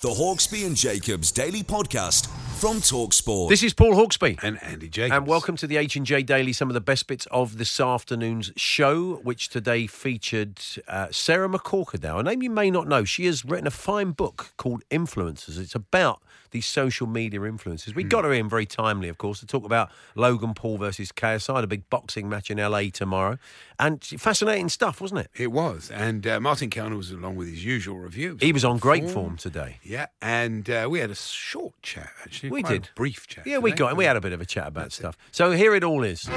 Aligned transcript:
The 0.00 0.10
Hawksbee 0.10 0.64
and 0.64 0.76
Jacobs 0.76 1.32
Daily 1.32 1.64
Podcast 1.64 2.28
from 2.58 2.78
Talksport. 2.78 3.48
This 3.48 3.62
is 3.62 3.72
Paul 3.72 3.92
Hawksbee. 3.92 4.42
and 4.42 4.60
Andy 4.64 4.88
Jacobs. 4.88 5.16
And 5.16 5.28
welcome 5.28 5.54
to 5.58 5.66
the 5.68 5.76
H&J 5.76 6.24
Daily, 6.24 6.52
some 6.52 6.68
of 6.68 6.74
the 6.74 6.80
best 6.80 7.06
bits 7.06 7.24
of 7.30 7.56
this 7.56 7.78
afternoon's 7.78 8.50
show, 8.56 9.20
which 9.22 9.48
today 9.48 9.86
featured 9.86 10.58
uh, 10.88 11.06
Sarah 11.12 11.48
McCorquodale, 11.48 12.18
a 12.18 12.22
name 12.24 12.42
you 12.42 12.50
may 12.50 12.68
not 12.68 12.88
know. 12.88 13.04
She 13.04 13.26
has 13.26 13.44
written 13.44 13.68
a 13.68 13.70
fine 13.70 14.10
book 14.10 14.54
called 14.56 14.82
Influencers. 14.90 15.56
It's 15.56 15.76
about 15.76 16.20
these 16.50 16.66
social 16.66 17.06
media 17.06 17.40
influencers. 17.40 17.94
We 17.94 18.04
got 18.04 18.24
her 18.24 18.32
in 18.32 18.48
very 18.48 18.66
timely, 18.66 19.08
of 19.08 19.18
course, 19.18 19.40
to 19.40 19.46
talk 19.46 19.64
about 19.64 19.90
Logan 20.14 20.54
Paul 20.54 20.78
versus 20.78 21.12
KSI, 21.12 21.60
the 21.60 21.66
big 21.66 21.88
boxing 21.90 22.28
match 22.28 22.50
in 22.50 22.58
LA 22.58 22.84
tomorrow. 22.92 23.38
And 23.78 24.02
fascinating 24.02 24.68
stuff, 24.68 25.00
wasn't 25.00 25.20
it? 25.20 25.30
It 25.36 25.52
was. 25.52 25.90
And 25.90 26.26
uh, 26.26 26.40
Martin 26.40 26.70
Kelner 26.70 26.96
was 26.96 27.10
along 27.10 27.36
with 27.36 27.48
his 27.48 27.64
usual 27.64 27.98
reviews. 27.98 28.40
He 28.40 28.52
was 28.52 28.64
on 28.64 28.78
great 28.78 29.08
form 29.10 29.36
today. 29.36 29.78
Yeah. 29.82 30.06
And 30.22 30.68
uh, 30.68 30.88
we 30.90 31.00
had 31.00 31.10
a 31.10 31.14
short 31.14 31.74
chat, 31.82 32.10
actually. 32.22 32.47
We 32.50 32.62
did. 32.62 32.88
brief 32.94 33.26
chat. 33.26 33.46
Yeah, 33.46 33.58
we 33.58 33.72
got 33.72 33.96
we 33.96 34.04
had 34.04 34.16
a 34.16 34.20
bit 34.20 34.32
of 34.32 34.40
a 34.40 34.46
chat 34.46 34.68
about 34.68 34.92
stuff. 34.92 35.16
So 35.30 35.52
here 35.52 35.74
it 35.74 35.84
all 35.84 36.02
is. 36.02 36.28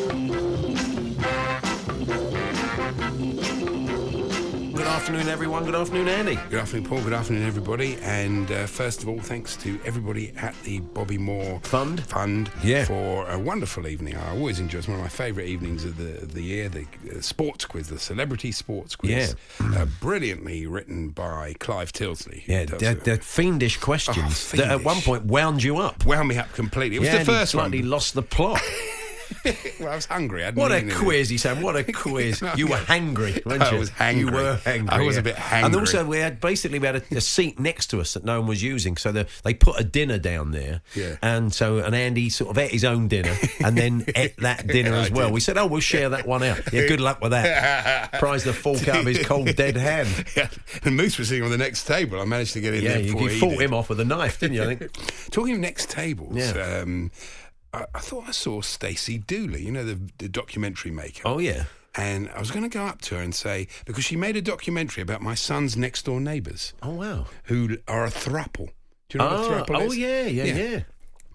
afternoon, 5.11 5.33
everyone. 5.33 5.65
Good 5.65 5.75
afternoon, 5.75 6.07
Andy. 6.07 6.35
Good 6.49 6.61
afternoon, 6.61 6.85
Paul. 6.85 7.01
Good 7.01 7.11
afternoon, 7.11 7.45
everybody. 7.45 7.97
And 7.97 8.49
uh, 8.49 8.65
first 8.65 9.03
of 9.03 9.09
all, 9.09 9.19
thanks 9.19 9.57
to 9.57 9.77
everybody 9.83 10.31
at 10.37 10.55
the 10.63 10.79
Bobby 10.79 11.17
Moore 11.17 11.59
Fund? 11.63 12.05
Fund 12.05 12.49
Yeah. 12.63 12.85
for 12.85 13.29
a 13.29 13.37
wonderful 13.37 13.87
evening. 13.89 14.15
I 14.15 14.29
always 14.29 14.59
enjoy. 14.61 14.77
It's 14.77 14.87
one 14.87 14.95
of 14.95 15.03
my 15.03 15.09
favourite 15.09 15.49
evenings 15.49 15.83
of 15.83 15.97
the 15.97 16.17
of 16.21 16.33
the 16.33 16.41
year. 16.41 16.69
The 16.69 16.85
uh, 17.13 17.19
sports 17.19 17.65
quiz, 17.65 17.89
the 17.89 17.99
celebrity 17.99 18.53
sports 18.53 18.95
quiz, 18.95 19.35
uh, 19.59 19.85
brilliantly 19.99 20.65
written 20.65 21.09
by 21.09 21.55
Clive 21.59 21.91
Tyldesley. 21.91 22.43
Yeah, 22.47 22.63
they're, 22.63 22.93
they're 22.93 23.17
fiendish 23.17 23.77
questions 23.77 24.51
Oh, 24.53 24.57
that 24.57 24.71
at 24.71 24.83
one 24.85 25.01
point 25.01 25.25
wound 25.25 25.61
you 25.61 25.77
up. 25.79 26.05
wound 26.05 26.29
me 26.29 26.37
up 26.37 26.53
completely. 26.53 26.95
It 26.95 26.99
was 27.01 27.09
yeah, 27.09 27.17
the 27.19 27.25
first 27.25 27.51
he 27.51 27.57
one. 27.57 27.65
slightly 27.69 27.81
lost 27.81 28.13
the 28.13 28.23
plot. 28.23 28.61
well, 29.79 29.89
I 29.89 29.95
was 29.95 30.05
hungry. 30.05 30.43
I 30.45 30.51
What 30.51 30.71
a 30.71 30.87
quiz, 30.89 31.29
he 31.29 31.37
said. 31.37 31.61
What 31.61 31.75
a 31.75 31.83
quiz. 31.93 32.41
You 32.55 32.67
were 32.67 32.75
hangry, 32.77 33.43
weren't 33.45 33.61
you? 33.71 33.77
I 33.77 33.79
was 33.79 33.89
hangry. 33.91 34.17
You 34.17 34.25
were 34.31 34.59
hangry. 34.63 34.89
I 34.89 35.01
was 35.01 35.17
a 35.17 35.21
bit 35.21 35.35
bit 35.35 35.53
And 35.53 35.75
also, 35.75 36.05
we 36.05 36.17
had 36.17 36.39
basically 36.39 36.79
we 36.79 36.85
had 36.85 36.97
a, 36.97 37.03
a 37.17 37.21
seat 37.21 37.59
next 37.59 37.87
to 37.87 37.99
us 38.01 38.13
that 38.13 38.23
no 38.23 38.39
one 38.39 38.49
was 38.49 38.61
using, 38.61 38.97
so 38.97 39.11
the, 39.11 39.27
they 39.43 39.53
put 39.53 39.79
a 39.79 39.83
dinner 39.83 40.17
down 40.17 40.51
there. 40.51 40.81
Yeah. 40.95 41.15
And 41.21 41.53
so, 41.53 41.77
and 41.79 41.95
Andy 41.95 42.29
sort 42.29 42.51
of 42.51 42.57
ate 42.57 42.71
his 42.71 42.83
own 42.83 43.07
dinner 43.07 43.35
and 43.63 43.77
then 43.77 44.05
ate 44.15 44.37
that 44.37 44.67
dinner 44.67 44.93
I 44.93 44.99
as 45.01 45.11
well. 45.11 45.31
We 45.31 45.39
said, 45.39 45.57
"Oh, 45.57 45.67
we'll 45.67 45.79
share 45.81 46.09
that 46.09 46.27
one 46.27 46.43
out." 46.43 46.71
Yeah, 46.71 46.87
good 46.87 47.01
luck 47.01 47.21
with 47.21 47.31
that. 47.31 48.13
Prized 48.13 48.45
the 48.45 48.53
fork 48.53 48.87
out 48.87 48.99
of 49.01 49.05
his 49.05 49.25
cold 49.25 49.55
dead 49.55 49.75
hand. 49.75 50.25
Yeah, 50.35 50.49
and 50.83 50.95
Moose 50.95 51.17
was 51.17 51.29
sitting 51.29 51.43
on 51.43 51.51
the 51.51 51.57
next 51.57 51.85
table. 51.85 52.19
I 52.19 52.25
managed 52.25 52.53
to 52.53 52.61
get 52.61 52.73
in 52.73 52.83
Yeah, 52.83 52.89
there 52.93 53.01
you, 53.01 53.13
before 53.13 53.21
you 53.29 53.29
he 53.29 53.39
fought 53.39 53.61
him 53.61 53.73
off 53.73 53.89
with 53.89 53.99
a 53.99 54.05
knife, 54.05 54.39
didn't 54.39 54.55
you? 54.55 54.63
I 54.63 54.75
think. 54.75 54.91
Talking 55.31 55.55
of 55.55 55.59
next 55.59 55.89
tables, 55.89 56.35
Yeah. 56.35 56.81
um, 56.83 57.11
I, 57.73 57.85
I 57.95 57.99
thought 57.99 58.25
I 58.27 58.31
saw 58.31 58.61
Stacey 58.61 59.17
Dooley, 59.17 59.63
you 59.63 59.71
know, 59.71 59.83
the, 59.83 59.99
the 60.17 60.29
documentary 60.29 60.91
maker. 60.91 61.23
Oh 61.25 61.39
yeah. 61.39 61.65
And 61.95 62.29
I 62.29 62.39
was 62.39 62.51
going 62.51 62.63
to 62.63 62.69
go 62.69 62.85
up 62.85 63.01
to 63.01 63.15
her 63.15 63.21
and 63.21 63.35
say, 63.35 63.67
because 63.85 64.05
she 64.05 64.15
made 64.15 64.37
a 64.37 64.41
documentary 64.41 65.01
about 65.03 65.21
my 65.21 65.35
son's 65.35 65.75
next 65.75 66.05
door 66.05 66.21
neighbours 66.21 66.73
Oh 66.81 66.91
wow. 66.91 67.25
who 67.45 67.77
are 67.87 68.05
a 68.05 68.09
thruple. 68.09 68.69
Do 69.09 69.17
you 69.17 69.19
know 69.19 69.27
Oh, 69.29 69.49
what 69.51 69.69
a 69.69 69.73
thruple 69.73 69.79
oh 69.81 69.85
is? 69.87 69.97
yeah, 69.97 70.23
yeah, 70.25 70.43
yeah. 70.45 70.79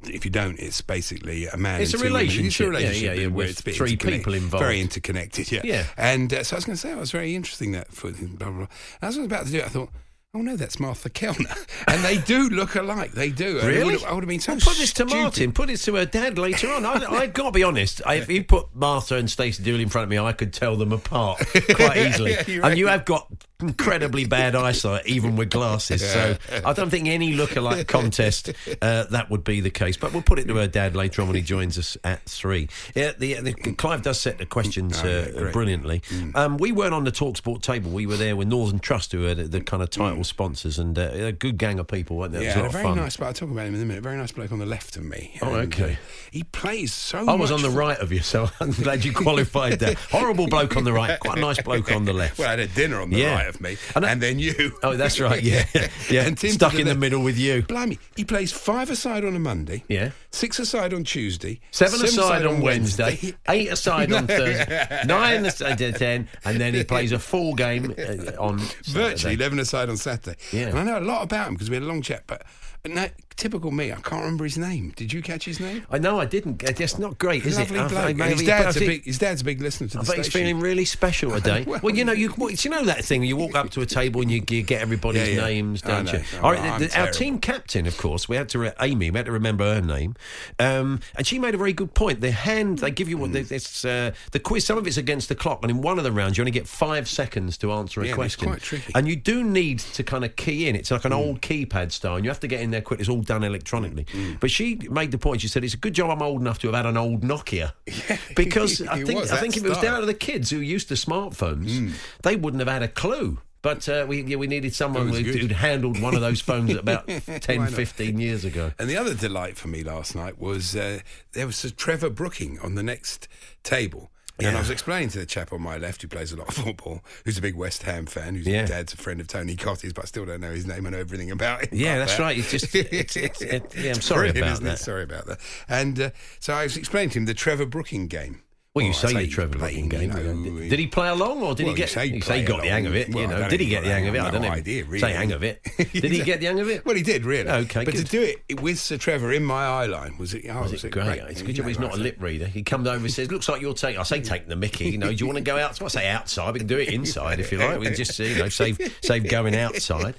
If 0.04 0.24
you 0.24 0.30
don't, 0.30 0.58
it's 0.58 0.80
basically 0.80 1.47
a 1.47 1.56
man. 1.56 1.80
It's 1.82 1.92
a 1.94 1.98
relationship. 1.98 2.47
It's 2.47 2.60
a 2.60 2.66
relationship 2.68 3.03
yeah, 3.16 3.22
yeah, 3.22 3.26
where 3.28 3.47
with 3.48 3.66
it's 3.66 3.76
three 3.76 3.97
people 3.97 4.32
involved. 4.34 4.62
Very 4.62 4.80
interconnected, 4.80 5.50
yeah. 5.53 5.60
Yeah. 5.64 5.84
And 5.97 6.32
uh, 6.32 6.42
so 6.44 6.54
I 6.54 6.58
was 6.58 6.64
going 6.64 6.76
to 6.76 6.80
say, 6.80 6.92
it 6.92 6.97
was 6.98 7.10
very 7.10 7.34
interesting 7.34 7.72
that. 7.72 7.88
For, 7.92 8.12
blah, 8.12 8.48
blah, 8.48 8.50
blah. 8.50 8.66
As 9.03 9.16
I 9.16 9.20
was 9.20 9.26
about 9.26 9.47
to 9.47 9.53
do 9.53 9.58
it, 9.58 9.64
I 9.64 9.68
thought, 9.68 9.91
oh 10.36 10.42
no, 10.42 10.54
that's 10.56 10.78
Martha 10.78 11.08
Kelner. 11.08 11.56
and 11.88 12.04
they 12.04 12.19
do 12.19 12.48
look 12.50 12.74
alike. 12.74 13.12
They 13.12 13.30
do. 13.30 13.58
And 13.58 13.66
I 13.66 13.66
Really? 13.70 13.84
would 13.84 14.00
have, 14.00 14.04
I 14.04 14.12
would 14.12 14.22
have 14.24 14.28
been 14.28 14.41
so 14.41 14.52
Well, 14.52 14.60
put 14.60 14.76
this 14.76 14.92
to 14.94 15.08
stupid. 15.08 15.14
Martin. 15.16 15.52
Put 15.52 15.69
this 15.69 15.84
to 15.86 15.94
her 15.94 16.04
dad 16.04 16.38
later 16.38 16.70
on. 16.70 16.84
I, 16.84 17.04
I've 17.06 17.32
got 17.32 17.47
to 17.47 17.52
be 17.52 17.62
honest. 17.62 18.02
I, 18.04 18.16
if 18.16 18.28
you 18.30 18.44
put 18.44 18.74
Martha 18.74 19.16
and 19.16 19.30
Stacey 19.30 19.62
Dooley 19.62 19.82
in 19.82 19.88
front 19.88 20.04
of 20.04 20.10
me, 20.10 20.19
I 20.19 20.32
could 20.32 20.52
tell 20.52 20.76
them 20.76 20.92
apart 20.92 21.38
quite 21.74 21.97
easily. 21.97 22.36
You 22.47 22.62
and 22.62 22.78
you 22.78 22.86
have 22.88 23.04
got 23.04 23.28
incredibly 23.61 24.25
bad 24.27 24.55
eyesight, 24.55 25.06
even 25.06 25.37
with 25.37 25.50
glasses. 25.50 26.06
So 26.09 26.37
I 26.65 26.72
don't 26.72 26.91
think 26.91 27.09
any 27.09 27.34
lookalike 27.34 27.87
contest 27.87 28.50
uh, 28.83 29.05
that 29.05 29.31
would 29.31 29.44
be 29.44 29.61
the 29.61 29.71
case. 29.71 29.97
But 29.97 30.12
we'll 30.12 30.22
put 30.22 30.39
it 30.39 30.47
to 30.49 30.56
her 30.56 30.67
dad 30.67 30.94
later 30.94 31.22
on 31.22 31.28
when 31.28 31.37
he 31.37 31.43
joins 31.43 31.78
us 31.78 31.97
at 32.05 32.22
three. 32.25 32.69
Yeah, 32.95 33.12
the, 33.19 33.34
the, 33.41 33.53
Clive 33.77 34.03
does 34.03 34.21
set 34.21 34.39
the 34.39 34.47
questions 34.47 35.00
Oh, 35.03 35.06
yeah, 35.09 35.49
uh, 35.49 35.53
brilliantly. 35.53 36.03
Um, 36.34 36.59
we 36.59 36.72
weren't 36.72 36.95
on 36.95 37.05
the 37.05 37.12
Talksport 37.12 37.62
table. 37.62 37.91
We 37.91 38.06
were 38.06 38.16
there 38.16 38.37
with 38.37 38.49
Northern 38.49 38.78
Trust, 38.78 39.12
who 39.12 39.27
are 39.27 39.34
the, 39.34 39.45
the 39.45 39.61
kind 39.61 39.83
of 39.83 39.87
Mm. 39.87 39.93
title 39.99 40.25
sponsors, 40.25 40.78
and 40.81 40.99
uh, 40.99 41.11
a 41.12 41.33
good 41.33 41.59
gang 41.59 41.78
of 41.78 41.87
people. 41.87 42.16
Weren't 42.16 42.33
there? 42.33 42.43
Yeah, 42.43 42.56
a 42.56 42.56
lot 42.56 42.62
a 42.62 42.66
of 42.66 42.72
very 42.72 42.84
fun. 42.84 42.97
nice. 42.97 43.16
But 43.16 43.27
I'll 43.27 43.33
talk 43.33 43.50
about 43.50 43.66
him 43.66 43.75
in 43.77 43.81
a 43.83 43.84
minute. 43.84 44.03
Very 44.03 44.16
nice 44.16 44.33
bloke 44.33 44.50
on 44.53 44.59
the 44.59 44.66
left 44.66 44.97
of 44.97 45.05
me. 45.05 45.39
Oh, 45.41 45.55
okay. 45.55 45.93
uh, 45.93 45.97
he 46.33 46.43
plays 46.43 46.93
so. 46.93 47.25
I 47.28 47.34
was 47.34 47.50
on 47.53 47.62
the 47.62 47.71
right 47.71 47.99
of 47.99 48.12
you, 48.12 48.21
so 48.21 48.49
I'm 48.61 48.72
glad 48.72 49.05
you 49.05 49.12
qualified 49.12 49.78
that. 49.78 49.97
Horrible 50.11 50.49
bloke 50.49 50.77
on 50.77 50.83
the 50.84 50.93
right, 50.93 51.19
quite 51.21 51.39
a 51.39 51.41
nice 51.41 51.61
bloke 51.62 51.91
on 51.93 52.05
the 52.05 52.12
left. 52.12 52.39
Well, 52.39 52.49
I 52.49 52.50
had 52.50 52.61
a 52.61 52.66
dinner 52.66 53.00
on 53.00 53.11
the 53.11 53.19
Yeah. 53.19 53.34
right 53.34 53.46
of 53.47 53.61
me, 53.61 53.77
And 53.95 54.05
and, 54.05 54.21
then 54.23 54.39
you. 54.39 54.79
Oh, 54.83 54.97
that's 54.97 55.19
right. 55.21 55.43
Yeah, 55.43 55.65
yeah. 56.11 56.23
And 56.27 56.37
Tim 56.37 56.53
Stuck 56.53 56.75
in 56.75 56.81
the 56.81 56.87
left. 56.89 57.01
middle 57.01 57.23
with 57.23 57.39
you. 57.39 57.62
Blimey, 57.62 57.99
he 58.17 58.25
plays 58.25 58.53
five 58.53 58.91
aside 58.91 59.25
on 59.25 59.34
a 59.34 59.39
Monday. 59.39 59.84
Yeah. 59.89 60.11
Six 60.31 60.59
aside 60.59 60.93
on 60.93 61.05
Tuesday. 61.05 61.61
Seven 61.71 62.03
aside 62.05 62.45
on 62.45 62.61
Wednesday, 62.61 63.34
eight 63.49 63.69
aside 63.73 64.12
on 64.12 64.27
Thursday, 64.29 65.03
nine 65.07 65.47
aside 65.47 65.81
on 65.83 65.93
ten, 65.95 66.29
and 66.45 66.61
then 66.61 66.75
he 66.75 66.84
plays 66.84 67.12
a 67.12 67.19
full 67.19 67.55
game 67.55 67.95
uh, 67.99 68.33
on 68.39 68.61
Virtually 68.84 69.34
11 69.34 69.59
aside 69.59 69.89
on 69.89 69.97
Saturday. 69.97 70.37
Yeah. 70.53 70.69
And 70.69 70.78
I 70.78 70.84
know 70.84 70.99
a 70.99 71.01
lot 71.01 71.23
about 71.23 71.49
him 71.49 71.55
because 71.55 71.71
we 71.71 71.77
had 71.77 71.83
a 71.83 71.87
long 71.87 72.03
chat, 72.03 72.25
but 72.27 72.43
no, 72.86 73.08
typical 73.36 73.70
me, 73.70 73.92
I 73.92 73.97
can't 73.97 74.22
remember 74.22 74.44
his 74.44 74.56
name. 74.56 74.92
Did 74.97 75.12
you 75.12 75.20
catch 75.22 75.44
his 75.44 75.60
name? 75.60 75.84
I 75.91 75.98
know 75.98 76.19
I 76.19 76.24
didn't. 76.24 76.62
It's 76.62 76.98
not 76.98 77.19
great, 77.19 77.44
is 77.44 77.58
Lovely 77.58 77.78
it? 77.80 77.88
Bloke. 77.91 78.16
Maybe- 78.16 78.32
his, 78.32 78.42
dad's 78.44 78.76
a 78.76 78.80
big, 78.80 79.04
his 79.04 79.19
dad's 79.19 79.41
a 79.42 79.44
big 79.44 79.60
listener 79.60 79.88
to 79.88 79.98
I 79.98 80.02
the 80.02 80.06
bet 80.06 80.16
he's 80.16 80.26
station. 80.26 80.47
feeling 80.47 80.60
really 80.60 80.84
special 80.84 81.30
today. 81.34 81.64
Well, 81.66 81.80
well, 81.82 81.94
you 81.94 82.04
know, 82.04 82.12
you 82.12 82.32
you 82.38 82.70
know 82.70 82.84
that 82.84 83.04
thing. 83.04 83.22
You 83.24 83.36
walk 83.36 83.54
up 83.54 83.70
to 83.70 83.80
a 83.82 83.86
table 83.86 84.22
and 84.22 84.30
you, 84.30 84.42
you 84.48 84.62
get 84.62 84.80
everybody's 84.80 85.28
Yeah, 85.28 85.34
yeah. 85.34 85.44
names, 85.47 85.82
don't 85.82 86.10
you? 86.12 86.22
Oh, 86.34 86.41
All 86.44 86.52
right, 86.52 86.78
the- 86.80 86.98
our 86.98 87.10
team 87.10 87.38
captain, 87.38 87.86
of 87.86 87.97
course, 87.98 88.28
we 88.28 88.36
had 88.36 88.48
to 88.50 88.58
re- 88.58 88.72
Amy. 88.80 89.10
We 89.10 89.16
had 89.18 89.26
to 89.26 89.32
remember 89.32 89.64
her 89.74 89.80
name, 89.82 90.15
um, 90.59 91.00
and 91.16 91.27
she 91.27 91.39
made 91.39 91.54
a 91.54 91.59
very 91.59 91.72
good 91.72 91.94
point. 91.94 92.21
The 92.21 92.30
hand 92.30 92.78
they 92.78 92.91
give 92.91 93.09
you 93.09 93.18
what 93.18 93.30
Mm. 93.32 93.50
it's 93.50 93.84
uh, 93.84 94.12
the 94.32 94.39
quiz. 94.41 94.65
Some 94.65 94.78
of 94.78 94.86
it's 94.86 94.97
against 94.97 95.28
the 95.28 95.34
clock, 95.34 95.59
and 95.62 95.71
in 95.71 95.82
one 95.82 95.98
of 95.98 96.04
the 96.04 96.12
rounds 96.12 96.39
you 96.39 96.42
only 96.42 96.50
get 96.53 96.66
five 96.66 97.09
seconds 97.09 97.56
to 97.59 97.72
answer 97.72 98.00
a 98.00 98.04
Yeah, 98.04 98.10
it's 98.10 98.15
question. 98.16 98.48
quite 98.48 98.62
tricky. 98.62 98.92
And 98.94 99.06
you 99.09 99.16
do 99.16 99.44
need 99.44 99.80
to 99.80 100.03
kind 100.03 100.24
of 100.24 100.36
key 100.36 100.68
in. 100.68 100.74
It's 100.77 100.91
like 100.91 101.04
an 101.04 101.12
Mm. 101.12 101.16
old 101.16 101.41
keypad 101.42 101.92
style, 101.92 102.16
and 102.16 102.24
you 102.24 102.30
have 102.30 102.41
to 102.41 102.48
get 102.48 102.60
in 102.60 102.71
there 102.71 102.76
quick. 102.81 103.01
It's 103.01 103.09
all 103.09 103.23
done 103.23 103.45
electronically. 103.45 104.07
But 104.41 104.51
she 104.51 104.77
made 104.91 105.11
the 105.11 105.19
point. 105.19 105.41
She 105.41 105.49
said 105.49 105.65
it's 105.65 105.75
a 105.75 105.78
good 105.78 105.95
job 105.95 106.11
I'm 106.11 106.23
old 106.23 106.41
enough 106.41 106.59
to 106.61 106.69
have 106.69 106.77
had 106.77 106.87
an 106.87 106.97
old 106.97 107.23
Nokia, 107.23 107.73
because 108.37 108.83
I 108.83 109.03
think 109.05 109.31
I 109.31 109.37
think 109.39 109.57
if 109.57 109.65
it 109.65 109.69
was 109.69 109.78
down 109.78 110.01
to 110.01 110.07
the 110.07 110.15
kids 110.15 110.51
who 110.51 110.59
used 110.59 110.89
to 110.89 110.95
smartphones, 110.95 111.93
they 112.23 112.37
wouldn't 112.37 112.61
have 112.61 112.69
had 112.69 112.83
a 112.83 112.89
clue. 112.89 113.39
But 113.63 113.89
uh, 113.89 114.07
we 114.09 114.23
yeah, 114.23 114.37
we 114.37 114.47
needed 114.47 114.75
someone 114.77 115.09
who- 115.09 115.25
good. 115.25 115.34
who'd 115.41 115.51
handled 115.51 116.01
one 116.01 116.15
of 116.15 116.21
those 116.21 116.41
phones 116.41 116.73
about 116.77 117.09
10, 117.09 117.67
15 117.67 118.19
years 118.19 118.45
ago. 118.45 118.73
And 118.78 118.89
the 118.89 118.97
other 118.97 119.13
delight 119.15 119.57
for 119.57 119.67
me 119.67 119.83
last 119.83 120.15
night 120.15 120.39
was 120.39 120.77
uh, 120.77 121.01
there 121.33 121.47
was 121.47 121.73
Trevor 121.77 122.11
Brooking 122.11 122.61
on 122.61 122.77
the 122.77 122.84
next 122.84 123.27
table. 123.65 124.11
And 124.38 124.54
I 124.54 124.60
was 124.60 124.68
explaining 124.71 125.09
to 125.10 125.18
the 125.18 125.27
chap 125.27 125.53
on 125.53 125.62
my 125.62 125.78
left 125.78 126.03
who 126.03 126.09
plays 126.09 126.30
a 126.33 126.36
lot 126.36 126.48
of 126.48 126.54
football, 126.54 127.03
who's 127.24 127.38
a 127.38 127.42
big 127.42 127.54
West 127.54 127.84
Ham 127.84 128.04
fan, 128.06 128.34
whose 128.34 128.47
Yeah. 128.47 128.66
dad's 128.66 128.92
a 128.92 128.97
friend 128.98 129.21
of 129.21 129.28
Tony 129.28 129.56
Cottee's, 129.56 129.92
but 129.94 130.04
I 130.04 130.06
still 130.06 130.27
don't 130.27 130.41
know 130.42 130.50
his 130.53 130.66
name 130.66 130.84
and 130.84 130.94
know 130.94 131.00
everything 131.00 131.30
about 131.30 131.62
him. 131.62 131.68
Yeah, 131.72 131.98
that's 131.98 132.16
that. 132.16 132.22
right. 132.22 132.38
It's 132.38 132.50
just, 132.50 132.74
it's, 132.74 133.16
it's, 133.16 133.41
it, 133.41 133.74
yeah, 133.78 133.92
I'm 133.94 134.00
sorry 134.03 134.33
Brilliant, 134.33 134.59
about 134.60 134.60
it? 134.60 134.65
that. 134.65 134.78
Sorry 134.78 135.03
about 135.04 135.27
that. 135.27 135.38
And 135.68 135.98
uh, 136.00 136.10
so 136.38 136.53
I 136.53 136.65
was 136.65 136.77
explaining 136.77 137.10
to 137.10 137.18
him 137.21 137.24
the 137.24 137.34
Trevor 137.34 137.65
Brooking 137.66 138.09
game. 138.09 138.42
Well, 138.77 138.84
you 138.84 138.91
I 138.91 138.95
say 138.95 139.25
he's 139.25 139.33
Trevor 139.33 139.59
playing, 139.59 139.89
game. 139.89 140.03
you 140.03 140.09
know, 140.09 140.69
did, 140.69 140.78
he 140.78 140.87
play 140.87 141.09
along, 141.09 141.43
or 141.43 141.55
did 141.55 141.65
Well, 141.65 141.75
he 141.75 141.78
get? 141.78 141.89
say 141.89 142.05
you 142.05 142.21
say 142.21 142.41
he 142.41 142.45
got 142.45 142.61
the 142.61 142.69
hang 142.69 142.87
of 142.87 142.95
it. 142.95 143.09
along. 143.09 143.23
you 143.23 143.27
know, 143.28 143.49
did 143.49 143.59
he 143.61 143.67
get 143.71 143.84
the 143.84 143.91
hang 143.91 144.07
of 144.07 144.15
it? 144.15 144.21
I 144.21 144.31
don't 144.31 144.43
know. 144.43 144.51
idea, 144.51 144.84
really. 144.84 144.99
Say 144.99 145.13
hang 145.15 145.33
of 145.33 145.43
it. 145.43 145.63
Did 145.95 146.13
he 146.13 146.21
get 146.23 146.41
the 146.41 146.47
hang 146.47 146.61
of 146.61 146.69
it? 146.69 146.84
Well, 146.84 146.95
he 146.95 147.03
did 147.03 147.25
really. 147.25 147.49
Okay, 147.49 147.87
but 147.87 147.95
to 147.95 148.05
do 148.05 148.21
it 148.23 148.61
with 148.61 148.78
Sir 148.78 148.99
Trevor 148.99 149.33
in 149.33 149.45
my 149.45 149.65
eye 149.65 149.87
line 149.87 150.19
was 150.19 150.34
it? 150.34 150.45
Oh, 150.51 150.61
Was 150.61 150.84
it 150.84 150.91
great? 150.91 151.07
It's 151.23 151.41
a 151.41 151.45
good 151.45 151.55
job 151.55 151.67
he's 151.69 151.78
not 151.78 151.95
a 151.95 151.97
lip 151.97 152.17
reader. 152.21 152.47
He 152.47 152.63
comes 152.63 152.87
over 152.87 152.99
and 152.99 153.11
says, 153.11 153.31
"Looks 153.33 153.49
like 153.49 153.63
you're 153.63 153.73
taking." 153.73 153.99
I 153.99 154.03
say, 154.03 154.21
"Taking 154.21 154.49
the 154.49 154.57
Mickey." 154.57 154.91
You 154.91 154.99
know, 154.99 155.09
do 155.09 155.15
you 155.15 155.25
want 155.27 155.39
to 155.39 155.43
go 155.45 155.57
outside? 155.57 155.87
I 155.87 155.89
say, 155.89 156.09
"Outside." 156.11 156.53
We 156.53 156.59
can 156.61 156.69
do 156.69 156.77
it 156.78 156.91
inside 156.91 157.41
if 157.41 157.51
you 157.53 157.57
like. 157.59 157.78
We 157.81 157.87
can 157.87 157.95
just 157.95 158.19
you 158.19 158.37
know 158.37 158.51
save 158.51 158.78
save 159.01 159.27
going 159.31 159.57
outside. 159.57 160.15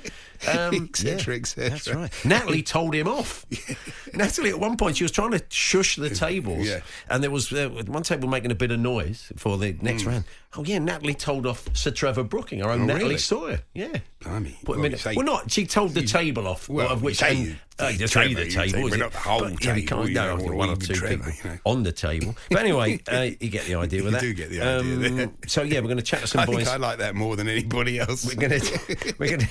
Um, 0.48 0.74
Et 0.94 0.96
cetera, 0.96 1.36
yeah. 1.36 1.70
That's 1.70 1.88
right. 1.92 2.12
Natalie 2.26 2.62
told 2.64 2.94
him 2.94 3.08
off. 3.08 3.46
Natalie, 4.14 4.52
at 4.52 4.60
one 4.60 4.78
point, 4.78 4.98
she 4.98 5.04
was 5.04 5.12
trying 5.12 5.32
to 5.32 5.44
shush 5.50 5.96
the 5.96 6.12
tables, 6.12 6.68
Yeah. 6.68 6.82
and 7.10 7.24
there 7.24 7.32
was 7.32 7.52
uh, 7.52 7.70
one 7.88 8.04
table 8.04 8.30
making 8.30 8.47
a 8.52 8.56
bit 8.56 8.72
of 8.72 8.80
noise 8.80 9.32
for 9.38 9.58
the 9.58 9.76
next 9.82 10.04
Hmm. 10.04 10.10
round. 10.10 10.24
Oh 10.56 10.64
yeah, 10.64 10.80
Natalie 10.80 11.14
told 11.14 11.46
off 11.46 11.68
Sir 11.74 11.92
Trevor 11.92 12.24
Brooking, 12.24 12.64
our 12.64 12.72
own 12.72 12.82
Oh, 12.82 12.86
Natalie 12.86 13.04
really? 13.04 13.18
Sawyer. 13.18 13.62
Yeah. 13.74 13.90
Blimey. 14.24 14.58
Put 14.66 14.76
him 14.78 14.82
Well, 14.84 14.92
in- 14.94 14.98
say- 14.98 15.16
well, 15.16 15.26
not. 15.26 15.52
She 15.52 15.66
told 15.68 15.94
the 15.94 16.02
table 16.04 16.48
off, 16.48 16.68
well, 16.70 16.90
of 16.90 17.04
which 17.04 17.18
say 17.18 17.56
uh, 17.78 17.92
just 17.92 18.14
Trevor, 18.14 18.34
the 18.34 18.50
table. 18.50 18.88
is 18.88 18.98
not 18.98 19.12
the 19.12 19.18
whole 19.20 19.42
But, 19.42 19.64
yeah, 19.64 19.74
table, 19.76 19.88
can't. 19.88 20.08
you 20.10 20.14
No, 20.16 20.26
know, 20.28 20.34
I 20.34 20.38
think 20.38 20.52
or 20.52 20.56
one 20.56 20.70
or 20.72 20.76
two 20.78 20.94
Trevor, 20.96 21.18
people 21.26 21.32
you 21.44 21.50
know. 21.52 21.58
on 21.66 21.84
the 21.84 21.92
table. 21.92 22.36
But 22.50 22.60
anyway, 22.60 23.00
uh, 23.08 23.30
you 23.40 23.50
get 23.50 23.66
the 23.66 23.76
idea 23.76 24.04
with 24.04 24.14
that. 24.14 24.24
You 24.24 24.34
do 24.34 24.34
get 24.34 24.50
the 24.50 24.62
idea 24.62 25.10
there. 25.10 25.30
so 25.46 25.62
yeah, 25.62 25.80
we're 25.82 25.86
going 25.88 25.98
to 25.98 26.04
chat 26.04 26.22
to 26.22 26.28
some 26.28 26.42
I 26.42 26.46
boys. 26.48 26.68
I 26.68 26.78
like 26.78 26.98
that 27.00 27.14
more 27.14 27.36
than 27.36 27.48
anybody 27.48 28.00
else. 28.00 28.26
We're 28.26 28.48
going 28.48 28.60
to 28.60 29.16
we're 29.20 29.30
going 29.38 29.42
to 29.42 29.48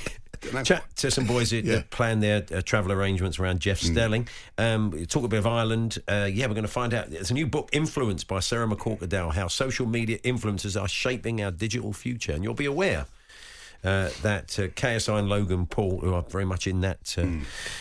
chat 0.64 0.84
to 0.96 1.10
some 1.10 1.26
boys 1.26 1.50
that, 1.50 1.64
Yeah. 1.66 1.82
plan 1.90 2.20
their 2.20 2.44
uh, 2.54 2.60
travel 2.62 2.92
arrangements 2.92 3.38
around 3.38 3.60
Jeff 3.60 3.78
Stelling. 3.78 4.28
Um, 4.58 5.06
talk 5.06 5.24
a 5.24 5.28
bit 5.28 5.38
of 5.38 5.46
Ireland. 5.46 5.98
Uh, 6.08 6.28
yeah, 6.32 6.46
we're 6.46 6.54
going 6.54 6.62
to 6.64 6.68
find 6.72 6.94
out. 6.94 7.10
There's 7.10 7.30
a 7.30 7.34
new 7.34 7.46
book, 7.46 7.68
Influenced 7.72 8.26
by 8.28 8.40
Sarah 8.40 8.66
McCorquodale, 8.66 9.34
how 9.34 9.48
social 9.48 9.86
media 9.86 10.18
influencers 10.18 10.80
are 10.80 10.88
shaping 10.88 11.42
our 11.42 11.50
digital 11.50 11.92
future, 11.92 12.32
and 12.32 12.42
you'll 12.44 12.54
be 12.54 12.66
aware. 12.66 13.06
Uh, 13.86 14.10
that 14.22 14.58
uh, 14.58 14.66
KSI 14.66 15.16
and 15.20 15.28
Logan 15.28 15.66
Paul, 15.66 16.00
who 16.00 16.12
are 16.12 16.22
very 16.22 16.44
much 16.44 16.66
in 16.66 16.80
that 16.80 17.14
uh, 17.16 17.26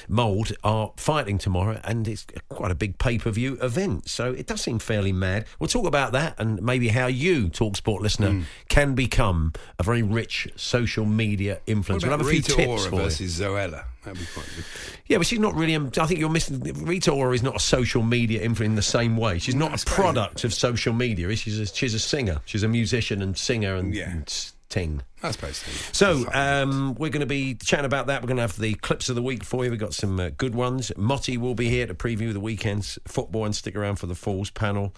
mould, 0.07 0.51
are 0.63 0.91
fighting 0.97 1.39
tomorrow, 1.39 1.81
and 1.83 2.07
it's 2.07 2.27
quite 2.49 2.69
a 2.69 2.75
big 2.75 2.99
pay 2.99 3.17
per 3.17 3.31
view 3.31 3.57
event. 3.61 4.07
So 4.07 4.31
it 4.31 4.45
does 4.45 4.61
seem 4.61 4.77
fairly 4.77 5.11
mad. 5.11 5.45
We'll 5.59 5.67
talk 5.67 5.87
about 5.87 6.11
that 6.11 6.35
and 6.39 6.61
maybe 6.61 6.89
how 6.89 7.07
you, 7.07 7.47
Talksport 7.49 8.01
listener, 8.01 8.43
can 8.69 8.93
become 8.93 9.53
a 9.79 9.83
very 9.83 10.03
rich 10.03 10.47
social 10.55 11.05
media 11.05 11.59
influencer. 11.65 12.03
We'll 12.03 12.11
have 12.11 12.21
a 12.21 12.23
few 12.25 12.33
Rita 12.33 12.51
tips 12.53 12.67
Ora 12.69 12.89
for 12.91 12.95
you. 12.97 13.01
versus 13.01 13.39
Zoella? 13.39 13.85
That'd 14.03 14.19
be 14.19 14.27
quite 14.31 14.45
good. 14.55 14.65
Yeah, 15.07 15.17
but 15.17 15.25
she's 15.25 15.39
not 15.39 15.55
really. 15.55 15.73
um, 15.75 15.91
I 15.99 16.05
think 16.05 16.19
you're 16.19 16.29
missing. 16.29 16.59
Rita 16.59 17.09
Ora 17.11 17.33
is 17.33 17.41
not 17.41 17.55
a 17.55 17.59
social 17.59 18.03
media 18.03 18.47
influencer 18.47 18.61
in 18.65 18.75
the 18.75 18.81
same 18.83 19.17
way. 19.17 19.39
She's 19.39 19.55
not 19.55 19.81
a 19.81 19.85
product 19.85 20.43
of 20.43 20.53
social 20.53 20.93
media. 20.93 21.29
is? 21.29 21.39
She's 21.39 21.59
a, 21.59 21.65
she's 21.65 21.95
a 21.95 21.99
singer. 21.99 22.41
She's 22.45 22.61
a 22.61 22.67
musician 22.67 23.23
and 23.23 23.35
singer 23.35 23.75
and, 23.75 23.95
Yeah. 23.95 24.11
and 24.11 24.29
sing. 24.69 25.01
I 25.23 25.31
suppose 25.31 25.57
so. 25.57 26.21
So 26.21 26.31
um, 26.33 26.93
we're 26.95 27.09
going 27.09 27.21
to 27.21 27.25
be 27.25 27.55
chatting 27.55 27.85
about 27.85 28.07
that. 28.07 28.21
We're 28.21 28.27
going 28.27 28.37
to 28.37 28.41
have 28.41 28.59
the 28.59 28.75
clips 28.75 29.09
of 29.09 29.15
the 29.15 29.23
week 29.23 29.43
for 29.43 29.63
you. 29.63 29.71
We've 29.71 29.79
got 29.79 29.93
some 29.93 30.19
uh, 30.19 30.29
good 30.37 30.53
ones. 30.53 30.91
Motty 30.97 31.37
will 31.37 31.55
be 31.55 31.69
here 31.69 31.87
to 31.87 31.95
preview 31.95 32.31
the 32.33 32.39
weekend's 32.39 32.99
football 33.07 33.45
and 33.45 33.55
stick 33.55 33.75
around 33.75 33.95
for 33.95 34.07
the 34.07 34.13
Falls 34.13 34.51
panel. 34.51 34.93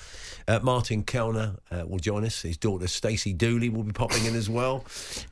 Uh, 0.47 0.59
Martin 0.61 1.03
Kelner 1.03 1.57
uh, 1.71 1.85
will 1.87 1.99
join 1.99 2.25
us. 2.25 2.41
His 2.41 2.57
daughter 2.57 2.87
Stacey 2.87 3.31
Dooley 3.31 3.69
will 3.69 3.83
be 3.83 3.93
popping 3.93 4.25
in 4.25 4.35
as 4.35 4.49
well. 4.49 4.85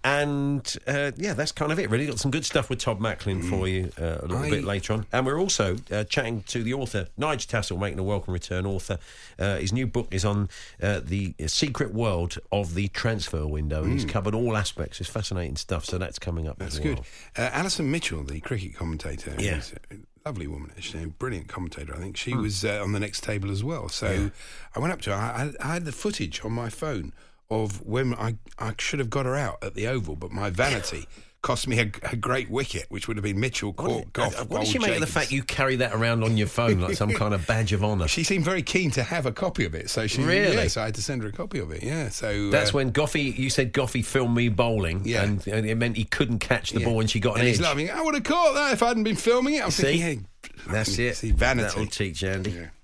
And 0.04 0.78
uh, 0.88 1.12
yeah, 1.18 1.34
that's 1.34 1.52
kind 1.52 1.72
of 1.72 1.80
it. 1.80 1.90
Really 1.90 2.06
got 2.06 2.20
some 2.20 2.32
good 2.32 2.46
stuff 2.46 2.70
with 2.70 2.80
Todd 2.80 3.02
Macklin 3.02 3.42
for 3.42 3.68
you 3.68 3.92
uh, 4.00 4.20
a 4.20 4.28
little 4.28 4.38
I- 4.38 4.50
bit 4.50 4.64
later 4.64 4.94
on. 4.94 5.06
And 5.12 5.26
we're 5.26 5.40
also 5.40 5.78
uh, 5.92 6.04
chatting 6.06 6.44
to 6.44 6.64
the 6.64 6.74
author 6.74 7.08
Nigel 7.18 7.50
Tassell, 7.50 7.80
making 7.80 8.00
a 8.00 8.04
welcome 8.04 8.34
return. 8.34 8.66
Author, 8.66 9.00
uh, 9.40 9.58
his 9.58 9.74
new 9.74 9.88
book 9.88 10.08
is 10.12 10.24
on 10.24 10.48
uh, 10.82 11.02
the 11.04 11.34
secret 11.48 11.94
world 11.94 12.38
of 12.52 12.76
the 12.76 12.88
transfer 12.90 13.46
window, 13.46 13.84
and 13.84 13.94
he's 13.94 14.06
covered 14.06 14.36
all 14.36 14.56
aspects. 14.56 14.75
It's 14.78 15.10
fascinating 15.10 15.56
stuff. 15.56 15.86
So 15.86 15.98
that's 15.98 16.20
coming 16.20 16.48
up. 16.48 16.58
That's 16.60 16.80
well. 16.80 16.96
good. 16.96 17.00
Uh, 17.38 17.50
Alison 17.54 17.90
Mitchell, 17.92 18.24
the 18.24 18.40
cricket 18.40 18.76
commentator, 18.76 19.36
Yeah. 19.40 19.62
lovely 20.26 20.48
woman, 20.48 20.72
actually, 20.76 21.06
brilliant 21.06 21.48
commentator. 21.48 21.94
I 21.96 22.00
think 22.00 22.18
she 22.18 22.32
Hmm. 22.32 22.42
was 22.42 22.66
uh, 22.66 22.82
on 22.84 22.92
the 22.94 23.00
next 23.00 23.24
table 23.24 23.52
as 23.52 23.64
well. 23.64 23.90
So 23.90 24.32
I 24.76 24.80
went 24.80 24.92
up 24.94 25.02
to 25.02 25.12
her. 25.16 25.16
I, 25.16 25.52
I 25.68 25.74
had 25.74 25.86
the 25.86 25.92
footage 25.92 26.44
on 26.44 26.52
my 26.52 26.70
phone 26.70 27.14
of 27.50 27.82
when 27.86 28.14
I, 28.16 28.38
I 28.58 28.74
should 28.80 28.98
have 29.00 29.10
got 29.12 29.26
her 29.28 29.36
out 29.36 29.64
at 29.64 29.76
the 29.76 29.88
Oval, 29.88 30.16
but 30.16 30.32
my 30.32 30.50
vanity 30.50 31.08
cost 31.46 31.68
me 31.68 31.80
a, 31.80 31.92
a 32.12 32.16
great 32.16 32.50
wicket, 32.50 32.88
which 32.90 33.08
would 33.08 33.18
have 33.18 33.24
been 33.24 33.40
Mitchell, 33.40 33.72
Cork, 33.72 34.12
Goff, 34.14 34.36
uh, 34.36 34.46
what 34.46 34.62
does 34.62 34.70
she 34.70 34.80
Bowl, 34.80 34.88
make 34.88 34.96
of 34.96 35.02
the 35.02 35.08
fact 35.08 35.32
you 35.32 35.44
carry 35.44 35.76
that 35.76 35.94
around 35.94 36.24
on 36.24 36.38
your 36.38 36.48
phone 36.48 36.80
like 36.80 36.96
some 36.96 37.12
kind 37.14 37.36
of 37.36 37.46
badge 37.48 37.72
of 37.72 37.84
honour? 37.84 38.08
She 38.08 38.24
seemed 38.24 38.44
very 38.44 38.64
keen 38.64 38.90
to 38.92 39.04
have 39.04 39.28
a 39.28 39.32
copy 39.32 39.64
of 39.64 39.76
it, 39.76 39.92
so 39.92 40.08
she 40.08 40.24
Really? 40.24 40.56
Yeah, 40.56 40.68
so 40.68 40.82
I 40.82 40.86
had 40.86 40.96
to 40.96 41.04
send 41.04 41.22
her 41.22 41.30
a 41.30 41.32
copy 41.32 41.60
of 41.60 41.70
it. 41.70 41.84
Yeah, 41.84 42.10
so 42.10 42.50
That's 42.50 42.72
uh, 42.72 42.78
when 42.78 42.92
Goffy, 42.92 43.38
you 43.38 43.52
said 43.52 43.74
Goffy 43.74 44.04
filmed 44.04 44.36
me 44.36 44.50
bowling, 44.50 45.04
Yeah. 45.06 45.22
and, 45.24 45.48
and 45.48 45.68
it 45.68 45.76
meant 45.76 45.98
he 45.98 46.06
couldn't 46.06 46.40
catch 46.40 46.72
the 46.72 46.80
yeah. 46.80 46.88
ball 46.88 46.96
when 46.96 47.06
she 47.06 47.20
got 47.20 47.36
an 47.36 47.42
and 47.42 47.50
edge. 47.50 47.58
he's 47.58 47.62
laughing. 47.62 47.92
I 47.92 48.02
would 48.02 48.16
have 48.16 48.24
caught 48.24 48.56
that 48.56 48.74
if 48.74 48.82
I 48.82 48.88
hadn't 48.88 49.04
been 49.04 49.16
filming 49.16 49.54
it. 49.54 49.64
I'm 49.64 49.70
See? 49.70 49.84
thinking, 50.00 50.26
hey, 50.66 50.72
That's 50.72 50.98
it. 50.98 51.16
See, 51.18 51.30
vanity. 51.30 51.68
That'll 51.68 51.86
teach 51.86 52.24
Andy. 52.24 52.50
Yeah, 52.50 52.56
there 52.56 52.64
you 52.64 52.68
go. 52.68 52.75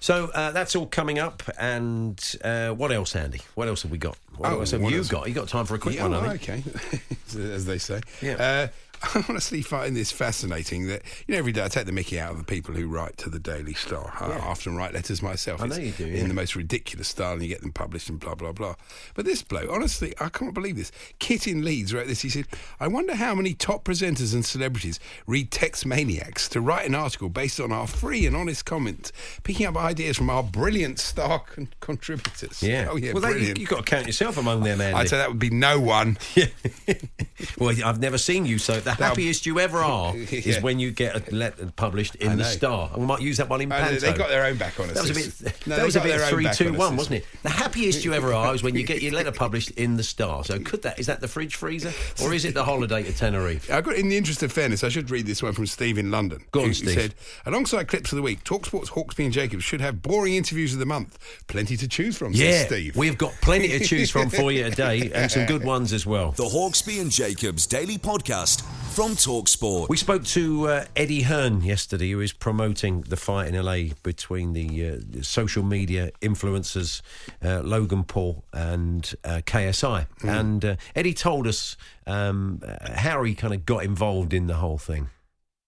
So 0.00 0.26
uh, 0.34 0.50
that's 0.52 0.76
all 0.76 0.86
coming 0.86 1.18
up. 1.18 1.42
And 1.58 2.20
uh, 2.44 2.70
what 2.70 2.92
else, 2.92 3.14
Andy? 3.16 3.40
What 3.54 3.68
else 3.68 3.82
have 3.82 3.90
we 3.90 3.98
got? 3.98 4.16
What 4.36 4.52
Oh, 4.52 4.60
else 4.60 4.70
have 4.72 4.82
what 4.82 4.92
you 4.92 4.98
else? 4.98 5.08
got? 5.08 5.28
You 5.28 5.34
got 5.34 5.48
time 5.48 5.66
for 5.66 5.74
a 5.74 5.78
quick 5.78 5.96
yeah, 5.96 6.02
one, 6.08 6.14
I 6.14 6.36
think. 6.36 6.64
okay, 6.66 6.98
as 7.54 7.64
they 7.66 7.78
say. 7.78 8.00
Yeah. 8.22 8.34
Uh, 8.34 8.68
I 9.02 9.24
honestly 9.28 9.62
find 9.62 9.96
this 9.96 10.12
fascinating 10.12 10.86
that 10.88 11.02
you 11.26 11.32
know 11.32 11.38
every 11.38 11.52
day 11.52 11.64
I 11.64 11.68
take 11.68 11.86
the 11.86 11.92
Mickey 11.92 12.20
out 12.20 12.32
of 12.32 12.38
the 12.38 12.44
people 12.44 12.74
who 12.74 12.86
write 12.86 13.16
to 13.18 13.30
the 13.30 13.38
Daily 13.38 13.74
Star. 13.74 14.12
I 14.20 14.38
often 14.38 14.76
write 14.76 14.92
letters 14.92 15.22
myself. 15.22 15.62
I 15.62 15.66
know 15.66 15.76
you 15.76 15.92
do, 15.92 16.06
in 16.06 16.16
yeah. 16.16 16.26
the 16.26 16.34
most 16.34 16.54
ridiculous 16.54 17.08
style, 17.08 17.32
and 17.32 17.42
you 17.42 17.48
get 17.48 17.62
them 17.62 17.72
published 17.72 18.08
and 18.10 18.20
blah 18.20 18.34
blah 18.34 18.52
blah. 18.52 18.74
But 19.14 19.24
this 19.24 19.42
bloke, 19.42 19.70
honestly, 19.70 20.14
I 20.20 20.28
can't 20.28 20.52
believe 20.52 20.76
this. 20.76 20.92
Kit 21.18 21.46
in 21.46 21.64
Leeds 21.64 21.94
wrote 21.94 22.08
this. 22.08 22.20
He 22.22 22.28
said, 22.28 22.46
"I 22.78 22.88
wonder 22.88 23.14
how 23.14 23.34
many 23.34 23.54
top 23.54 23.84
presenters 23.84 24.34
and 24.34 24.44
celebrities 24.44 25.00
read 25.26 25.50
Text 25.50 25.86
Maniacs 25.86 26.48
to 26.50 26.60
write 26.60 26.86
an 26.86 26.94
article 26.94 27.30
based 27.30 27.58
on 27.58 27.72
our 27.72 27.86
free 27.86 28.26
and 28.26 28.36
honest 28.36 28.64
comments, 28.66 29.12
picking 29.44 29.66
up 29.66 29.76
ideas 29.76 30.16
from 30.18 30.28
our 30.28 30.42
brilliant 30.42 30.98
star 30.98 31.40
con- 31.40 31.68
contributors." 31.80 32.62
Yeah. 32.62 32.88
oh 32.90 32.96
yeah, 32.96 33.12
well, 33.12 33.22
that, 33.22 33.40
you, 33.40 33.54
you've 33.56 33.68
got 33.68 33.86
to 33.86 33.90
count 33.90 34.06
yourself 34.06 34.36
among 34.36 34.62
them, 34.62 34.80
Andy. 34.80 34.94
I'd 34.94 35.08
say 35.08 35.16
that 35.16 35.28
would 35.28 35.38
be 35.38 35.50
no 35.50 35.80
one. 35.80 36.18
well, 37.58 37.74
I've 37.84 38.00
never 38.00 38.18
seen 38.18 38.44
you 38.44 38.58
so. 38.58 38.80
The 38.98 39.04
happiest 39.04 39.46
you 39.46 39.58
ever 39.60 39.78
are 39.78 40.14
is 40.16 40.60
when 40.62 40.78
you 40.78 40.90
get 40.90 41.30
a 41.30 41.34
letter 41.34 41.70
published 41.76 42.16
in 42.16 42.36
the. 42.36 42.44
Star. 42.50 42.90
And 42.92 43.02
we 43.02 43.06
might 43.06 43.20
use 43.20 43.36
that 43.36 43.48
one 43.48 43.60
in 43.60 43.68
Panto. 43.70 44.00
they 44.00 44.12
got 44.12 44.28
their 44.28 44.44
own 44.44 44.56
back 44.56 44.78
on 44.80 44.90
us. 44.90 44.94
That 44.94 45.02
was 45.02 45.10
a 45.10 45.14
bit. 45.44 45.66
No, 45.66 45.76
that 45.76 45.80
they 45.80 45.84
was 45.84 45.96
a 45.96 46.00
bit 46.00 46.18
their 46.18 46.26
three, 46.28 46.46
own 46.46 46.52
two, 46.54 46.72
one, 46.74 46.96
wasn't 46.96 47.16
it? 47.16 47.26
The 47.42 47.50
happiest 47.50 48.04
you 48.04 48.12
ever 48.12 48.34
are 48.34 48.54
is 48.54 48.62
when 48.62 48.74
you 48.74 48.82
get 48.82 49.02
your 49.02 49.12
letter 49.12 49.30
published 49.46 49.70
in 49.72 49.96
the 49.96 50.02
Star. 50.02 50.44
So 50.44 50.58
could 50.58 50.82
that 50.82 50.98
is 50.98 51.06
that 51.06 51.20
the 51.20 51.28
fridge 51.28 51.54
freezer 51.56 51.92
or 52.22 52.34
is 52.34 52.44
it 52.44 52.54
the 52.54 52.64
holiday 52.64 53.02
to 53.04 53.12
Tenerife? 53.16 53.70
I 53.70 53.80
got, 53.80 53.94
in 53.94 54.08
the 54.08 54.16
interest 54.16 54.42
of 54.42 54.50
fairness, 54.52 54.82
I 54.82 54.88
should 54.88 55.10
read 55.10 55.26
this 55.26 55.42
one 55.42 55.52
from 55.52 55.66
Steve 55.66 55.96
in 55.98 56.10
London. 56.10 56.42
Go 56.50 56.60
on, 56.60 56.64
who, 56.64 56.68
who 56.70 56.74
Steve. 56.74 56.94
said, 56.94 57.14
alongside 57.46 57.88
clips 57.88 58.12
of 58.12 58.16
the 58.16 58.22
week, 58.22 58.42
Talksport's 58.44 58.90
Hawksbee 58.90 59.24
and 59.24 59.32
Jacobs 59.32 59.62
should 59.64 59.80
have 59.80 60.02
boring 60.02 60.34
interviews 60.34 60.72
of 60.72 60.80
the 60.80 60.86
month. 60.86 61.18
Plenty 61.46 61.76
to 61.76 61.86
choose 61.88 62.16
from, 62.16 62.34
says 62.34 62.42
Yeah, 62.42 62.66
Steve. 62.66 62.96
we've 62.96 63.18
got 63.18 63.32
plenty 63.42 63.68
to 63.68 63.80
choose 63.84 64.10
from 64.10 64.28
for 64.30 64.50
you 64.50 64.64
today, 64.70 65.10
and 65.14 65.30
some 65.30 65.46
good 65.46 65.64
ones 65.64 65.92
as 65.92 66.04
well. 66.06 66.32
The 66.32 66.44
Hawksbee 66.44 67.00
and 67.00 67.10
Jacobs 67.10 67.66
Daily 67.66 67.98
Podcast 67.98 68.64
from 68.90 69.12
Talksport. 69.12 69.88
We 69.88 69.96
spoke 69.96 70.24
to 70.24 70.66
uh, 70.66 70.84
Eddie 70.96 71.22
Hearn 71.22 71.62
yesterday, 71.62 72.10
who 72.10 72.20
is 72.20 72.32
promoting 72.32 73.02
the 73.02 73.16
fight 73.16 73.46
in 73.48 73.64
LA 73.64 73.94
between 74.02 74.52
the, 74.52 74.88
uh, 74.88 75.22
social 75.22 75.62
media 75.62 76.10
influencers 76.20 77.00
uh, 77.42 77.60
Logan 77.60 78.02
Paul 78.02 78.44
and 78.52 79.14
uh, 79.24 79.42
KSI. 79.46 80.06
And 80.24 80.64
uh, 80.64 80.76
Eddie 80.96 81.14
told 81.14 81.46
us 81.46 81.76
um, 82.06 82.62
uh, 82.66 82.92
how 82.94 83.22
he 83.22 83.34
kind 83.34 83.54
of 83.54 83.64
got 83.64 83.84
involved 83.84 84.34
in 84.34 84.48
the 84.48 84.54
whole 84.54 84.78
thing. 84.78 85.10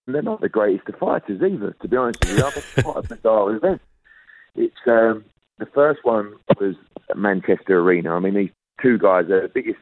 they're 0.06 0.20
not 0.20 0.40
the 0.40 0.48
greatest 0.48 0.88
of 0.88 0.96
fighters 0.96 1.40
either, 1.42 1.76
to 1.80 1.88
be 1.88 1.96
honest 1.96 2.18
with 2.24 2.38
you. 2.38 2.44
It's 2.44 2.82
quite 2.82 3.04
a 3.04 3.14
bizarre 3.14 3.54
event. 3.56 3.80
It's 4.56 4.74
um, 4.86 5.24
the 5.58 5.66
first 5.66 6.00
one 6.02 6.34
was 6.58 6.74
at 7.08 7.16
Manchester 7.16 7.78
Arena. 7.78 8.16
I 8.16 8.18
mean, 8.18 8.34
these 8.34 8.50
two 8.82 8.98
guys 8.98 9.26
are 9.26 9.42
the 9.42 9.50
biggest, 9.54 9.78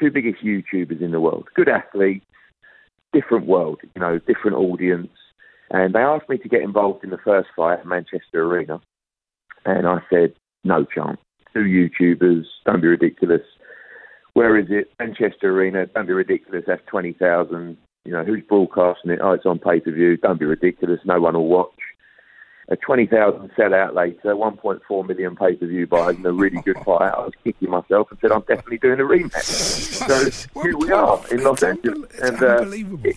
two 0.00 0.10
biggest 0.10 0.42
YouTubers 0.42 1.00
in 1.00 1.12
the 1.12 1.20
world. 1.20 1.48
Good 1.54 1.68
athletes, 1.68 2.26
different 3.12 3.46
world, 3.46 3.80
you 3.94 4.00
know, 4.00 4.18
different 4.18 4.56
audience. 4.56 5.10
And 5.70 5.94
they 5.94 6.00
asked 6.00 6.28
me 6.28 6.38
to 6.38 6.48
get 6.48 6.62
involved 6.62 7.04
in 7.04 7.10
the 7.10 7.18
first 7.24 7.48
fight 7.56 7.80
at 7.80 7.86
Manchester 7.86 8.42
Arena, 8.42 8.80
and 9.64 9.86
I 9.86 9.98
said 10.10 10.34
no 10.64 10.84
chance. 10.84 11.18
Two 11.54 11.60
YouTubers, 11.60 12.44
don't 12.66 12.80
be 12.80 12.88
ridiculous. 12.88 13.42
Where 14.34 14.58
is 14.58 14.66
it? 14.70 14.90
Manchester 14.98 15.50
Arena, 15.50 15.86
don't 15.86 16.06
be 16.06 16.12
ridiculous. 16.12 16.64
That's 16.66 16.82
twenty 16.86 17.12
thousand. 17.12 17.76
You 18.04 18.12
know, 18.12 18.24
who's 18.24 18.42
broadcasting 18.48 19.12
it? 19.12 19.20
Oh, 19.22 19.32
it's 19.32 19.46
on 19.46 19.58
pay 19.58 19.80
per 19.80 19.92
view. 19.92 20.16
Don't 20.16 20.40
be 20.40 20.46
ridiculous. 20.46 21.00
No 21.04 21.20
one 21.20 21.34
will 21.34 21.48
watch. 21.48 21.70
A 22.72 22.76
20,000 22.76 23.50
sellout 23.50 23.94
later, 23.94 24.34
1.4 24.34 25.06
million 25.06 25.36
pay 25.36 25.54
per 25.56 25.66
view 25.66 25.86
buys, 25.86 26.16
and 26.16 26.24
a 26.24 26.32
really 26.32 26.60
good 26.62 26.76
fight, 26.86 27.12
I 27.12 27.20
was 27.20 27.32
kicking 27.44 27.68
myself 27.68 28.10
and 28.10 28.18
said, 28.20 28.32
I'm 28.32 28.40
definitely 28.40 28.78
doing 28.78 28.98
a 28.98 29.02
rematch. 29.02 29.42
so 30.44 30.62
here 30.62 30.78
we 30.78 30.90
are 30.90 31.20
in 31.30 31.44
Los 31.44 31.62
Angeles. 31.62 32.10
It's 32.14 32.20
And, 32.22 32.42
uh, 32.42 32.46
unbelievable. 32.56 33.10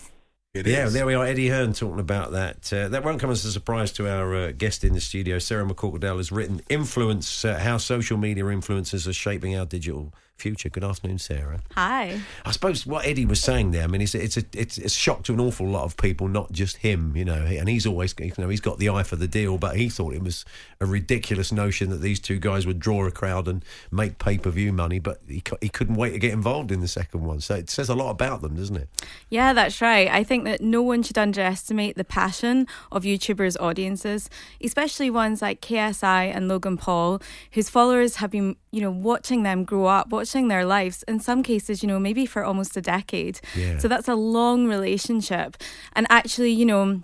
It 0.52 0.66
Yeah, 0.66 0.84
is. 0.86 0.92
there 0.92 1.06
we 1.06 1.14
are. 1.14 1.24
Eddie 1.24 1.48
Hearn 1.48 1.72
talking 1.72 2.00
about 2.00 2.32
that. 2.32 2.70
Uh, 2.70 2.88
that 2.88 3.02
won't 3.02 3.18
come 3.18 3.30
as 3.30 3.44
a 3.46 3.52
surprise 3.52 3.92
to 3.92 4.06
our 4.10 4.34
uh, 4.34 4.52
guest 4.52 4.84
in 4.84 4.92
the 4.92 5.00
studio. 5.00 5.38
Sarah 5.38 5.64
McCorquodale 5.66 6.16
has 6.18 6.30
written 6.32 6.60
"Influence: 6.70 7.44
uh, 7.44 7.58
How 7.58 7.76
Social 7.78 8.16
Media 8.18 8.46
Influences 8.48 9.06
Are 9.08 9.12
Shaping 9.12 9.56
Our 9.56 9.66
Digital 9.66 10.12
Future." 10.36 10.68
Good 10.68 10.84
afternoon, 10.84 11.18
Sarah. 11.18 11.60
Hi. 11.74 12.20
I 12.44 12.50
suppose 12.52 12.86
what 12.86 13.06
Eddie 13.06 13.26
was 13.26 13.40
saying 13.40 13.70
there. 13.70 13.84
I 13.84 13.86
mean, 13.86 14.00
it's 14.00 14.14
it's 14.14 14.36
a 14.36 14.44
it's, 14.52 14.78
it's 14.78 14.94
a 14.94 14.98
shock 14.98 15.24
to 15.24 15.32
an 15.32 15.40
awful 15.40 15.66
lot 15.66 15.84
of 15.84 15.96
people, 15.96 16.28
not 16.28 16.52
just 16.52 16.78
him. 16.78 17.16
You 17.16 17.24
know, 17.24 17.42
and 17.42 17.68
he's 17.68 17.86
always 17.86 18.14
you 18.18 18.32
know 18.38 18.48
he's 18.48 18.60
got 18.60 18.78
the 18.78 18.88
eye 18.88 19.02
for 19.02 19.16
the 19.16 19.28
deal, 19.28 19.58
but 19.58 19.76
he 19.76 19.88
thought 19.88 20.14
it 20.14 20.22
was 20.22 20.44
a 20.80 20.86
ridiculous 20.86 21.52
notion 21.52 21.90
that 21.90 22.00
these 22.02 22.20
two 22.20 22.38
guys 22.38 22.66
would 22.66 22.78
draw 22.78 23.06
a 23.06 23.10
crowd 23.10 23.48
and 23.48 23.64
make 23.90 24.18
pay 24.18 24.38
per 24.38 24.50
view 24.50 24.72
money, 24.72 24.98
but 24.98 25.20
he, 25.26 25.42
he 25.60 25.68
couldn't 25.68 25.96
wait 25.96 26.10
to 26.10 26.18
get 26.18 26.32
involved 26.32 26.70
in 26.70 26.80
the 26.80 26.88
second 26.88 27.24
one. 27.24 27.40
So 27.40 27.54
it 27.54 27.70
says 27.70 27.88
a 27.88 27.94
lot 27.94 28.10
about 28.10 28.42
them, 28.42 28.56
doesn't 28.56 28.76
it? 28.76 28.88
Yeah, 29.30 29.52
that's 29.52 29.80
right. 29.80 30.08
I 30.08 30.22
think 30.22 30.44
that 30.44 30.60
no 30.60 30.82
one 30.82 31.02
should 31.02 31.18
underestimate 31.18 31.96
the 31.96 32.04
passion 32.04 32.66
of 32.92 33.04
YouTubers' 33.04 33.56
audiences, 33.60 34.28
especially 34.62 35.10
ones 35.10 35.40
like 35.40 35.60
KSI 35.60 36.34
and 36.34 36.48
Logan 36.48 36.76
Paul, 36.76 37.20
whose 37.52 37.70
followers 37.70 38.16
have 38.16 38.30
been, 38.30 38.56
you 38.70 38.80
know, 38.80 38.90
watching 38.90 39.42
them 39.42 39.64
grow 39.64 39.86
up, 39.86 40.10
watching 40.10 40.25
their 40.48 40.64
lives, 40.64 41.02
in 41.04 41.20
some 41.20 41.42
cases, 41.42 41.82
you 41.82 41.88
know, 41.88 41.98
maybe 41.98 42.26
for 42.26 42.44
almost 42.44 42.76
a 42.76 42.80
decade. 42.80 43.40
Yeah. 43.54 43.78
So 43.78 43.88
that's 43.88 44.08
a 44.08 44.14
long 44.14 44.66
relationship. 44.66 45.56
And 45.94 46.06
actually, 46.10 46.52
you 46.52 46.66
know, 46.66 47.02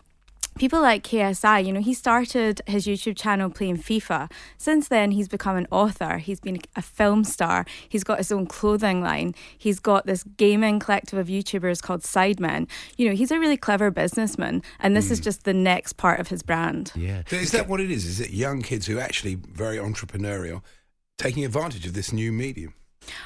people 0.58 0.80
like 0.80 1.02
KSI, 1.02 1.64
you 1.64 1.72
know, 1.72 1.80
he 1.80 1.94
started 1.94 2.60
his 2.66 2.86
YouTube 2.86 3.16
channel 3.16 3.50
playing 3.50 3.78
FIFA. 3.78 4.30
Since 4.58 4.88
then, 4.88 5.12
he's 5.12 5.28
become 5.28 5.56
an 5.56 5.66
author. 5.70 6.18
He's 6.18 6.40
been 6.40 6.60
a 6.76 6.82
film 6.82 7.24
star. 7.24 7.64
He's 7.88 8.04
got 8.04 8.18
his 8.18 8.30
own 8.30 8.46
clothing 8.46 9.00
line. 9.00 9.34
He's 9.56 9.80
got 9.80 10.06
this 10.06 10.24
gaming 10.36 10.78
collective 10.78 11.18
of 11.18 11.28
YouTubers 11.28 11.82
called 11.82 12.02
Sidemen. 12.02 12.68
You 12.96 13.08
know, 13.08 13.14
he's 13.14 13.30
a 13.30 13.38
really 13.38 13.56
clever 13.56 13.90
businessman, 13.90 14.62
and 14.78 14.96
this 14.96 15.10
is 15.10 15.20
mm. 15.20 15.24
just 15.24 15.44
the 15.44 15.54
next 15.54 15.94
part 15.94 16.20
of 16.20 16.28
his 16.28 16.42
brand. 16.42 16.92
Yeah. 16.94 17.22
So 17.28 17.36
is 17.36 17.52
that 17.52 17.68
what 17.68 17.80
it 17.80 17.90
is? 17.90 18.04
Is 18.04 18.20
it 18.20 18.30
young 18.30 18.62
kids 18.62 18.86
who 18.86 18.98
are 18.98 19.02
actually 19.02 19.36
very 19.36 19.76
entrepreneurial 19.76 20.62
taking 21.18 21.44
advantage 21.44 21.86
of 21.86 21.94
this 21.94 22.12
new 22.12 22.32
medium? 22.32 22.74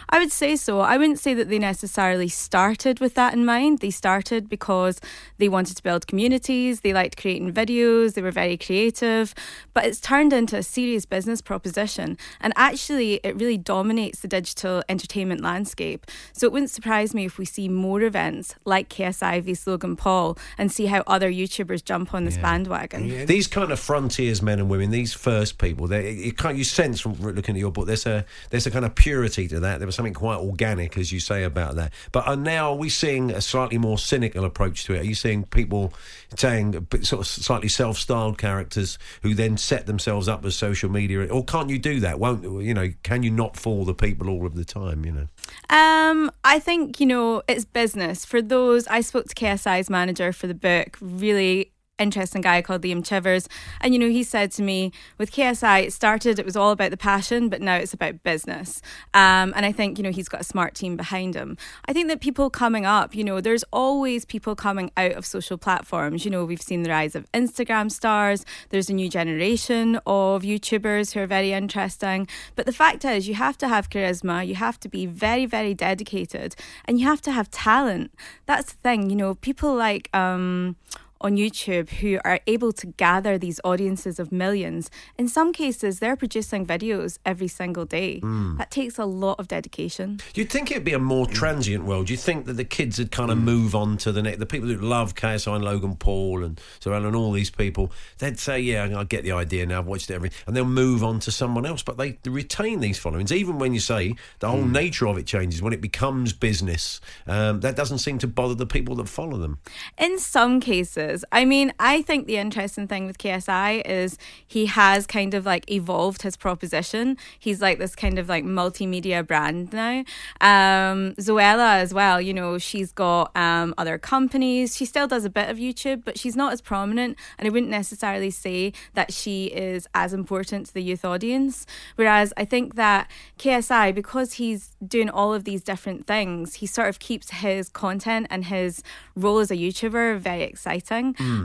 I 0.08 0.18
would 0.18 0.32
say 0.32 0.56
so. 0.56 0.80
I 0.80 0.96
wouldn't 0.96 1.18
say 1.18 1.34
that 1.34 1.48
they 1.48 1.58
necessarily 1.58 2.28
started 2.28 3.00
with 3.00 3.14
that 3.14 3.34
in 3.34 3.44
mind. 3.44 3.80
They 3.80 3.90
started 3.90 4.48
because 4.48 5.00
they 5.38 5.48
wanted 5.48 5.76
to 5.76 5.82
build 5.82 6.06
communities, 6.06 6.80
they 6.80 6.92
liked 6.92 7.16
creating 7.16 7.52
videos, 7.52 8.14
they 8.14 8.22
were 8.22 8.30
very 8.30 8.56
creative, 8.56 9.34
but 9.74 9.84
it's 9.84 10.00
turned 10.00 10.32
into 10.32 10.56
a 10.56 10.62
serious 10.62 11.04
business 11.04 11.40
proposition. 11.40 12.16
And 12.40 12.52
actually, 12.56 13.20
it 13.22 13.36
really 13.36 13.58
dominates 13.58 14.20
the 14.20 14.28
digital 14.28 14.82
entertainment 14.88 15.40
landscape. 15.40 16.06
So 16.32 16.46
it 16.46 16.52
wouldn't 16.52 16.70
surprise 16.70 17.14
me 17.14 17.24
if 17.24 17.38
we 17.38 17.44
see 17.44 17.68
more 17.68 18.02
events 18.02 18.54
like 18.64 18.88
KSI 18.88 19.42
v 19.42 19.56
Logan 19.66 19.96
Paul 19.96 20.38
and 20.58 20.70
see 20.70 20.86
how 20.86 21.02
other 21.06 21.30
YouTubers 21.30 21.84
jump 21.84 22.14
on 22.14 22.24
this 22.24 22.36
bandwagon. 22.38 23.26
These 23.26 23.46
kind 23.46 23.72
of 23.72 23.80
frontiers 23.80 24.42
men 24.42 24.58
and 24.58 24.68
women, 24.68 24.90
these 24.90 25.12
first 25.12 25.58
people, 25.58 25.86
they 25.86 26.12
you 26.12 26.32
can't 26.32 26.56
you 26.56 26.64
sense 26.64 27.00
from 27.00 27.14
looking 27.14 27.56
at 27.56 27.60
your 27.60 27.72
book. 27.72 27.86
There's 27.86 28.06
a 28.06 28.24
there's 28.50 28.66
a 28.66 28.70
kind 28.70 28.84
of 28.84 28.94
purity 28.94 29.48
to 29.48 29.60
that. 29.66 29.78
There 29.78 29.86
was 29.86 29.94
something 29.94 30.14
quite 30.14 30.38
organic, 30.38 30.96
as 30.96 31.12
you 31.12 31.20
say 31.20 31.44
about 31.44 31.76
that. 31.76 31.92
But 32.12 32.26
uh, 32.26 32.34
now 32.34 32.72
are 32.72 32.76
we 32.76 32.88
seeing 32.88 33.30
a 33.30 33.40
slightly 33.40 33.78
more 33.78 33.98
cynical 33.98 34.44
approach 34.44 34.84
to 34.84 34.94
it? 34.94 35.00
Are 35.00 35.04
you 35.04 35.14
seeing 35.14 35.44
people 35.44 35.92
saying 36.36 36.86
sort 37.02 37.20
of 37.20 37.26
slightly 37.26 37.68
self-styled 37.68 38.38
characters 38.38 38.98
who 39.22 39.34
then 39.34 39.56
set 39.56 39.86
themselves 39.86 40.28
up 40.28 40.44
as 40.44 40.56
social 40.56 40.90
media, 40.90 41.26
or 41.26 41.44
can't 41.44 41.70
you 41.70 41.78
do 41.78 42.00
that? 42.00 42.18
Won't 42.18 42.42
you 42.62 42.74
know? 42.74 42.90
Can 43.02 43.22
you 43.22 43.30
not 43.30 43.56
fool 43.56 43.84
the 43.84 43.94
people 43.94 44.28
all 44.28 44.46
of 44.46 44.54
the 44.54 44.64
time? 44.64 45.04
You 45.04 45.12
know. 45.12 45.26
Um, 45.70 46.30
I 46.44 46.58
think, 46.58 47.00
you 47.00 47.06
know, 47.06 47.42
it's 47.48 47.64
business. 47.64 48.24
For 48.24 48.42
those, 48.42 48.86
I 48.88 49.00
spoke 49.00 49.26
to 49.26 49.34
KSI's 49.34 49.90
manager 49.90 50.32
for 50.32 50.46
the 50.46 50.54
book, 50.54 50.96
really 51.00 51.72
interesting 51.98 52.42
guy 52.42 52.62
called 52.62 52.82
Liam 52.82 53.04
Chivers. 53.04 53.48
And, 53.80 53.94
you 53.94 54.00
know, 54.00 54.08
he 54.08 54.22
said 54.22 54.50
to 54.52 54.62
me, 54.62 54.92
with 55.18 55.32
KSI, 55.32 55.84
it 55.84 55.92
started, 55.92 56.38
it 56.38 56.44
was 56.44 56.56
all 56.56 56.70
about 56.70 56.90
the 56.90 56.96
passion, 56.96 57.48
but 57.48 57.60
now 57.60 57.76
it's 57.76 57.94
about 57.94 58.22
business. 58.22 58.82
Um, 59.14 59.52
and 59.56 59.64
I 59.64 59.72
think, 59.72 59.98
you 59.98 60.04
know, 60.04 60.10
he's 60.10 60.28
got 60.28 60.40
a 60.40 60.44
smart 60.44 60.74
team 60.74 60.96
behind 60.96 61.34
him. 61.34 61.56
I 61.86 61.92
think 61.92 62.08
that 62.08 62.20
people 62.20 62.50
coming 62.50 62.84
up, 62.84 63.14
you 63.14 63.24
know, 63.24 63.40
there's 63.40 63.64
always 63.72 64.24
people 64.24 64.54
coming 64.54 64.90
out 64.96 65.12
of 65.12 65.24
social 65.24 65.56
platforms. 65.56 66.24
You 66.24 66.30
know, 66.30 66.44
we've 66.44 66.62
seen 66.62 66.82
the 66.82 66.90
rise 66.90 67.14
of 67.14 67.30
Instagram 67.32 67.90
stars, 67.90 68.44
there's 68.70 68.90
a 68.90 68.94
new 68.94 69.08
generation 69.08 69.96
of 70.06 70.42
YouTubers 70.42 71.12
who 71.12 71.20
are 71.20 71.26
very 71.26 71.52
interesting. 71.52 72.28
But 72.54 72.66
the 72.66 72.72
fact 72.72 73.04
is, 73.04 73.28
you 73.28 73.34
have 73.34 73.56
to 73.58 73.68
have 73.68 73.88
charisma, 73.88 74.46
you 74.46 74.54
have 74.56 74.78
to 74.80 74.88
be 74.88 75.06
very, 75.06 75.46
very 75.46 75.74
dedicated, 75.74 76.56
and 76.84 77.00
you 77.00 77.06
have 77.06 77.22
to 77.22 77.32
have 77.32 77.50
talent. 77.50 78.12
That's 78.44 78.72
the 78.72 78.78
thing, 78.78 79.10
you 79.10 79.16
know, 79.16 79.34
people 79.34 79.74
like, 79.74 80.14
um, 80.14 80.76
on 81.20 81.36
YouTube 81.36 81.90
who 81.90 82.18
are 82.24 82.40
able 82.46 82.72
to 82.72 82.86
gather 82.86 83.38
these 83.38 83.60
audiences 83.64 84.18
of 84.18 84.30
millions. 84.32 84.90
In 85.18 85.28
some 85.28 85.52
cases, 85.52 85.98
they're 85.98 86.16
producing 86.16 86.66
videos 86.66 87.18
every 87.24 87.48
single 87.48 87.84
day. 87.84 88.20
That 88.58 88.70
takes 88.70 88.98
a 88.98 89.04
lot 89.04 89.38
of 89.38 89.48
dedication. 89.48 90.20
You'd 90.34 90.50
think 90.50 90.70
it'd 90.70 90.84
be 90.84 90.92
a 90.92 90.98
more 90.98 91.26
transient 91.26 91.84
world. 91.84 92.10
You'd 92.10 92.20
think 92.20 92.46
that 92.46 92.54
the 92.54 92.64
kids 92.64 92.98
would 92.98 93.10
kind 93.10 93.30
of 93.30 93.38
move 93.38 93.74
on 93.74 93.96
to 93.98 94.12
the 94.12 94.22
next. 94.22 94.38
The 94.38 94.46
people 94.46 94.68
who 94.68 94.76
love 94.76 95.14
KSI 95.14 95.54
and 95.54 95.64
Logan 95.64 95.96
Paul 95.96 96.44
and 96.44 96.60
Zoella 96.80 97.06
and 97.06 97.16
all 97.16 97.32
these 97.32 97.50
people, 97.50 97.92
they'd 98.18 98.38
say, 98.38 98.60
"Yeah, 98.60 98.98
I 98.98 99.04
get 99.04 99.24
the 99.24 99.32
idea 99.32 99.66
now. 99.66 99.78
I've 99.80 99.86
watched 99.86 100.10
it 100.10 100.14
every," 100.14 100.30
and 100.46 100.56
they'll 100.56 100.64
move 100.64 101.02
on 101.02 101.20
to 101.20 101.30
someone 101.30 101.66
else. 101.66 101.82
But 101.82 101.96
they 101.98 102.18
retain 102.26 102.80
these 102.80 102.98
followings, 102.98 103.32
even 103.32 103.58
when 103.58 103.72
you 103.72 103.80
say 103.80 104.14
the 104.40 104.48
whole 104.48 104.64
nature 104.64 105.06
of 105.06 105.18
it 105.18 105.26
changes 105.26 105.62
when 105.62 105.72
it 105.72 105.80
becomes 105.80 106.32
business. 106.32 107.00
Um, 107.26 107.60
that 107.60 107.76
doesn't 107.76 107.98
seem 107.98 108.18
to 108.18 108.26
bother 108.26 108.54
the 108.54 108.66
people 108.66 108.94
that 108.96 109.08
follow 109.08 109.38
them. 109.38 109.58
In 109.98 110.18
some 110.18 110.60
cases, 110.60 111.05
I 111.32 111.44
mean, 111.44 111.72
I 111.78 112.02
think 112.02 112.26
the 112.26 112.36
interesting 112.36 112.86
thing 112.88 113.06
with 113.06 113.18
KSI 113.18 113.82
is 113.86 114.18
he 114.46 114.66
has 114.66 115.06
kind 115.06 115.34
of 115.34 115.46
like 115.46 115.70
evolved 115.70 116.22
his 116.22 116.36
proposition. 116.36 117.16
He's 117.38 117.60
like 117.60 117.78
this 117.78 117.94
kind 117.94 118.18
of 118.18 118.28
like 118.28 118.44
multimedia 118.44 119.26
brand 119.26 119.72
now. 119.72 120.04
Um, 120.40 121.14
Zoella 121.18 121.76
as 121.80 121.92
well, 121.92 122.20
you 122.20 122.34
know, 122.34 122.58
she's 122.58 122.92
got 122.92 123.36
um, 123.36 123.74
other 123.78 123.98
companies. 123.98 124.76
She 124.76 124.84
still 124.84 125.06
does 125.06 125.24
a 125.24 125.30
bit 125.30 125.48
of 125.48 125.58
YouTube, 125.58 126.02
but 126.04 126.18
she's 126.18 126.36
not 126.36 126.52
as 126.52 126.60
prominent. 126.60 127.16
And 127.38 127.46
I 127.46 127.50
wouldn't 127.50 127.70
necessarily 127.70 128.30
say 128.30 128.72
that 128.94 129.12
she 129.12 129.46
is 129.46 129.86
as 129.94 130.12
important 130.12 130.66
to 130.66 130.74
the 130.74 130.82
youth 130.82 131.04
audience. 131.04 131.66
Whereas 131.96 132.32
I 132.36 132.44
think 132.44 132.74
that 132.76 133.10
KSI, 133.38 133.94
because 133.94 134.34
he's 134.34 134.76
doing 134.86 135.10
all 135.10 135.32
of 135.32 135.44
these 135.44 135.62
different 135.62 136.06
things, 136.06 136.54
he 136.54 136.66
sort 136.66 136.88
of 136.88 136.98
keeps 136.98 137.30
his 137.30 137.68
content 137.68 138.26
and 138.30 138.46
his 138.46 138.82
role 139.14 139.38
as 139.38 139.50
a 139.50 139.56
YouTuber 139.56 140.18
very 140.18 140.42
exciting. 140.42 140.95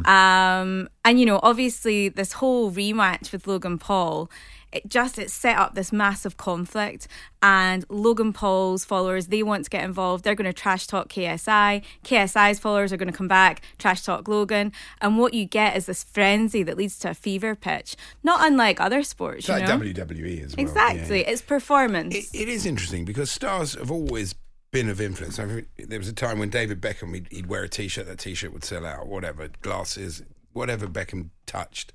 Um, 0.06 0.90
and 1.04 1.20
you 1.20 1.26
know, 1.26 1.40
obviously, 1.44 2.10
this 2.10 2.34
whole 2.34 2.72
rematch 2.72 3.32
with 3.32 3.48
Logan 3.48 3.78
Paul. 3.78 4.30
It 4.72 4.88
just 4.88 5.20
it 5.20 5.30
set 5.30 5.58
up 5.58 5.76
this 5.76 5.92
massive 5.92 6.38
conflict, 6.38 7.10
and 7.44 7.84
Logan 7.90 8.32
Paul's 8.32 8.86
followers 8.86 9.28
they 9.28 9.44
want 9.44 9.66
to 9.66 9.70
get 9.70 9.84
involved. 9.84 10.24
They're 10.24 10.34
going 10.34 10.46
to 10.46 10.54
trash 10.54 10.88
talk 10.88 11.10
KSI. 11.10 11.84
KSI's 12.06 12.58
followers 12.58 12.94
are 12.94 12.98
going 12.98 13.12
to 13.12 13.18
come 13.18 13.28
back, 13.28 13.64
trash 13.78 14.04
talk 14.04 14.30
Logan, 14.30 14.72
and 15.02 15.18
what 15.18 15.34
you 15.34 15.44
get 15.44 15.76
is 15.76 15.88
this 15.88 16.06
frenzy 16.06 16.64
that 16.64 16.78
leads 16.78 16.98
to 17.00 17.10
a 17.10 17.14
fever 17.14 17.54
pitch. 17.54 17.98
Not 18.24 18.48
unlike 18.48 18.80
other 18.80 19.04
sports, 19.04 19.40
It's 19.40 19.50
you 19.50 19.56
like 19.56 19.68
know. 19.68 19.78
WWE 19.78 20.46
as 20.46 20.56
well. 20.56 20.66
Exactly, 20.66 21.20
yeah. 21.20 21.32
it's 21.32 21.42
performance. 21.42 22.16
It, 22.16 22.28
it 22.34 22.48
is 22.48 22.66
interesting 22.66 23.04
because 23.04 23.30
stars 23.30 23.74
have 23.76 23.92
always 23.92 24.34
been 24.72 24.90
of 24.90 25.02
influence. 25.02 25.38
I 25.40 25.46
mean, 25.46 25.66
there 25.78 26.00
was 26.00 26.08
a 26.08 26.14
time 26.14 26.40
when 26.40 26.50
David 26.50 26.82
Beckham, 26.82 27.14
he'd, 27.14 27.28
he'd 27.30 27.48
wear 27.48 27.64
a 27.64 27.70
T-shirt, 27.70 28.08
that 28.08 28.20
T-shirt 28.20 28.54
would 28.54 28.64
sell 28.64 28.86
out, 28.86 29.08
whatever, 29.08 29.50
glasses, 29.62 30.24
whatever 30.54 30.88
Beckham 30.88 31.30
touched, 31.46 31.92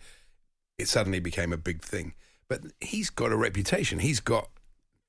it 0.78 0.88
suddenly 0.88 1.20
became 1.20 1.52
a 1.52 1.56
big 1.56 1.82
thing. 1.82 2.14
But 2.48 2.60
he's 2.80 3.10
got 3.10 3.32
a 3.32 3.36
reputation. 3.36 3.98
He's 3.98 4.20
got 4.20 4.48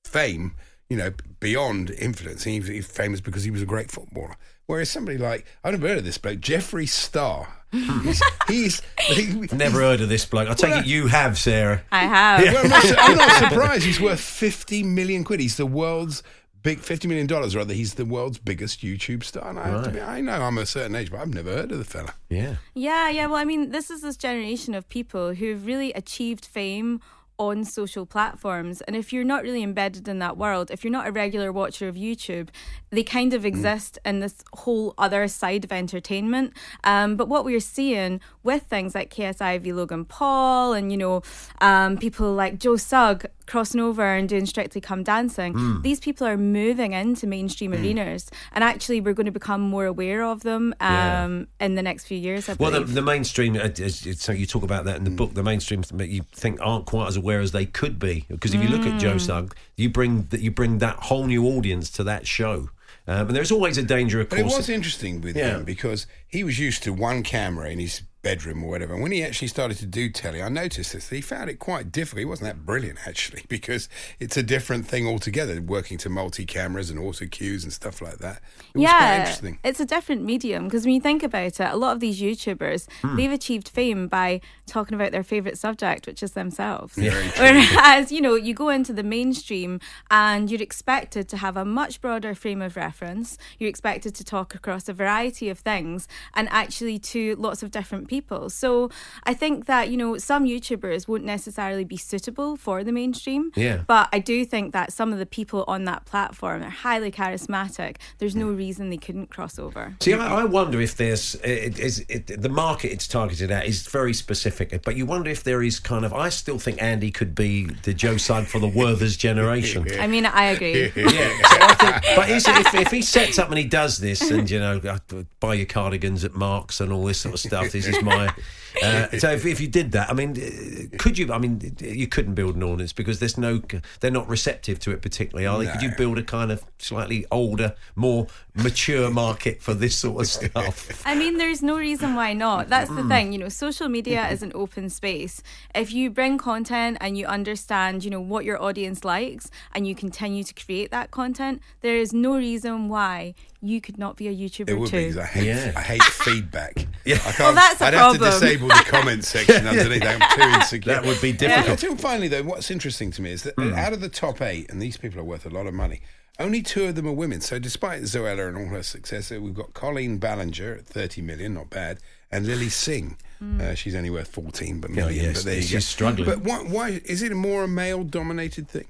fame, 0.06 0.56
you 0.90 0.98
know, 0.98 1.12
beyond 1.40 1.92
influence. 1.92 2.46
He, 2.46 2.60
he's 2.62 2.88
famous 2.88 3.22
because 3.22 3.44
he 3.44 3.52
was 3.52 3.62
a 3.62 3.66
great 3.66 3.92
footballer. 3.92 4.38
Whereas 4.66 4.90
somebody 4.90 5.18
like, 5.18 5.46
I've 5.64 5.74
never 5.74 5.88
heard 5.88 5.98
of 6.00 6.04
this 6.06 6.18
bloke, 6.18 6.40
Jeffree 6.40 6.90
Star. 6.90 7.54
he's, 7.72 8.22
he's 8.48 8.82
he, 9.00 9.34
Never 9.54 9.80
heard 9.82 10.00
of 10.02 10.08
this 10.10 10.26
bloke. 10.26 10.50
I 10.50 10.54
take 10.54 10.70
Well, 10.72 10.80
it 10.80 10.86
you 10.86 11.08
have, 11.08 11.38
Sarah. 11.38 11.84
I 11.92 12.00
have. 12.06 12.42
well, 12.44 12.64
I'm, 12.64 12.70
not, 12.70 12.86
I'm 13.00 13.18
not 13.18 13.32
surprised. 13.52 13.84
He's 13.86 14.00
worth 14.00 14.22
50 14.22 14.84
million 14.84 15.24
quid. 15.26 15.42
He's 15.42 15.58
the 15.58 15.66
world's 15.66 16.24
big, 16.68 16.80
50 16.80 17.08
million 17.08 17.28
dollars 17.28 17.56
rather. 17.56 17.74
He's 17.74 17.94
the 17.94 18.04
world's 18.04 18.40
biggest 18.40 18.82
YouTube 18.82 19.24
star. 19.24 19.50
And 19.50 19.58
I, 19.58 19.70
have 19.70 19.86
to 19.86 19.90
be, 19.90 20.02
I 20.02 20.20
know 20.20 20.34
I'm 20.34 20.58
a 20.58 20.66
certain 20.66 20.98
age, 20.98 21.10
but 21.10 21.22
I've 21.22 21.34
never 21.34 21.50
heard 21.50 21.72
of 21.72 21.78
the 21.78 21.86
fella. 21.86 22.14
Yeah. 22.30 22.56
Yeah, 22.74 23.10
yeah. 23.10 23.28
Well, 23.28 23.38
I 23.38 23.46
mean, 23.46 23.70
this 23.70 23.90
is 23.90 24.02
this 24.02 24.18
generation 24.18 24.74
of 24.74 24.90
people 24.90 25.34
who've 25.34 25.66
really 25.66 25.94
achieved 25.94 26.44
fame 26.44 27.00
on 27.40 27.64
social 27.64 28.06
platforms. 28.06 28.82
And 28.82 28.96
if 28.96 29.14
you're 29.14 29.24
not 29.24 29.44
really 29.44 29.64
embedded 29.64 30.08
in 30.08 30.20
that 30.20 30.38
world, 30.38 30.72
if 30.72 30.84
you're 30.84 30.92
not 30.92 31.08
a 31.08 31.12
regular 31.12 31.52
watcher 31.52 31.88
of 31.88 31.96
YouTube, 31.96 32.50
they 32.90 33.04
kind 33.04 33.34
of 33.34 33.46
exist 33.46 34.00
in 34.06 34.20
this 34.22 34.44
whole 34.54 34.94
other 34.98 35.28
side 35.28 35.64
of 35.64 35.72
entertainment. 35.72 36.54
Um, 36.84 37.16
but 37.16 37.28
what 37.28 37.46
we're 37.46 37.60
seeing 37.60 38.22
with 38.44 38.64
things 38.64 38.96
like 38.96 39.14
KSI 39.14 39.60
v 39.62 39.74
Logan 39.74 40.06
Paul 40.06 40.74
and, 40.74 40.92
you 40.92 40.98
know, 40.98 41.22
um, 41.62 41.98
people 41.98 42.34
like 42.34 42.60
Joe 42.60 42.78
Sugg 42.78 43.26
crossing 43.46 43.80
over 43.80 44.04
and 44.04 44.28
doing 44.28 44.46
Strictly 44.46 44.82
Come 44.82 45.04
Dancing, 45.04 45.80
these 45.82 46.00
people 46.02 46.28
are 46.28 46.36
moving 46.38 46.92
into 46.94 47.26
mainstream 47.28 47.72
arenas. 47.74 48.30
And 48.52 48.62
actually, 48.64 49.00
we're 49.00 49.14
going 49.14 49.26
to 49.26 49.32
become 49.32 49.62
more 49.62 49.86
aware 49.86 50.24
of 50.24 50.44
them 50.44 50.74
Yeah. 50.82 51.24
um, 51.24 51.48
in 51.60 51.76
the 51.76 51.82
next 51.82 52.06
few 52.06 52.18
years, 52.18 52.50
I 52.50 52.54
Well, 52.60 52.72
the, 52.72 52.82
the 52.82 53.02
mainstream, 53.02 53.56
uh, 53.56 53.70
so 53.74 54.32
you 54.34 54.46
talk 54.46 54.64
about 54.64 54.86
that 54.86 54.98
in 54.98 55.04
the 55.06 55.10
book, 55.12 55.34
the 55.34 55.44
mainstream 55.44 55.82
that 55.94 56.08
you 56.10 56.24
think 56.34 56.60
aren't 56.62 56.86
quite 56.86 57.08
as 57.08 57.16
aware 57.16 57.27
as 57.42 57.52
they 57.52 57.66
could 57.66 58.00
be. 58.00 58.26
Because 58.30 58.54
if 58.54 58.62
you 58.64 58.70
look 58.70 58.86
at 58.86 59.00
Joe 59.00 59.18
Sugg, 59.18 59.56
you 59.76 59.90
bring 59.90 60.24
that 60.32 60.40
you 60.42 60.52
bring 60.52 60.78
that 60.80 60.96
whole 60.96 61.26
new 61.26 61.46
audience 61.46 61.90
to 61.92 62.04
that 62.06 62.26
show. 62.28 62.70
Um, 63.10 63.28
and 63.28 63.36
there's 63.36 63.52
always 63.52 63.78
a 63.78 63.84
danger, 63.84 64.20
of 64.20 64.28
But 64.30 64.40
it 64.40 64.42
course. 64.44 64.58
was 64.58 64.70
interesting 64.70 65.22
with 65.22 65.38
Yeah. 65.38 65.58
him 65.58 65.64
because 65.64 66.08
he 66.28 66.44
was 66.44 66.60
used 66.60 66.84
to 66.84 66.94
one 66.94 67.24
camera 67.24 67.70
in 67.70 67.80
his 67.80 68.02
bedroom 68.24 68.62
or 68.62 68.70
whatever. 68.70 68.94
And 68.94 69.02
when 69.02 69.14
he 69.14 69.24
actually 69.24 69.48
started 69.48 69.78
to 69.78 69.86
do 69.86 70.10
telly, 70.10 70.42
I 70.42 70.50
noticed 70.50 70.92
this. 70.92 71.10
He 71.10 71.22
found 71.22 71.50
it 71.50 71.60
quite 71.60 71.94
difficult. 71.94 72.20
He 72.20 72.26
wasn't 72.26 72.48
that 72.50 72.66
brilliant 72.66 73.00
actually 73.08 73.44
because 73.48 73.88
it's 74.20 74.36
a 74.36 74.44
different 74.44 74.86
thing 74.86 75.08
altogether. 75.08 75.62
Working 75.62 75.98
to 76.00 76.10
multi 76.10 76.46
cameras 76.46 76.90
and 76.90 77.00
auto 77.00 77.26
cues 77.28 77.64
and 77.64 77.72
stuff 77.72 78.02
like 78.02 78.18
that. 78.18 78.42
It 78.76 78.82
yeah, 78.82 79.20
interesting. 79.20 79.60
it's 79.64 79.80
a 79.80 79.86
different 79.86 80.24
medium 80.24 80.66
because 80.66 80.84
when 80.84 80.94
you 80.96 81.00
think 81.00 81.24
about 81.24 81.46
it, 81.46 81.60
a 81.62 81.78
lot 81.78 81.94
of 81.94 82.02
these 82.02 82.20
YouTubers 82.20 82.88
Hmm. 83.02 83.16
they've 83.16 83.32
achieved 83.32 83.70
fame 83.70 84.08
by 84.10 84.42
talking 84.66 84.96
about 84.96 85.12
their 85.14 85.24
favorite 85.24 85.58
subject, 85.58 86.06
which 86.08 86.22
is 86.22 86.32
themselves. 86.32 86.96
True. 86.96 87.12
Whereas 87.38 88.12
you 88.12 88.20
know 88.20 88.36
you 88.36 88.54
go 88.54 88.68
into 88.70 88.92
the 88.92 89.04
mainstream 89.04 89.80
and 90.12 90.52
you're 90.52 90.62
expected 90.62 91.30
to 91.30 91.38
have 91.38 91.56
a 91.56 91.64
much 91.64 92.02
broader 92.02 92.36
frame 92.36 92.62
of 92.62 92.76
reference. 92.76 93.38
You're 93.58 93.70
expected 93.70 94.16
to 94.16 94.26
talk 94.26 94.54
across 94.54 94.90
a 94.90 94.94
variety 94.94 95.48
of 95.48 95.60
things 95.60 96.10
and 96.34 96.48
actually 96.52 97.00
to 97.00 97.36
lots 97.36 97.64
of 97.64 97.72
different 97.72 98.08
people. 98.08 98.50
So 98.50 98.90
I 99.24 99.34
think 99.34 99.66
that 99.66 99.90
you 99.90 99.98
know 99.98 100.18
some 100.18 100.46
YouTubers 100.46 101.08
won't 101.08 101.24
necessarily 101.24 101.84
be 101.84 101.98
suitable 101.98 102.56
for 102.58 102.84
the 102.84 102.92
mainstream. 102.92 103.52
Yeah. 103.56 103.84
But 103.88 104.10
I 104.12 104.20
do 104.20 104.46
think 104.46 104.74
that 104.74 104.94
some 104.94 105.14
of 105.14 105.20
the 105.20 105.26
people 105.26 105.64
on 105.68 105.86
that 105.86 106.06
platform 106.06 106.64
are 106.64 106.70
highly 106.70 107.12
charismatic. 107.12 107.98
There's 108.20 108.36
no 108.36 108.50
reason 108.50 108.90
they 108.90 108.98
couldn't 108.98 109.30
cross 109.30 109.60
over. 109.60 109.96
See, 110.02 110.14
I, 110.14 110.42
I 110.42 110.46
wonder 110.46 110.82
if 110.82 110.96
there's 110.96 111.36
it, 111.36 111.80
is 111.80 112.06
it, 112.10 112.42
the 112.42 112.50
market 112.50 112.92
it's 112.92 113.08
targeted 113.08 113.52
at 113.52 113.66
is 113.66 113.88
very 113.88 114.14
specific, 114.14 114.82
but 114.84 114.96
you 114.96 115.06
wonder 115.06 115.30
if 115.30 115.44
there 115.44 115.64
is 115.64 115.80
kind 115.80 116.06
of. 116.06 116.14
I 116.14 116.30
still 116.30 116.60
think 116.60 116.82
Andy 116.82 117.12
could 117.12 117.36
be 117.36 117.66
the 117.84 117.94
Joe 117.94 118.18
Side 118.18 118.48
for 118.48 118.60
the 118.60 118.68
Werther's 118.68 119.18
generation. 119.18 119.88
I 120.00 120.08
mean, 120.08 120.26
I 120.26 120.46
agree. 120.46 120.92
Yeah, 121.08 121.30
so 121.50 121.58
I 121.62 121.74
think, 121.74 122.16
but 122.16 122.30
is, 122.30 122.48
if, 122.48 122.74
if 122.76 122.92
he 122.92 123.02
sets 123.02 123.40
up 123.40 123.50
and 123.50 123.58
he 123.58 123.64
does 123.64 123.98
this, 123.98 124.30
and 124.30 124.50
you 124.50 124.60
know, 124.60 124.80
uh, 124.80 125.24
buy 125.40 125.54
your 125.54 125.66
cardigans 126.08 126.24
at 126.24 126.34
Marks 126.34 126.80
and 126.82 126.92
all 126.92 127.06
this 127.06 127.20
sort 127.20 127.34
of 127.36 127.40
stuff, 127.40 127.72
this 127.72 127.88
is 127.88 128.02
my. 128.04 128.34
Uh, 128.84 129.08
so 129.18 129.32
if, 129.32 129.44
if 129.44 129.60
you 129.60 129.68
did 129.68 129.94
that, 129.94 130.08
I 130.08 130.14
mean, 130.14 130.32
uh, 130.40 130.98
could 131.00 131.18
you? 131.18 131.34
I 131.34 131.40
mean, 131.40 131.76
you 131.80 132.06
couldn't 132.06 132.36
build 132.36 132.56
an 132.56 132.62
audience 132.62 132.94
because 132.94 133.18
there's 133.20 133.36
no, 133.36 133.60
they're 134.02 134.12
not 134.12 134.28
receptive 134.30 134.78
to 134.82 134.92
it 134.92 135.02
particularly, 135.02 135.48
are 135.48 135.58
they? 135.58 135.66
Could 135.72 135.82
you 135.82 135.90
build 135.98 136.20
a 136.20 136.22
kind 136.24 136.52
of 136.52 136.64
slightly 136.78 137.26
older, 137.32 137.74
more 137.96 138.28
mature 138.54 139.10
market 139.10 139.64
for 139.64 139.74
this 139.74 139.98
sort 139.98 140.22
of 140.22 140.28
stuff? 140.28 141.02
I 141.08 141.16
mean, 141.16 141.38
there's 141.40 141.64
no 141.64 141.76
reason 141.76 142.14
why 142.14 142.34
not. 142.34 142.70
That's 142.70 142.92
Mm. 142.92 142.96
the 142.98 143.08
thing, 143.08 143.34
you 143.34 143.40
know, 143.40 143.50
social 143.50 143.90
media 143.90 144.28
is 144.30 144.44
an 144.44 144.52
open 144.54 144.90
space. 144.92 145.42
If 145.74 145.92
you 145.92 146.12
bring 146.12 146.38
content 146.38 146.98
and 147.02 147.18
you 147.18 147.26
understand, 147.26 148.04
you 148.04 148.12
know, 148.12 148.22
what 148.22 148.46
your 148.46 148.62
audience 148.62 149.04
likes 149.04 149.50
and 149.74 149.88
you 149.88 149.96
continue 149.96 150.44
to 150.44 150.54
create 150.54 150.92
that 150.92 151.10
content, 151.10 151.64
there 151.82 151.98
is 151.98 152.14
no 152.14 152.36
reason 152.38 152.90
why 152.90 153.34
you 153.60 153.82
could 153.82 153.98
not 153.98 154.18
be 154.18 154.28
a 154.28 154.32
YouTuber 154.36 154.70
It 154.70 154.76
would 154.78 154.90
too. 154.90 154.98
be 154.98 155.14
'cause 155.14 155.18
I 155.18 155.26
hate, 155.26 155.46
Yeah. 155.48 155.72
I 155.76 155.82
hate 155.82 155.97
feedback. 156.04 156.88
Yeah. 157.06 157.16
I 157.16 157.20
can't, 157.20 157.40
Well, 157.40 157.54
that's 157.54 157.82
a 157.82 157.86
I'd 157.86 157.94
problem. 157.94 158.24
have 158.24 158.40
to 158.40 158.46
disable 158.48 158.68
the 158.68 158.84
comment 158.88 159.24
section 159.26 159.66
underneath. 159.68 160.04
I'm 160.04 160.20
too 160.36 160.42
insecure. 160.58 160.94
That 160.94 161.06
would 161.06 161.22
be 161.22 161.30
Yeah, 161.32 161.36
difficult. 161.38 161.84
until 161.84 161.96
finally, 161.98 162.28
though, 162.28 162.44
what's 162.44 162.70
interesting 162.72 163.12
to 163.12 163.22
me 163.22 163.32
is 163.32 163.44
that 163.44 163.54
Hmm. 163.58 163.74
out 163.74 163.94
of 163.94 164.02
the 164.02 164.10
top 164.10 164.42
eight, 164.42 164.70
and 164.70 164.82
these 164.82 164.98
people 164.98 165.20
are 165.20 165.24
worth 165.24 165.46
a 165.46 165.50
lot 165.50 165.68
of 165.68 165.74
money, 165.74 166.02
only 166.40 166.62
two 166.62 166.86
of 166.86 166.96
them 166.96 167.08
are 167.08 167.12
women. 167.14 167.42
So 167.42 167.60
despite 167.60 168.04
Zoella 168.04 168.48
and 168.48 168.58
all 168.58 168.66
her 168.68 168.84
success, 168.84 169.32
we've 169.32 169.54
got 169.56 169.74
Colleen 169.74 170.18
Ballinger 170.18 170.76
at 170.76 170.86
30 170.86 171.22
million, 171.22 171.54
not 171.56 171.70
bad, 171.70 172.00
and 172.32 172.46
Lilly 172.46 172.70
Singh. 172.70 173.18
Uh, 173.62 173.74
she's 173.76 173.94
only 173.96 174.10
worth 174.10 174.28
14 174.28 174.80
but 174.80 174.90
million. 174.90 175.26
yes, 175.26 175.38
but 175.38 175.46
there 175.46 175.56
you 175.56 175.62
she's 175.62 175.72
go. 175.74 175.80
struggling. 175.80 176.26
But 176.30 176.42
why, 176.42 176.58
why 176.60 177.02
is 177.06 177.22
it 177.24 177.32
a 177.32 177.36
more 177.36 177.64
a 177.64 177.68
male 177.68 178.04
dominated 178.04 178.68
thing? 178.68 178.86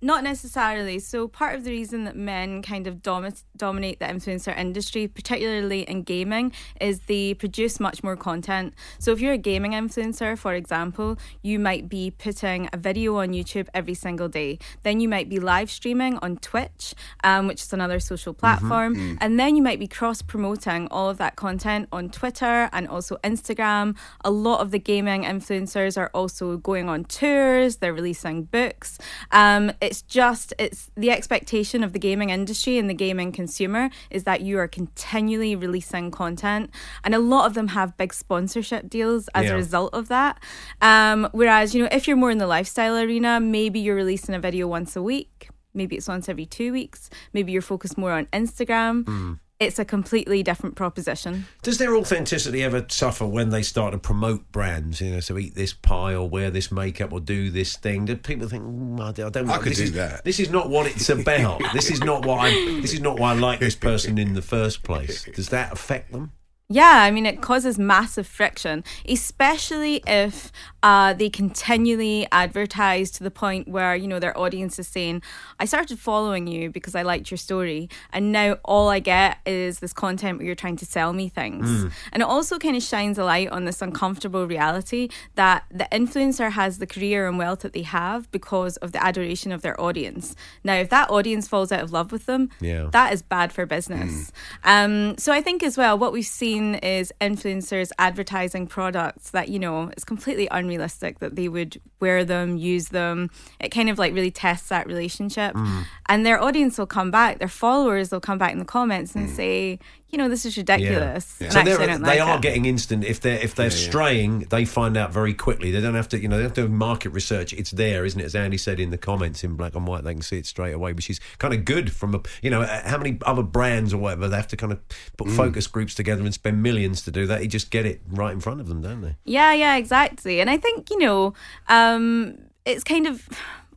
Not 0.00 0.22
necessarily. 0.24 0.98
So, 0.98 1.28
part 1.28 1.54
of 1.54 1.64
the 1.64 1.70
reason 1.70 2.04
that 2.04 2.16
men 2.16 2.62
kind 2.62 2.86
of 2.86 3.02
domi- 3.02 3.32
dominate 3.56 3.98
the 3.98 4.06
influencer 4.06 4.56
industry, 4.56 5.08
particularly 5.08 5.82
in 5.82 6.02
gaming, 6.02 6.52
is 6.80 7.00
they 7.00 7.34
produce 7.34 7.80
much 7.80 8.02
more 8.04 8.16
content. 8.16 8.74
So, 8.98 9.12
if 9.12 9.20
you're 9.20 9.32
a 9.32 9.38
gaming 9.38 9.72
influencer, 9.72 10.36
for 10.38 10.54
example, 10.54 11.18
you 11.42 11.58
might 11.58 11.88
be 11.88 12.10
putting 12.10 12.68
a 12.72 12.76
video 12.76 13.16
on 13.16 13.30
YouTube 13.30 13.68
every 13.74 13.94
single 13.94 14.28
day. 14.28 14.58
Then 14.82 15.00
you 15.00 15.08
might 15.08 15.28
be 15.28 15.38
live 15.40 15.70
streaming 15.70 16.18
on 16.18 16.36
Twitch, 16.38 16.94
um, 17.24 17.46
which 17.46 17.62
is 17.62 17.72
another 17.72 18.00
social 18.00 18.34
platform. 18.34 18.94
And 19.20 19.40
then 19.40 19.56
you 19.56 19.62
might 19.62 19.78
be 19.78 19.88
cross 19.88 20.22
promoting 20.22 20.88
all 20.90 21.08
of 21.08 21.18
that 21.18 21.36
content 21.36 21.88
on 21.90 22.10
Twitter 22.10 22.68
and 22.72 22.86
also 22.88 23.16
Instagram. 23.24 23.96
A 24.24 24.30
lot 24.30 24.60
of 24.60 24.70
the 24.70 24.78
gaming 24.78 25.22
influencers 25.24 25.96
are 25.98 26.10
also 26.12 26.56
going 26.58 26.88
on 26.88 27.04
tours, 27.04 27.76
they're 27.78 27.94
releasing 27.94 28.44
books. 28.44 28.98
Um, 29.30 29.55
it's 29.80 30.02
just, 30.02 30.52
it's 30.58 30.90
the 30.96 31.10
expectation 31.10 31.82
of 31.84 31.92
the 31.92 31.98
gaming 31.98 32.30
industry 32.30 32.78
and 32.78 32.88
the 32.88 32.94
gaming 32.94 33.32
consumer 33.32 33.90
is 34.10 34.24
that 34.24 34.40
you 34.40 34.58
are 34.58 34.68
continually 34.68 35.54
releasing 35.56 36.10
content. 36.10 36.70
And 37.04 37.14
a 37.14 37.18
lot 37.18 37.46
of 37.46 37.54
them 37.54 37.68
have 37.68 37.96
big 37.96 38.12
sponsorship 38.12 38.88
deals 38.90 39.28
as 39.34 39.44
Yeah. 39.46 39.52
a 39.52 39.54
result 39.56 39.92
of 39.94 40.08
that. 40.08 40.38
Um, 40.80 41.28
whereas, 41.32 41.74
you 41.74 41.82
know, 41.82 41.88
if 41.92 42.06
you're 42.06 42.16
more 42.16 42.30
in 42.30 42.38
the 42.38 42.46
lifestyle 42.46 42.96
arena, 42.96 43.40
maybe 43.40 43.78
you're 43.80 43.96
releasing 43.96 44.34
a 44.34 44.40
video 44.40 44.66
once 44.66 44.96
a 44.96 45.02
week. 45.02 45.48
Maybe 45.74 45.96
it's 45.96 46.08
once 46.08 46.28
every 46.28 46.46
two 46.46 46.72
weeks. 46.72 47.10
Maybe 47.34 47.52
you're 47.52 47.62
focused 47.62 47.98
more 47.98 48.12
on 48.12 48.26
Instagram. 48.32 49.38
It's 49.58 49.78
a 49.78 49.86
completely 49.86 50.42
different 50.42 50.74
proposition. 50.76 51.46
Does 51.62 51.78
their 51.78 51.96
authenticity 51.96 52.62
ever 52.62 52.84
suffer 52.88 53.26
when 53.26 53.48
they 53.48 53.62
start 53.62 53.92
to 53.92 53.98
promote 53.98 54.52
brands? 54.52 55.00
You 55.00 55.12
know, 55.12 55.20
so 55.20 55.38
eat 55.38 55.54
this 55.54 55.72
pie 55.72 56.14
or 56.14 56.28
wear 56.28 56.50
this 56.50 56.70
makeup 56.70 57.10
or 57.10 57.20
do 57.20 57.50
this 57.50 57.74
thing. 57.74 58.04
Do 58.04 58.16
people 58.16 58.48
think, 58.48 58.64
mm, 58.64 59.00
I 59.00 59.12
don't, 59.12 59.26
I 59.26 59.30
don't 59.30 59.48
I 59.48 59.56
could 59.56 59.70
this 59.70 59.78
do 59.78 59.84
is, 59.84 59.92
that. 59.92 60.24
This 60.24 60.40
is 60.40 60.50
not 60.50 60.68
what 60.68 60.86
it's 60.86 61.08
about. 61.08 61.62
this 61.72 61.90
is 61.90 62.00
not 62.00 62.26
what 62.26 62.40
I. 62.40 62.50
This 62.82 62.92
is 62.92 63.00
not 63.00 63.18
why 63.18 63.30
I 63.30 63.34
like 63.34 63.58
this 63.60 63.76
person 63.76 64.18
in 64.18 64.34
the 64.34 64.42
first 64.42 64.82
place. 64.82 65.24
Does 65.24 65.48
that 65.48 65.72
affect 65.72 66.12
them? 66.12 66.32
Yeah, 66.68 67.02
I 67.02 67.12
mean, 67.12 67.26
it 67.26 67.40
causes 67.42 67.78
massive 67.78 68.26
friction, 68.26 68.82
especially 69.08 70.02
if 70.04 70.50
uh, 70.82 71.12
they 71.12 71.30
continually 71.30 72.26
advertise 72.32 73.12
to 73.12 73.22
the 73.22 73.30
point 73.30 73.68
where, 73.68 73.94
you 73.94 74.08
know, 74.08 74.18
their 74.18 74.36
audience 74.36 74.76
is 74.80 74.88
saying, 74.88 75.22
I 75.60 75.64
started 75.64 76.00
following 76.00 76.48
you 76.48 76.70
because 76.70 76.96
I 76.96 77.02
liked 77.02 77.30
your 77.30 77.38
story. 77.38 77.88
And 78.12 78.32
now 78.32 78.58
all 78.64 78.88
I 78.88 78.98
get 78.98 79.38
is 79.46 79.78
this 79.78 79.92
content 79.92 80.38
where 80.38 80.46
you're 80.46 80.56
trying 80.56 80.74
to 80.78 80.86
sell 80.86 81.12
me 81.12 81.28
things. 81.28 81.84
And 82.12 82.20
it 82.20 82.26
also 82.26 82.58
kind 82.58 82.76
of 82.76 82.82
shines 82.82 83.16
a 83.16 83.24
light 83.24 83.48
on 83.50 83.64
this 83.64 83.80
uncomfortable 83.80 84.44
reality 84.48 85.08
that 85.36 85.66
the 85.70 85.86
influencer 85.92 86.50
has 86.50 86.78
the 86.78 86.86
career 86.86 87.28
and 87.28 87.38
wealth 87.38 87.60
that 87.60 87.74
they 87.74 87.82
have 87.82 88.28
because 88.32 88.76
of 88.78 88.90
the 88.90 89.02
adoration 89.04 89.52
of 89.52 89.62
their 89.62 89.80
audience. 89.80 90.34
Now, 90.64 90.74
if 90.74 90.90
that 90.90 91.10
audience 91.10 91.46
falls 91.46 91.70
out 91.70 91.80
of 91.84 91.92
love 91.92 92.10
with 92.10 92.26
them, 92.26 92.50
Yeah. 92.60 92.88
that 92.90 93.12
is 93.12 93.22
bad 93.22 93.52
for 93.52 93.66
business. 93.66 94.32
Um, 94.64 95.16
so 95.16 95.32
I 95.32 95.40
think 95.40 95.62
as 95.62 95.78
well, 95.78 95.96
what 95.96 96.12
we've 96.12 96.26
seen 96.26 96.55
is 96.76 97.12
influencers 97.20 97.90
advertising 97.98 98.66
products 98.66 99.30
that 99.30 99.48
you 99.48 99.58
know 99.58 99.88
it's 99.88 100.04
completely 100.04 100.48
unrealistic 100.50 101.18
that 101.18 101.36
they 101.36 101.48
would 101.48 101.80
wear 102.00 102.24
them, 102.24 102.56
use 102.56 102.88
them. 102.88 103.30
It 103.60 103.68
kind 103.68 103.88
of 103.90 103.98
like 103.98 104.14
really 104.14 104.30
tests 104.30 104.68
that 104.68 104.86
relationship, 104.86 105.54
mm. 105.54 105.84
and 106.06 106.24
their 106.24 106.42
audience 106.42 106.78
will 106.78 106.86
come 106.86 107.10
back, 107.10 107.38
their 107.38 107.48
followers 107.48 108.10
will 108.10 108.20
come 108.20 108.38
back 108.38 108.52
in 108.52 108.58
the 108.58 108.64
comments 108.64 109.14
and 109.14 109.28
mm. 109.28 109.36
say, 109.36 109.78
you 110.08 110.18
know, 110.18 110.28
this 110.28 110.46
is 110.46 110.56
ridiculous. 110.56 111.40
And 111.40 111.52
So 111.52 111.58
actually, 111.58 111.76
they're, 111.76 111.86
don't 111.88 112.02
they 112.02 112.20
like 112.20 112.28
are 112.28 112.36
it. 112.36 112.42
getting 112.42 112.64
instant. 112.64 113.04
If 113.04 113.20
they're 113.20 113.38
if 113.38 113.54
they're 113.54 113.70
straying, 113.70 114.40
they 114.50 114.64
find 114.64 114.96
out 114.96 115.12
very 115.12 115.34
quickly. 115.34 115.70
They 115.72 115.80
don't 115.80 115.94
have 115.94 116.08
to, 116.10 116.18
you 116.20 116.28
know, 116.28 116.36
they 116.36 116.44
have 116.44 116.52
to 116.54 116.62
do 116.62 116.68
market 116.68 117.10
research. 117.10 117.52
It's 117.52 117.72
there, 117.72 118.04
isn't 118.04 118.20
it? 118.20 118.24
As 118.24 118.34
Andy 118.34 118.56
said 118.56 118.78
in 118.78 118.90
the 118.90 118.98
comments 118.98 119.42
in 119.42 119.56
black 119.56 119.74
and 119.74 119.86
white, 119.86 120.04
they 120.04 120.12
can 120.14 120.22
see 120.22 120.38
it 120.38 120.46
straight 120.46 120.72
away, 120.74 120.92
which 120.92 121.10
is 121.10 121.18
kind 121.38 121.52
of 121.52 121.64
good. 121.64 121.92
From 121.92 122.14
a, 122.14 122.20
you 122.40 122.50
know, 122.50 122.62
uh, 122.62 122.88
how 122.88 122.98
many 122.98 123.18
other 123.26 123.42
brands 123.42 123.92
or 123.92 123.98
whatever 123.98 124.28
they 124.28 124.36
have 124.36 124.48
to 124.48 124.56
kind 124.56 124.72
of 124.72 124.80
put 125.16 125.28
focus 125.30 125.66
groups 125.66 125.94
together 125.94 126.22
and 126.22 126.32
spend 126.32 126.62
millions 126.62 127.02
to 127.02 127.10
do 127.10 127.26
that. 127.26 127.42
You 127.42 127.48
just 127.48 127.70
get 127.70 127.84
it 127.84 128.00
right 128.08 128.32
in 128.32 128.40
front 128.40 128.60
of 128.60 128.68
them, 128.68 128.82
don't 128.82 129.00
they? 129.00 129.16
Yeah, 129.24 129.52
yeah, 129.54 129.76
exactly. 129.76 130.40
And 130.40 130.48
I 130.48 130.56
think, 130.56 130.88
you 130.90 130.98
know, 130.98 131.34
um, 131.68 132.38
it's 132.64 132.84
kind 132.84 133.06
of 133.06 133.28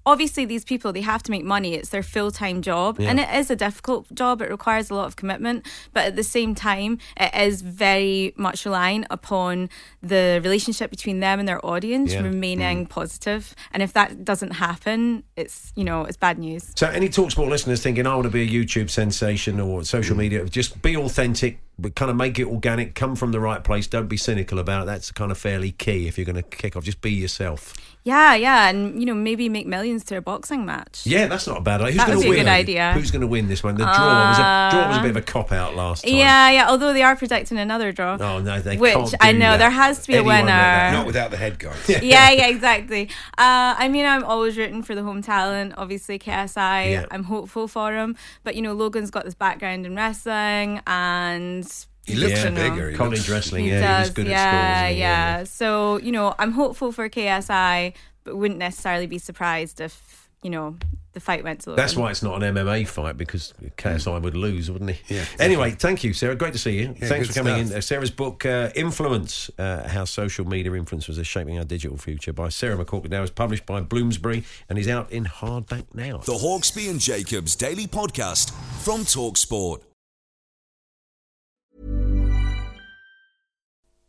obviously 0.05 0.45
these 0.45 0.63
people 0.63 0.91
they 0.93 1.01
have 1.01 1.23
to 1.23 1.31
make 1.31 1.43
money. 1.43 1.73
It's 1.73 1.89
their 1.89 2.03
full 2.03 2.31
time 2.31 2.61
job, 2.61 2.99
Yeah. 2.99 3.09
and 3.09 3.19
it 3.19 3.29
is 3.33 3.49
a 3.49 3.55
difficult 3.55 4.13
job. 4.13 4.41
It 4.41 4.49
requires 4.49 4.89
a 4.89 4.95
lot 4.95 5.05
of 5.05 5.15
commitment, 5.15 5.65
but 5.93 6.05
at 6.05 6.15
the 6.15 6.23
same 6.23 6.55
time, 6.55 6.97
it 7.17 7.33
is 7.35 7.61
very 7.61 8.33
much 8.35 8.65
reliant 8.65 9.07
upon 9.09 9.69
the 10.01 10.39
relationship 10.43 10.89
between 10.89 11.19
them 11.19 11.39
and 11.39 11.47
their 11.47 11.63
audience 11.65 12.13
Yeah. 12.13 12.21
remaining 12.21 12.85
mm. 12.85 12.89
positive. 12.89 13.55
And 13.71 13.83
if 13.83 13.93
that 13.93 14.23
doesn't 14.25 14.51
happen, 14.51 15.23
it's 15.35 15.71
you 15.75 15.83
know 15.83 16.03
it's 16.05 16.17
bad 16.17 16.37
news. 16.39 16.71
So, 16.75 16.87
any 16.87 17.09
Talksport 17.09 17.49
listeners 17.49 17.81
thinking, 17.83 18.07
I 18.07 18.15
want 18.15 18.25
to 18.25 18.29
be 18.31 18.43
a 18.43 18.47
YouTube 18.47 18.89
sensation 18.89 19.59
or 19.59 19.83
social 19.83 20.15
mm. 20.15 20.19
media, 20.19 20.45
just 20.45 20.81
be 20.81 20.95
authentic, 20.95 21.59
but 21.77 21.95
kind 21.95 22.11
of 22.11 22.17
make 22.17 22.39
it 22.39 22.45
organic, 22.45 22.95
come 22.95 23.15
from 23.15 23.31
the 23.31 23.39
right 23.39 23.63
place, 23.63 23.87
don't 23.87 24.07
be 24.07 24.17
cynical 24.17 24.59
about 24.59 24.83
it. 24.83 24.85
That's 24.87 25.11
kind 25.11 25.31
of 25.31 25.37
fairly 25.37 25.71
key 25.71 26.07
if 26.07 26.17
you're 26.17 26.25
going 26.25 26.35
to 26.35 26.43
kick 26.43 26.75
off. 26.75 26.83
Just 26.83 27.01
be 27.01 27.11
yourself. 27.11 27.88
Yeah, 28.05 28.33
yeah, 28.33 28.69
and 28.69 28.99
you 28.99 29.05
know 29.05 29.13
maybe 29.13 29.49
make 29.49 29.67
millions 29.67 30.03
through 30.03 30.19
a 30.19 30.21
boxing 30.21 30.65
match. 30.65 31.01
Yeah, 31.05 31.27
that's 31.27 31.45
not 31.47 31.57
a 31.57 31.61
bad 31.61 31.81
idea. 31.81 31.91
Who's 31.91 31.97
That 31.97 32.05
going 32.07 32.17
would 32.17 32.23
to 32.23 32.29
be 32.29 32.35
a 32.35 32.37
win? 32.39 32.45
good 32.45 32.51
idea. 32.51 32.93
Who's 32.93 33.11
going 33.11 33.21
to 33.21 33.27
win 33.27 33.47
this 33.49 33.61
one? 33.61 33.75
The 33.75 33.83
draw 33.83 34.29
was 34.29 34.39
a 34.39 34.69
draw 34.71 34.87
was 34.87 34.97
a 34.97 35.01
bit 35.01 35.09
of 35.11 35.17
a 35.17 35.21
cop 35.21 35.51
out 35.51 35.75
last 35.75 36.05
time. 36.05 36.13
Yeah, 36.15 36.49
yeah. 36.49 36.69
Although 36.69 36.93
they 36.93 37.03
are 37.03 37.15
predicting 37.15 37.57
another 37.59 37.91
draw. 37.91 38.17
Oh 38.19 38.39
no, 38.39 38.61
they 38.61 38.77
Which 38.77 38.93
can't. 38.93 39.15
I 39.19 39.31
know 39.33 39.51
that. 39.51 39.57
there 39.57 39.69
has 39.69 40.01
to 40.03 40.07
be 40.07 40.15
a 40.15 40.23
winner. 40.23 40.45
Not 40.47 41.05
without 41.05 41.29
the 41.29 41.37
head 41.37 41.59
guys. 41.59 41.77
yeah, 41.89 42.31
yeah, 42.31 42.47
exactly. 42.47 43.09
Uh, 43.37 43.75
I 43.77 43.89
mean, 43.89 44.05
I'm 44.05 44.23
always 44.23 44.57
rooting 44.57 44.81
for 44.81 44.95
the 44.95 45.03
home 45.03 45.21
talent. 45.21 45.73
Obviously, 45.77 46.17
KSI. 46.17 46.91
Yeah. 46.91 47.05
I'm 47.11 47.25
hopeful 47.25 47.67
for 47.67 47.93
him, 47.93 48.15
but 48.43 48.55
you 48.55 48.61
know, 48.61 48.73
Logan's 48.73 49.11
got 49.11 49.25
this 49.25 49.35
background 49.35 49.85
in 49.85 49.95
wrestling, 49.95 50.81
and 50.87 51.69
He 52.09 52.15
looks 52.15 52.43
Yeah. 52.43 52.49
bigger. 52.51 52.89
He 52.91 52.95
College 52.97 53.19
looks, 53.19 53.29
wrestling, 53.29 53.65
he 53.65 53.71
yeah, 53.71 53.81
does. 53.81 53.97
he 53.97 54.01
was 54.01 54.09
good 54.15 54.27
yeah, 54.27 54.37
at 54.37 54.49
school. 54.51 54.85
wasn't 54.85 54.97
yeah. 54.99 55.43
So 55.45 55.97
you 55.97 56.11
know, 56.11 56.35
I'm 56.39 56.51
hopeful 56.51 56.91
for 56.91 57.07
KSI, 57.09 57.93
but 58.23 58.35
wouldn't 58.35 58.59
necessarily 58.59 59.07
be 59.07 59.17
surprised 59.17 59.79
if 59.81 60.29
you 60.43 60.49
know 60.49 60.75
the 61.13 61.19
fight 61.19 61.43
went 61.43 61.61
to 61.61 61.71
Logan. 61.71 61.81
That's 61.83 61.95
why 61.95 62.11
it's 62.11 62.21
not 62.21 62.41
an 62.41 62.53
MMA 62.55 62.87
fight 62.87 63.17
because 63.17 63.51
KSI 63.77 64.21
would 64.21 64.35
lose, 64.37 64.69
wouldn't 64.69 64.91
he? 64.91 65.15
Yeah, 65.15 65.25
Anyway, 65.39 65.71
thank 65.71 66.03
you, 66.03 66.13
Sarah. 66.13 66.35
Great 66.35 66.53
to 66.53 66.59
see 66.59 66.77
you. 66.79 66.95
Yeah, 67.01 67.07
Thanks 67.07 67.27
for 67.29 67.33
coming 67.33 67.55
stuff. 67.65 67.71
in. 67.71 67.77
Uh, 67.77 67.81
Sarah's 67.81 68.11
book, 68.11 68.45
uh, 68.45 68.69
Influence 68.75 69.49
uh, 69.57 69.87
How 69.89 70.05
Social 70.05 70.45
Media 70.45 70.71
Influencers 70.71 71.17
Are 71.19 71.23
Shaping 71.23 71.57
Our 71.57 71.65
Digital 71.65 71.97
Future 71.97 72.31
by 72.31 72.49
Sarah 72.49 72.77
McCorquodale 72.77 73.23
is 73.23 73.31
published 73.31 73.65
by 73.65 73.81
Bloomsbury 73.81 74.43
and 74.69 74.77
is 74.77 74.87
out 74.87 75.11
in 75.11 75.25
hardback 75.25 75.85
now. 75.95 76.17
The 76.19 76.33
Hawksbee 76.33 76.91
and 76.91 76.99
Jacobs 76.99 77.55
Daily 77.55 77.87
Podcast 77.87 78.51
from 78.83 79.01
Talksport. 79.01 79.81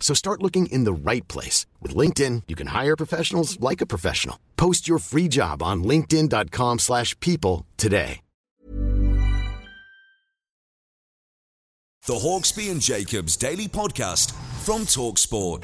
So 0.00 0.14
start 0.14 0.42
looking 0.42 0.72
in 0.72 0.84
the 0.84 1.10
right 1.10 1.28
place. 1.28 1.66
With 1.82 1.94
LinkedIn, 1.94 2.44
you 2.48 2.56
can 2.56 2.68
hire 2.68 2.96
professionals 2.96 3.60
like 3.60 3.82
a 3.82 3.86
professional. 3.94 4.38
Post 4.56 4.88
your 4.88 4.98
free 4.98 5.28
job 5.28 5.62
on 5.62 5.84
linkedin.com/people 5.84 6.78
slash 6.78 7.14
people 7.20 7.66
today. 7.76 8.20
The 12.08 12.14
Hawksbee 12.14 12.70
and 12.70 12.80
Jacobs 12.80 13.36
Daily 13.36 13.68
Podcast 13.68 14.32
from 14.64 14.86
Talksport. 14.86 15.62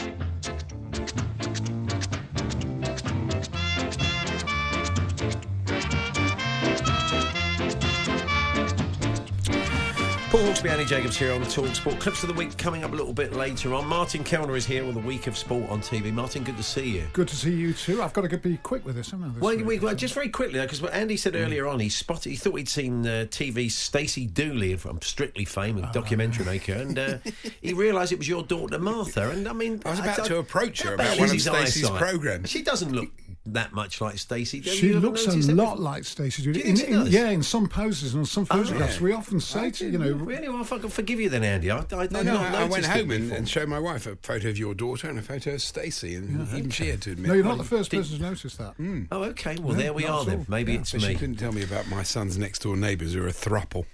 Paul 10.35 10.43
Hawksbee, 10.47 10.69
Andy 10.69 10.85
Jacobs 10.85 11.17
here 11.17 11.33
on 11.33 11.41
the 11.41 11.49
Talk 11.49 11.73
Sport. 11.77 12.01
Clips 12.01 12.25
of 12.25 12.29
the 12.29 12.35
week 12.35 12.59
coming 12.59 12.83
up 12.83 12.91
a 12.91 12.97
little 12.97 13.13
bit 13.13 13.35
later 13.35 13.73
on. 13.73 13.87
Martin 13.87 14.25
Kelner 14.25 14.57
is 14.57 14.67
here 14.67 14.85
with 14.85 14.97
a 14.97 15.01
week 15.07 15.29
of 15.29 15.39
sport 15.39 15.71
on 15.71 15.81
TV. 15.81 16.13
Martin, 16.13 16.43
good 16.43 16.57
to 16.57 16.63
see 16.65 16.91
you. 16.91 17.07
Good 17.13 17.29
to 17.29 17.37
see 17.37 17.53
you 17.53 17.73
too. 17.73 18.03
I've 18.03 18.13
got 18.13 18.29
to 18.29 18.37
be 18.37 18.57
quick 18.57 18.85
with 18.85 18.97
this, 18.97 19.13
haven't 19.13 19.27
I? 19.27 19.33
this 19.35 19.41
Well, 19.41 19.57
week? 19.57 19.65
we, 19.65 19.79
well, 19.79 19.95
just 19.95 20.13
very 20.13 20.29
quickly, 20.29 20.61
because 20.61 20.83
what 20.83 20.93
Andy 20.93 21.17
said 21.17 21.37
earlier 21.37 21.69
on, 21.69 21.79
he 21.79 21.89
spotted, 21.89 22.31
he 22.31 22.35
thought 22.35 22.57
he'd 22.57 22.69
seen 22.69 23.07
uh, 23.07 23.27
TV's 23.31 23.77
Stacey 23.77 24.27
Dooley 24.27 24.75
from 24.75 25.01
Strictly 25.03 25.45
Fame, 25.45 25.79
a 25.79 25.93
documentary 25.93 26.45
maker, 26.45 26.73
and 26.73 26.99
uh, 26.99 27.19
he 27.63 27.73
realised 27.73 28.11
it 28.11 28.19
was 28.19 28.29
your 28.29 28.43
daughter 28.43 28.81
Martha. 28.81 29.31
And 29.31 29.47
I 29.47 29.53
mean, 29.53 29.83
I 29.87 29.91
was 29.91 30.01
about 30.01 30.25
to 30.25 30.39
approach 30.39 30.83
her 30.83 30.89
how 30.89 30.95
about 30.95 31.21
one 31.21 31.31
of 31.31 31.41
Stacey's 31.41 31.89
programmes. 31.91 32.51
She 32.51 32.63
doesn't 32.63 32.91
look 32.91 33.11
that 33.47 33.73
much 33.73 34.01
like 34.01 34.19
Stacey. 34.19 34.61
Have 34.61 34.73
She 34.75 34.93
looks 34.95 35.27
a 35.27 35.31
lot 35.53 35.73
before? 35.75 35.77
like 35.77 36.05
Stacey 36.05 36.53
think 36.53 36.65
In- 36.89 36.95
in- 36.95 37.07
yeah, 37.09 37.29
in 37.31 37.43
some 37.43 37.69
poses 37.69 38.15
and 38.15 38.27
some 38.27 38.47
oh, 38.51 38.63
photographs, 38.63 38.97
yeah. 38.97 39.03
we 39.03 39.13
often 39.13 39.39
say 39.41 39.71
to 39.71 39.91
you 39.91 39.99
know. 39.99 40.13
Really? 40.13 40.49
Well, 40.49 40.63
if 40.63 40.73
I 40.73 40.79
can 40.79 40.89
forgive 40.89 41.21
you 41.21 41.29
then, 41.29 41.45
Andy. 41.45 41.71
I, 41.71 41.79
I, 41.79 41.83
No, 42.11 42.23
no, 42.23 42.23
not 42.23 42.55
I, 42.55 42.63
I 42.63 42.65
went 42.65 42.87
home 42.87 43.11
and, 43.11 43.31
and 43.33 43.49
showed 43.49 43.69
my 43.69 43.79
wife 43.79 44.07
a 44.07 44.17
photo 44.17 44.49
of 44.49 44.59
your 44.59 44.75
daughter 44.75 45.09
and 45.09 45.19
a 45.19 45.23
photo 45.23 45.55
of 45.55 45.63
Stacey, 45.63 46.15
and 46.15 46.49
even 46.55 46.71
she 46.71 46.89
had 46.89 47.03
to 47.03 47.13
admit. 47.13 47.29
No, 47.29 47.35
you're 47.35 47.45
not 47.45 47.59
the 47.59 47.65
first 47.65 47.91
person 47.91 48.17
to 48.17 48.23
notice 48.23 48.57
that. 48.57 48.75
Hmm. 48.75 49.03
Oh, 49.13 49.25
okay. 49.25 49.57
Well, 49.61 49.75
No, 49.75 49.81
there 49.81 49.93
we 49.93 50.07
are 50.07 50.25
then. 50.25 50.47
Maybe 50.49 50.73
Yeah. 50.73 50.81
it's 50.81 50.93
But 50.93 51.03
she 51.03 51.15
couldn't 51.15 51.37
tell 51.37 51.53
me 51.53 51.63
about 51.63 51.87
my 51.89 52.03
son's 52.03 52.39
next 52.39 52.63
door 52.63 52.77
neighbours 52.77 53.15
who 53.15 53.23
are 53.25 53.29
a 53.29 53.33
thruple. 53.33 53.85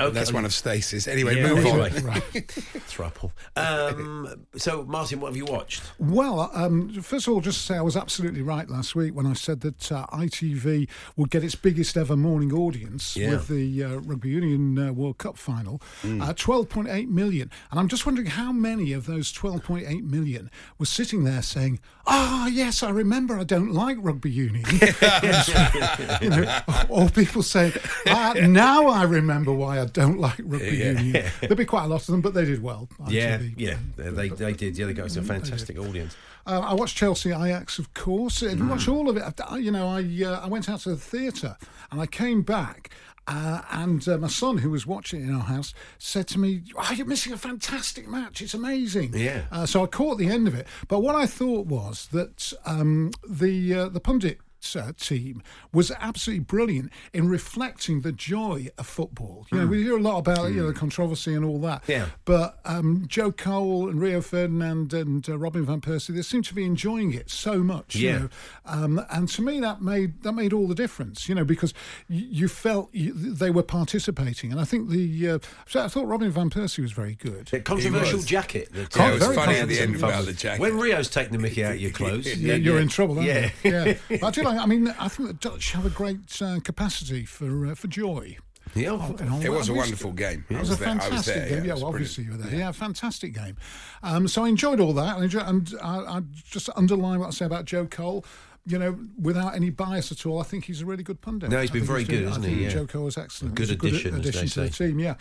Okay. 0.00 0.14
That's 0.14 0.32
one 0.32 0.44
of 0.44 0.52
Stacey's. 0.54 1.08
Anyway, 1.08 1.36
Yeah, 1.36 1.48
move 1.48 1.58
anyway. 1.66 1.90
on. 1.96 2.20
Thruple. 2.88 3.32
Um, 3.56 4.46
so, 4.56 4.84
Martin, 4.84 5.20
what 5.20 5.28
have 5.28 5.36
you 5.36 5.44
watched? 5.44 5.82
Well, 5.98 6.50
um, 6.54 6.92
first 7.02 7.26
of 7.26 7.34
all, 7.34 7.40
just 7.40 7.58
to 7.60 7.64
say 7.66 7.76
I 7.76 7.80
was 7.82 7.96
absolutely 7.96 8.42
right 8.42 8.68
last 8.68 8.94
week 8.94 9.14
when 9.14 9.26
I 9.26 9.32
said 9.32 9.60
that 9.62 9.90
uh, 9.90 10.06
ITV 10.12 10.88
would 11.16 11.30
get 11.30 11.42
its 11.42 11.56
biggest 11.56 11.96
ever 11.96 12.16
morning 12.16 12.52
audience 12.52 13.16
Yeah. 13.16 13.30
with 13.30 13.48
the 13.48 13.82
uh, 13.84 13.88
Rugby 13.96 14.28
Union 14.30 14.78
uh, 14.78 14.92
World 14.92 15.18
Cup 15.18 15.36
final, 15.36 15.82
uh, 16.04 16.32
12.8 16.32 17.08
million. 17.08 17.50
And 17.70 17.80
I'm 17.80 17.88
just 17.88 18.06
wondering 18.06 18.28
how 18.28 18.52
many 18.52 18.92
of 18.92 19.06
those 19.06 19.32
12.8 19.32 20.02
million 20.04 20.50
were 20.78 20.86
sitting 20.86 21.24
there 21.24 21.42
saying, 21.42 21.80
"Ah, 22.10 22.46
yes, 22.48 22.82
I 22.82 22.90
remember. 22.90 23.38
I 23.38 23.44
don't 23.44 23.72
like 23.72 23.96
rugby 24.00 24.30
union." 24.30 24.64
you 26.20 26.30
know, 26.30 26.60
or 26.88 27.08
people 27.10 27.42
say, 27.42 27.72
ah, 28.06 28.34
"Now 28.40 28.86
I 28.88 29.04
remember 29.04 29.52
why 29.52 29.80
I 29.80 29.84
don't 29.86 30.18
like 30.18 30.38
rugby 30.42 30.76
Yeah. 30.78 30.92
union." 31.00 31.24
There'd 31.40 31.56
be 31.56 31.64
quite 31.64 31.84
a 31.84 31.88
lot 31.88 32.00
of 32.00 32.06
them, 32.06 32.20
but 32.20 32.34
they 32.34 32.44
did 32.44 32.62
well. 32.62 32.88
Yeah, 33.08 33.38
ITV. 33.38 33.54
yeah, 33.56 33.76
they, 33.96 34.28
they 34.28 34.52
did. 34.52 34.76
Yeah, 34.78 34.86
they 34.86 34.92
got 34.94 35.06
us 35.06 35.16
a 35.16 35.22
fantastic 35.22 35.78
audience. 35.78 36.16
Uh, 36.46 36.60
I 36.60 36.72
watched 36.72 36.96
Chelsea 36.96 37.30
Ajax, 37.30 37.78
of 37.78 37.92
course. 37.92 38.42
I 38.42 38.48
didn't 38.48 38.66
Mm. 38.66 38.70
watch 38.70 38.88
all 38.88 39.10
of 39.10 39.16
it. 39.18 39.22
I- 39.46 39.58
You 39.58 39.70
know, 39.70 39.88
I 39.88 40.00
uh, 40.24 40.40
I 40.44 40.48
went 40.48 40.68
out 40.68 40.80
to 40.80 40.90
the 40.90 40.96
theatre 40.96 41.56
and 41.90 42.00
I 42.00 42.06
came 42.06 42.42
back. 42.42 42.90
Uh, 43.28 43.60
and 43.70 44.08
uh, 44.08 44.16
my 44.16 44.26
son, 44.26 44.56
who 44.58 44.70
was 44.70 44.86
watching 44.86 45.20
it 45.20 45.24
in 45.24 45.34
our 45.34 45.42
house, 45.42 45.74
said 45.98 46.26
to 46.28 46.38
me, 46.38 46.62
oh, 46.74 46.92
"You're 46.94 47.06
missing 47.06 47.34
a 47.34 47.36
fantastic 47.36 48.08
match. 48.08 48.40
It's 48.40 48.54
amazing." 48.54 49.12
Yeah. 49.14 49.42
Uh, 49.52 49.66
so 49.66 49.84
I 49.84 49.86
caught 49.86 50.16
the 50.16 50.28
end 50.28 50.48
of 50.48 50.54
it. 50.54 50.66
But 50.88 51.00
what 51.00 51.14
I 51.14 51.26
thought 51.26 51.66
was 51.66 52.08
that 52.12 52.54
um, 52.64 53.10
the 53.28 53.74
uh, 53.74 53.88
the 53.90 54.00
pundit 54.00 54.38
uh, 54.76 54.92
team 54.98 55.42
was 55.72 55.90
absolutely 56.00 56.44
brilliant 56.44 56.92
in 57.12 57.28
reflecting 57.28 58.00
the 58.00 58.12
joy 58.12 58.68
of 58.78 58.86
football. 58.86 59.46
You 59.52 59.58
know, 59.58 59.66
we 59.66 59.82
hear 59.82 59.96
a 59.96 60.00
lot 60.00 60.18
about 60.18 60.50
you 60.50 60.60
know 60.62 60.66
the 60.68 60.74
controversy 60.74 61.34
and 61.34 61.44
all 61.44 61.58
that. 61.60 61.84
Hmm. 61.84 61.90
Yeah. 61.92 62.06
But 62.24 62.58
um, 62.64 63.04
Joe 63.06 63.32
Cole 63.32 63.88
and 63.88 64.00
Rio 64.00 64.20
Ferdinand 64.20 64.92
and 64.92 65.28
uh, 65.28 65.38
Robin 65.38 65.64
van 65.64 65.80
Persie, 65.80 66.14
they 66.14 66.22
seem 66.22 66.42
to 66.42 66.54
be 66.54 66.64
enjoying 66.64 67.12
it 67.12 67.30
so 67.30 67.58
much. 67.58 67.94
Yeah. 67.96 68.10
You 68.12 68.18
know? 68.18 68.28
um, 68.66 69.06
and 69.10 69.28
to 69.30 69.42
me, 69.42 69.60
that 69.60 69.80
made 69.80 70.22
that 70.22 70.32
made 70.32 70.52
all 70.52 70.66
the 70.66 70.74
difference. 70.74 71.28
You 71.28 71.34
know, 71.34 71.44
because 71.44 71.72
y- 72.10 72.26
you 72.30 72.48
felt 72.48 72.88
you, 72.92 73.12
they 73.14 73.50
were 73.50 73.62
participating, 73.62 74.50
and 74.52 74.60
I 74.60 74.64
think 74.64 74.90
the 74.90 75.28
uh, 75.30 75.38
I 75.74 75.88
thought 75.88 76.06
Robin 76.06 76.30
van 76.30 76.50
Persie 76.50 76.80
was 76.80 76.92
very 76.92 77.14
good. 77.14 77.46
The 77.46 77.60
controversial 77.60 78.16
was. 78.18 78.26
jacket. 78.26 78.72
That, 78.72 78.94
Yeah, 78.96 79.10
it 79.10 79.14
was 79.14 79.22
Very 79.22 79.34
funny 79.36 79.56
at 79.58 79.68
the 79.68 79.78
end 79.80 79.96
about 79.96 80.24
the 80.26 80.32
jacket. 80.32 80.60
When 80.60 80.76
Rio's 80.78 81.08
taking 81.08 81.32
the 81.32 81.38
mickey 81.38 81.64
out 81.64 81.72
of 81.72 81.80
your 81.80 81.90
clothes, 81.98 82.36
Yeah, 82.36 82.54
you're 82.54 82.78
in 82.80 82.88
trouble, 82.88 83.16
aren't 83.18 83.28
Yeah. 83.28 83.50
you? 83.64 83.70
Yeah. 83.70 84.18
I 84.48 84.52
do 84.52 84.56
like. 84.58 84.64
I 84.64 84.66
mean, 84.66 84.94
I 84.98 85.08
think 85.08 85.28
the 85.28 85.34
Dutch 85.34 85.72
have 85.72 85.86
a 85.86 85.90
great 85.90 86.40
uh, 86.42 86.60
capacity 86.60 87.24
for 87.24 87.66
uh, 87.66 87.74
for 87.74 87.88
joy. 87.88 88.36
Yeah, 88.74 88.90
all 88.90 89.16
It 89.42 89.48
was 89.48 89.70
a 89.70 89.74
wonderful 89.74 90.12
game. 90.12 90.44
It 90.50 90.56
I 90.56 90.60
was, 90.60 90.68
was 90.68 90.78
a 90.78 90.84
there- 90.84 90.88
fantastic 91.00 91.34
there, 91.34 91.48
game. 91.48 91.58
yeah, 91.64 91.64
Yeah, 91.64 91.74
well, 91.74 91.86
obviously 91.86 92.24
you 92.24 92.32
were 92.32 92.36
there. 92.36 92.54
Yeah, 92.58 92.70
fantastic 92.72 93.32
game. 93.32 93.56
Um, 94.02 94.28
so 94.28 94.44
I 94.44 94.48
enjoyed 94.48 94.78
all 94.78 94.92
that, 94.92 95.16
and, 95.16 95.34
I 95.34 95.48
and 95.48 95.74
I, 95.82 95.96
I 96.18 96.20
just 96.44 96.68
underline 96.76 97.18
what 97.20 97.28
I 97.28 97.30
say 97.30 97.46
about 97.46 97.64
Joe 97.64 97.86
Cole. 97.86 98.24
You 98.66 98.78
know, 98.78 98.98
without 99.18 99.54
any 99.54 99.70
bias 99.70 100.12
at 100.12 100.26
all, 100.26 100.38
I 100.38 100.42
think 100.42 100.66
he's 100.66 100.82
a 100.82 100.86
really 100.86 101.02
good 101.02 101.22
pundit. 101.22 101.48
No, 101.48 101.58
he's 101.62 101.70
I 101.70 101.72
been 101.72 101.84
very 101.84 102.04
doing- 102.04 102.20
good, 102.24 102.28
I 102.28 102.30
isn't 102.32 102.42
think 102.42 102.56
he? 102.58 102.64
Yeah. 102.64 102.68
Joe 102.70 102.86
Cole 102.86 103.04
was 103.04 103.16
excellent. 103.16 103.54
Good 103.54 103.68
He's 103.68 103.76
addition, 103.76 104.10
they 104.12 104.18
addition 104.18 104.48
to 104.48 104.60
the 104.60 104.68
team. 104.68 104.98
Yeah. 104.98 105.14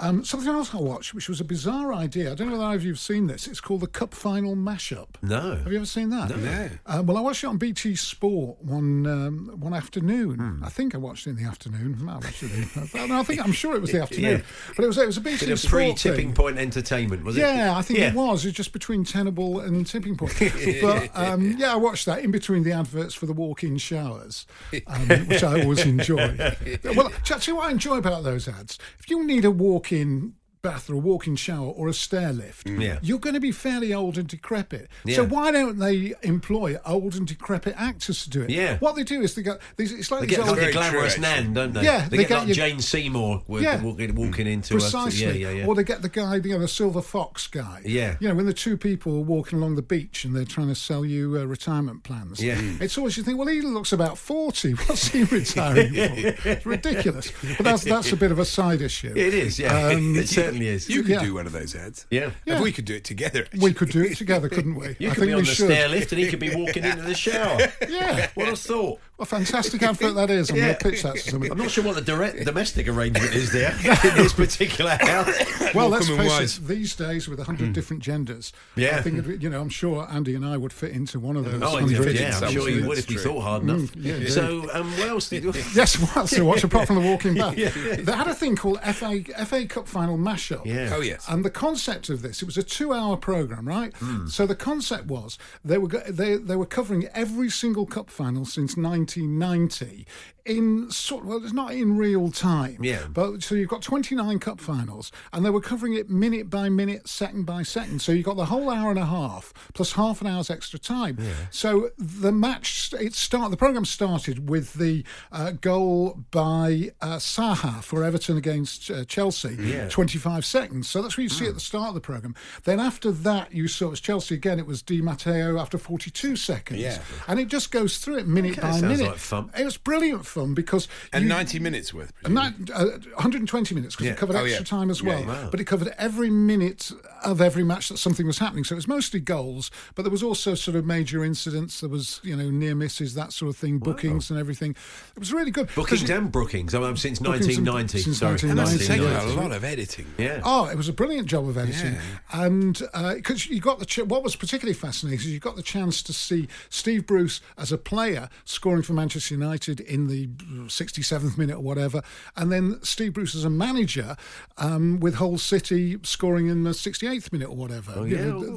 Um, 0.00 0.24
something 0.24 0.48
else 0.48 0.74
I 0.74 0.78
watched, 0.78 1.12
which 1.12 1.28
was 1.28 1.40
a 1.40 1.44
bizarre 1.44 1.92
idea. 1.92 2.32
I 2.32 2.34
don't 2.34 2.48
know 2.48 2.54
whether 2.54 2.64
either 2.64 2.76
of 2.76 2.84
you've 2.84 2.98
seen 2.98 3.26
this. 3.26 3.46
It's 3.46 3.60
called 3.60 3.80
the 3.82 3.86
Cup 3.86 4.14
Final 4.14 4.56
Mashup. 4.56 5.08
No. 5.20 5.56
Have 5.56 5.70
you 5.70 5.76
ever 5.76 5.86
seen 5.86 6.08
that? 6.08 6.30
No. 6.36 6.70
Uh, 6.86 7.02
well, 7.04 7.18
I 7.18 7.20
watched 7.20 7.44
it 7.44 7.48
on 7.48 7.58
BT 7.58 7.94
Sport 7.96 8.62
one 8.62 9.06
um, 9.06 9.54
one 9.60 9.74
afternoon. 9.74 10.36
Hmm. 10.36 10.64
I 10.64 10.70
think 10.70 10.94
I 10.94 10.98
watched 10.98 11.26
it 11.26 11.30
in 11.30 11.36
the 11.36 11.44
afternoon. 11.44 12.08
I, 12.08 12.14
watched 12.14 12.42
it 12.42 12.50
in, 12.50 13.08
no, 13.08 13.20
I 13.20 13.22
think 13.22 13.44
I'm 13.44 13.52
sure 13.52 13.76
it 13.76 13.82
was 13.82 13.92
the 13.92 14.00
afternoon. 14.02 14.38
Yeah. 14.38 14.72
But 14.74 14.84
it 14.84 14.88
was 14.88 14.96
it 14.96 15.06
was 15.06 15.18
a 15.18 15.20
BT 15.20 15.46
Bit 15.46 15.52
of 15.52 15.60
Sport 15.60 15.72
pre-tipping 15.72 16.28
thing. 16.28 16.34
point 16.34 16.58
entertainment, 16.58 17.22
was 17.22 17.36
it? 17.36 17.40
Yeah, 17.40 17.76
I 17.76 17.82
think 17.82 17.98
Yeah. 17.98 18.08
it 18.08 18.14
was. 18.14 18.44
It 18.44 18.48
was 18.48 18.54
just 18.54 18.72
between 18.72 19.04
Tenable 19.04 19.60
and 19.60 19.86
Tipping 19.86 20.16
Point. 20.16 20.32
but 20.80 21.10
um, 21.14 21.56
yeah, 21.58 21.74
I 21.74 21.76
watched 21.76 22.06
that 22.06 22.24
in 22.24 22.30
between 22.30 22.62
the 22.62 22.72
adverts 22.72 23.14
for 23.14 23.26
the 23.26 23.34
walk-in 23.34 23.76
showers, 23.76 24.46
um, 24.86 25.08
which 25.26 25.44
I 25.44 25.60
always 25.62 25.84
enjoy. 25.84 26.36
well, 26.96 27.12
actually, 27.30 27.52
what 27.52 27.68
I 27.68 27.70
enjoy 27.72 27.98
about 27.98 28.24
those 28.24 28.48
ads, 28.48 28.78
if 28.98 29.10
you 29.10 29.26
need 29.26 29.44
a 29.44 29.50
walk-in 29.90 30.39
bath 30.62 30.90
or 30.90 30.94
a 30.94 30.98
walk-in 30.98 31.36
shower 31.36 31.68
or 31.68 31.88
a 31.88 31.94
stair 31.94 32.32
lift, 32.32 32.68
Yeah. 32.68 32.98
you're 33.02 33.18
going 33.18 33.34
to 33.34 33.40
be 33.40 33.52
fairly 33.52 33.94
old 33.94 34.18
and 34.18 34.28
decrepit. 34.28 34.88
Yeah. 35.04 35.16
So 35.16 35.24
why 35.26 35.50
don't 35.50 35.78
they 35.78 36.14
employ 36.22 36.76
old 36.84 37.14
and 37.14 37.26
decrepit 37.26 37.74
actors 37.78 38.24
to 38.24 38.30
do 38.30 38.42
it? 38.42 38.50
Yeah. 38.50 38.78
What 38.78 38.94
they 38.96 39.02
do 39.04 39.22
is 39.22 39.34
they 39.34 39.42
get 39.42 39.60
these. 39.76 39.92
It's 39.92 40.10
like 40.10 40.20
They 40.20 40.26
these 40.26 40.36
get 40.36 40.48
old. 40.48 40.50
like 40.50 40.58
a 40.58 40.60
very 40.60 40.72
true, 40.72 40.80
glamorous 40.82 41.12
actually. 41.18 41.42
nan, 41.44 41.52
don't 41.54 41.72
they? 41.74 41.82
Yeah, 41.84 42.08
they, 42.08 42.16
they 42.18 42.22
get, 42.24 42.28
get 42.28 42.38
like 42.40 42.48
you- 42.48 42.54
Jane 42.54 42.80
Seymour 42.80 43.42
with, 43.46 43.62
Yeah. 43.62 43.82
walking, 43.82 44.14
walking 44.14 44.46
into 44.46 44.74
Precisely. 44.74 45.24
A, 45.26 45.32
yeah, 45.32 45.48
yeah, 45.50 45.56
yeah. 45.60 45.66
Or 45.66 45.74
they 45.74 45.84
get 45.84 46.02
the 46.02 46.08
guy, 46.08 46.36
you 46.36 46.50
know, 46.52 46.58
the 46.58 46.68
silver 46.68 47.02
fox 47.02 47.46
guy. 47.46 47.80
Yeah. 47.84 48.16
You 48.20 48.28
know, 48.28 48.34
when 48.34 48.46
the 48.46 48.52
two 48.54 48.76
people 48.76 49.16
are 49.16 49.20
walking 49.22 49.58
along 49.58 49.76
the 49.76 49.82
beach 49.82 50.24
and 50.24 50.36
they're 50.36 50.44
trying 50.44 50.68
to 50.68 50.74
sell 50.74 51.04
you 51.04 51.38
uh, 51.38 51.44
retirement 51.44 52.02
plans. 52.02 52.42
Yeah. 52.42 52.56
Mm. 52.56 52.80
It's 52.82 52.98
always 52.98 53.16
you 53.16 53.22
think, 53.22 53.38
well, 53.38 53.48
he 53.48 53.60
looks 53.62 53.92
about 53.92 54.18
forty. 54.18 54.72
What's 54.86 55.08
he 55.08 55.24
retiring 55.24 55.94
for? 55.94 56.00
It's 56.50 56.66
ridiculous. 56.66 57.32
But 57.56 57.64
that's 57.64 57.84
that's 57.84 58.12
a 58.12 58.16
bit 58.16 58.30
of 58.30 58.38
a 58.38 58.44
side 58.44 58.80
issue. 58.82 59.12
it 59.14 59.34
is, 59.34 59.58
yeah. 59.58 59.74
Um, 59.88 60.14
it 60.16 60.28
certainly 60.50 60.68
is. 60.68 60.88
You 60.88 61.02
could 61.02 61.10
Yeah. 61.12 61.24
do 61.24 61.34
one 61.34 61.46
of 61.46 61.52
those 61.52 61.74
ads. 61.74 62.06
yeah. 62.10 62.30
Yeah. 62.44 62.54
If 62.54 62.60
we 62.60 62.72
could 62.72 62.84
do 62.84 62.94
it 62.94 63.04
together. 63.04 63.46
We 63.58 63.72
could 63.72 63.90
do 63.90 64.02
it 64.02 64.16
together, 64.16 64.48
couldn't 64.48 64.74
we? 64.74 64.96
You 64.98 65.10
I 65.10 65.14
could 65.14 65.20
think 65.20 65.26
be 65.28 65.32
on 65.34 65.40
we 65.40 65.46
the 65.46 65.54
should. 65.54 65.66
stair 65.66 65.88
lift 65.88 66.12
and 66.12 66.20
he 66.20 66.28
could 66.28 66.38
be 66.40 66.54
walking 66.54 66.84
into 66.84 67.02
the 67.02 67.14
shower. 67.14 67.58
Yeah. 67.88 68.28
What 68.34 68.48
a 68.48 68.56
thought. 68.56 69.00
What 69.20 69.30
a 69.30 69.36
fantastic 69.36 69.82
advert 69.82 70.14
that 70.14 70.30
is. 70.30 70.48
I'm 70.48 70.56
Yeah. 70.56 70.62
going 70.68 70.76
to 70.78 70.84
pitch 70.90 71.02
that 71.02 71.14
to 71.16 71.30
somebody. 71.30 71.52
I'm 71.52 71.58
not 71.58 71.70
sure 71.70 71.84
what 71.84 71.94
the 71.94 72.00
direct 72.00 72.42
domestic 72.42 72.88
arrangement 72.88 73.34
is 73.34 73.52
there 73.52 73.72
in 73.84 74.14
this 74.16 74.32
particular 74.32 74.92
house. 74.98 75.28
Well, 75.74 75.90
let's 75.90 76.08
Morecambe 76.08 76.26
face 76.26 76.38
Wise. 76.38 76.56
it. 76.58 76.66
These 76.66 76.96
days, 76.96 77.28
with 77.28 77.38
a 77.38 77.44
hundred 77.44 77.74
different 77.74 78.02
genders, 78.02 78.54
Yeah. 78.76 78.96
I 78.96 79.02
think 79.02 79.42
you 79.42 79.50
know. 79.50 79.60
I'm 79.60 79.68
sure 79.68 80.08
Andy 80.10 80.34
and 80.34 80.46
I 80.46 80.56
would 80.56 80.72
fit 80.72 80.92
into 80.92 81.20
one 81.20 81.36
of 81.36 81.44
those. 81.44 81.60
Oh, 81.62 81.78
hundred. 81.80 82.02
fit 82.02 82.14
yeah, 82.18 82.40
I'm 82.42 82.50
sure 82.50 82.70
you 82.70 82.88
would 82.88 82.96
if 82.96 83.10
you 83.10 83.18
thought 83.18 83.42
hard 83.42 83.62
enough. 83.64 83.94
yeah, 83.94 84.26
so, 84.26 84.66
um, 84.72 84.90
what 84.96 85.08
else 85.10 85.28
did 85.28 85.44
you... 85.44 85.52
Yes, 85.74 85.98
well, 86.16 86.26
so 86.26 86.42
watch 86.46 86.64
apart 86.64 86.86
from 86.86 86.96
the 86.96 87.02
walking 87.06 87.34
back. 87.34 87.56
They 88.00 88.12
had 88.12 88.26
a 88.26 88.34
thing 88.34 88.56
called 88.56 88.80
FA 88.80 89.22
FA 89.44 89.66
Cup 89.66 89.86
final 89.86 90.16
mashup. 90.16 90.64
Yeah. 90.64 90.94
Oh, 90.94 91.02
yes. 91.02 91.26
And 91.28 91.44
the 91.44 91.50
concept 91.50 92.08
of 92.08 92.22
this, 92.22 92.40
it 92.40 92.46
was 92.46 92.56
a 92.56 92.62
two-hour 92.62 93.18
program, 93.18 93.68
right? 93.68 93.94
Hmm. 93.98 94.28
So 94.28 94.46
the 94.46 94.56
concept 94.56 95.08
was 95.08 95.36
they 95.62 95.76
were 95.76 95.88
go- 95.88 96.04
they 96.08 96.36
they 96.36 96.56
were 96.56 96.64
covering 96.64 97.06
every 97.12 97.50
single 97.50 97.84
cup 97.84 98.08
final 98.08 98.46
since 98.46 98.78
1990 99.16 100.06
in 100.46 100.90
sort 100.90 101.24
well, 101.26 101.42
it's 101.44 101.52
not 101.52 101.72
in 101.72 101.96
real 101.98 102.30
time. 102.30 102.78
Yeah. 102.82 103.06
But 103.12 103.42
so 103.42 103.54
you've 103.54 103.68
got 103.68 103.82
29 103.82 104.38
cup 104.38 104.58
finals, 104.58 105.12
and 105.32 105.44
they 105.44 105.50
were 105.50 105.60
covering 105.60 105.92
it 105.94 106.08
minute 106.08 106.48
by 106.48 106.68
minute, 106.70 107.08
second 107.08 107.44
by 107.44 107.62
second. 107.62 108.00
So 108.00 108.10
you 108.10 108.22
got 108.22 108.36
the 108.36 108.46
whole 108.46 108.70
hour 108.70 108.90
and 108.90 108.98
a 108.98 109.04
half 109.04 109.52
plus 109.74 109.92
half 109.92 110.22
an 110.22 110.26
hour's 110.26 110.48
extra 110.50 110.78
time. 110.78 111.18
Yeah. 111.20 111.32
So 111.50 111.90
the 111.98 112.32
match 112.32 112.92
it 112.98 113.14
start 113.14 113.50
the 113.50 113.56
program 113.58 113.84
started 113.84 114.48
with 114.48 114.74
the 114.74 115.04
uh, 115.30 115.52
goal 115.52 116.24
by 116.30 116.90
uh, 117.02 117.16
Saha 117.18 117.82
for 117.84 118.02
Everton 118.02 118.38
against 118.38 118.90
uh, 118.90 119.04
Chelsea, 119.04 119.56
Yeah. 119.60 119.88
25 119.90 120.44
seconds. 120.44 120.88
So 120.88 121.02
that's 121.02 121.16
what 121.18 121.22
you 121.22 121.28
see 121.28 121.46
at 121.46 121.54
the 121.54 121.60
start 121.60 121.88
of 121.88 121.94
the 121.94 122.00
program. 122.00 122.34
Then 122.64 122.80
after 122.80 123.12
that, 123.12 123.52
you 123.52 123.68
saw 123.68 123.88
it 123.88 123.90
was 123.90 124.00
Chelsea 124.00 124.34
again. 124.34 124.58
It 124.58 124.66
was 124.66 124.80
Di 124.82 125.02
Matteo 125.02 125.58
after 125.58 125.76
42 125.76 126.34
seconds. 126.36 126.80
Yeah. 126.80 126.98
and 127.28 127.38
it 127.38 127.48
just 127.48 127.70
goes 127.70 127.98
through 127.98 128.18
it 128.18 128.26
minute 128.26 128.58
Okay, 128.58 128.62
by 128.62 128.80
sounds 129.06 129.10
like 129.12 129.18
fun. 129.18 129.50
It 129.58 129.64
was 129.64 129.76
brilliant 129.76 130.26
fun 130.26 130.54
because 130.54 130.88
And 131.12 131.24
you- 131.24 131.28
90 131.28 131.58
minutes 131.58 131.92
worth. 131.94 132.12
and 132.24 132.34
presumably. 132.36 132.74
uh, 132.74 132.98
120 133.16 133.74
minutes 133.74 133.94
because 133.96 134.06
Yeah. 134.06 134.12
it 134.12 134.18
covered 134.18 134.36
Oh, 134.36 134.44
extra 134.44 134.60
yeah. 134.60 134.64
time 134.64 134.90
as 134.90 135.02
well. 135.02 135.24
Wow. 135.24 135.48
But 135.50 135.60
it 135.60 135.64
covered 135.64 135.92
every 135.98 136.30
minute 136.30 136.90
of 137.24 137.40
every 137.40 137.64
match 137.64 137.88
that 137.88 137.98
something 137.98 138.26
was 138.26 138.38
happening. 138.38 138.64
So 138.64 138.74
it 138.74 138.76
was 138.76 138.88
mostly 138.88 139.20
goals, 139.20 139.70
but 139.94 140.02
there 140.02 140.10
was 140.10 140.22
also 140.22 140.54
sort 140.54 140.76
of 140.76 140.84
major 140.86 141.24
incidents. 141.24 141.80
There 141.80 141.88
was, 141.90 142.20
you 142.22 142.34
know, 142.36 142.50
near 142.50 142.74
misses, 142.74 143.14
that 143.14 143.32
sort 143.32 143.50
of 143.50 143.56
thing, 143.56 143.78
bookings 143.78 144.30
and 144.30 144.38
everything. 144.38 144.70
It 145.14 145.20
was 145.20 145.32
really 145.32 145.50
good. 145.50 145.68
Bookings 145.74 146.08
you- 146.08 146.14
and 146.14 146.30
Brookings. 146.32 146.74
I'm 146.74 146.96
since 146.96 147.18
Bookings 147.18 147.46
and- 147.56 147.66
1990. 147.66 148.00
since 148.02 148.18
Sorry, 148.18 148.32
1990. 148.32 148.50
And 148.50 148.58
that's 148.58 148.86
taken 149.26 149.38
a 149.38 149.40
lot 149.40 149.52
of 149.52 149.64
editing. 149.64 150.06
Yeah. 150.18 150.40
Oh, 150.44 150.66
it 150.66 150.76
was 150.76 150.88
a 150.88 150.92
brilliant 150.92 151.26
job 151.28 151.48
of 151.48 151.56
editing, 151.58 151.94
Yeah. 151.94 152.44
and 152.44 152.82
because 153.16 153.46
you 153.46 153.60
got 153.60 153.78
the 153.78 153.86
ch- 153.86 153.98
what 154.00 154.22
was 154.22 154.36
particularly 154.36 154.74
fascinating 154.74 155.18
is 155.20 155.26
you 155.26 155.38
got 155.38 155.56
the 155.56 155.62
chance 155.62 156.02
to 156.02 156.12
see 156.12 156.48
Steve 156.68 157.06
Bruce 157.06 157.40
as 157.58 157.70
a 157.72 157.78
player 157.78 158.28
scoring 158.44 158.82
for 158.90 158.94
Manchester 158.94 159.34
United 159.34 159.80
in 159.80 160.08
the 160.08 160.26
67th 160.66 161.38
minute 161.38 161.56
or 161.56 161.62
whatever, 161.62 162.02
and 162.36 162.50
then 162.50 162.78
Steve 162.82 163.14
Bruce 163.14 163.34
as 163.34 163.44
a 163.44 163.50
manager 163.50 164.16
um, 164.58 164.98
with 165.00 165.14
Hull 165.14 165.38
City 165.38 165.98
scoring 166.02 166.48
in 166.48 166.64
the 166.64 166.70
68th 166.70 167.32
minute 167.32 167.48
or 167.48 167.56
whatever. 167.56 167.92
Oh, 167.96 168.04
You 168.04 168.16
know, 168.16 168.56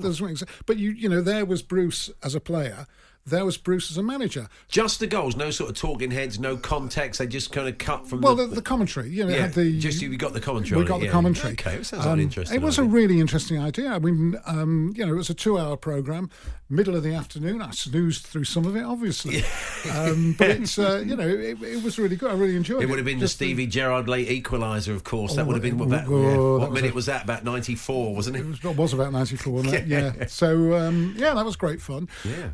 but 0.65 0.78
you 0.78 0.91
you 0.91 1.08
know 1.08 1.22
there 1.22 1.46
was 1.46 1.62
Bruce 1.62 2.10
as 2.24 2.36
a 2.36 2.39
player. 2.39 2.88
There 3.26 3.46
was 3.46 3.58
Bruce 3.58 3.90
as 3.90 3.98
a 3.98 4.04
manager. 4.04 4.48
Just 4.68 5.00
the 5.00 5.08
goals, 5.08 5.36
no 5.36 5.50
sort 5.52 5.70
of 5.70 5.78
talking 5.78 6.12
heads, 6.12 6.40
no 6.40 6.58
context. 6.58 7.20
They 7.20 7.28
just 7.28 7.52
kind 7.52 7.68
of 7.70 7.78
cut 7.78 8.08
from 8.08 8.22
Well, 8.22 8.36
the, 8.36 8.48
the, 8.48 8.56
the 8.56 8.62
commentary, 8.62 9.10
you 9.10 9.24
know, 9.26 9.30
yeah, 9.34 9.42
had 9.44 9.54
the 9.54 9.80
just 9.80 10.02
you 10.02 10.16
got 10.18 10.34
the 10.34 10.42
commentary. 10.42 10.82
We 10.82 10.88
got 10.88 10.98
it, 10.98 11.00
the 11.02 11.06
yeah. 11.06 11.12
commentary. 11.12 11.54
Okay, 11.54 11.76
it 11.76 11.86
sounds 11.86 12.06
like 12.06 12.14
Um, 12.14 12.20
an 12.20 12.24
interesting. 12.26 12.60
It 12.60 12.64
was 12.64 12.78
idea. 12.80 12.90
a 12.90 12.94
really 12.94 13.20
interesting 13.20 13.60
idea. 13.60 13.92
I 13.92 14.00
mean, 14.00 14.36
um, 14.46 14.94
you 14.98 15.06
know, 15.06 15.14
it 15.14 15.18
was 15.18 15.30
a 15.30 15.34
two-hour 15.34 15.78
program, 15.78 16.30
middle 16.70 16.96
of 16.96 17.04
the 17.04 17.14
afternoon. 17.14 17.62
I 17.62 17.72
snoozed 17.72 18.26
through 18.26 18.44
some 18.44 18.66
of 18.66 18.76
it, 18.76 18.84
obviously, 18.84 19.44
um, 19.92 20.36
but 20.38 20.50
it's 20.50 20.78
uh, 20.78 21.04
you 21.06 21.16
know, 21.16 21.28
it, 21.28 21.62
it 21.62 21.84
was 21.84 21.98
really 21.98 22.16
good. 22.16 22.30
I 22.32 22.34
really 22.34 22.56
enjoyed 22.56 22.82
it. 22.82 22.84
It 22.86 22.90
would 22.90 23.00
have 23.00 23.06
been 23.06 23.20
Just 23.20 23.40
the 23.40 23.46
Stevie 23.46 23.68
Gerrard 23.68 24.08
late 24.10 24.28
equaliser, 24.28 24.94
of 24.94 25.04
course. 25.04 25.36
that 25.36 25.44
Oh, 25.44 25.46
would 25.46 25.54
have 25.54 25.62
been 25.64 25.78
what, 25.78 25.90
that, 25.90 26.08
oh, 26.08 26.22
yeah. 26.22 26.32
that 26.32 26.38
what 26.40 26.60
was 26.72 26.82
minute 26.82 26.92
a- 26.92 26.96
was 26.96 27.06
that? 27.06 27.24
About 27.24 27.44
ninety 27.44 27.76
four, 27.76 28.14
wasn't 28.16 28.36
it? 28.38 28.40
It 28.42 28.48
was, 28.48 28.60
it 28.66 28.76
was 28.78 28.94
about 28.94 29.12
94, 29.14 29.54
wasn't 29.54 29.74
it? 29.76 29.88
yeah. 29.88 30.26
So, 30.28 30.74
um, 30.76 31.14
yeah, 31.18 31.34
that 31.34 31.46
was 31.46 31.56
great 31.56 31.82
fun. 31.82 32.10
Yeah. 32.26 32.50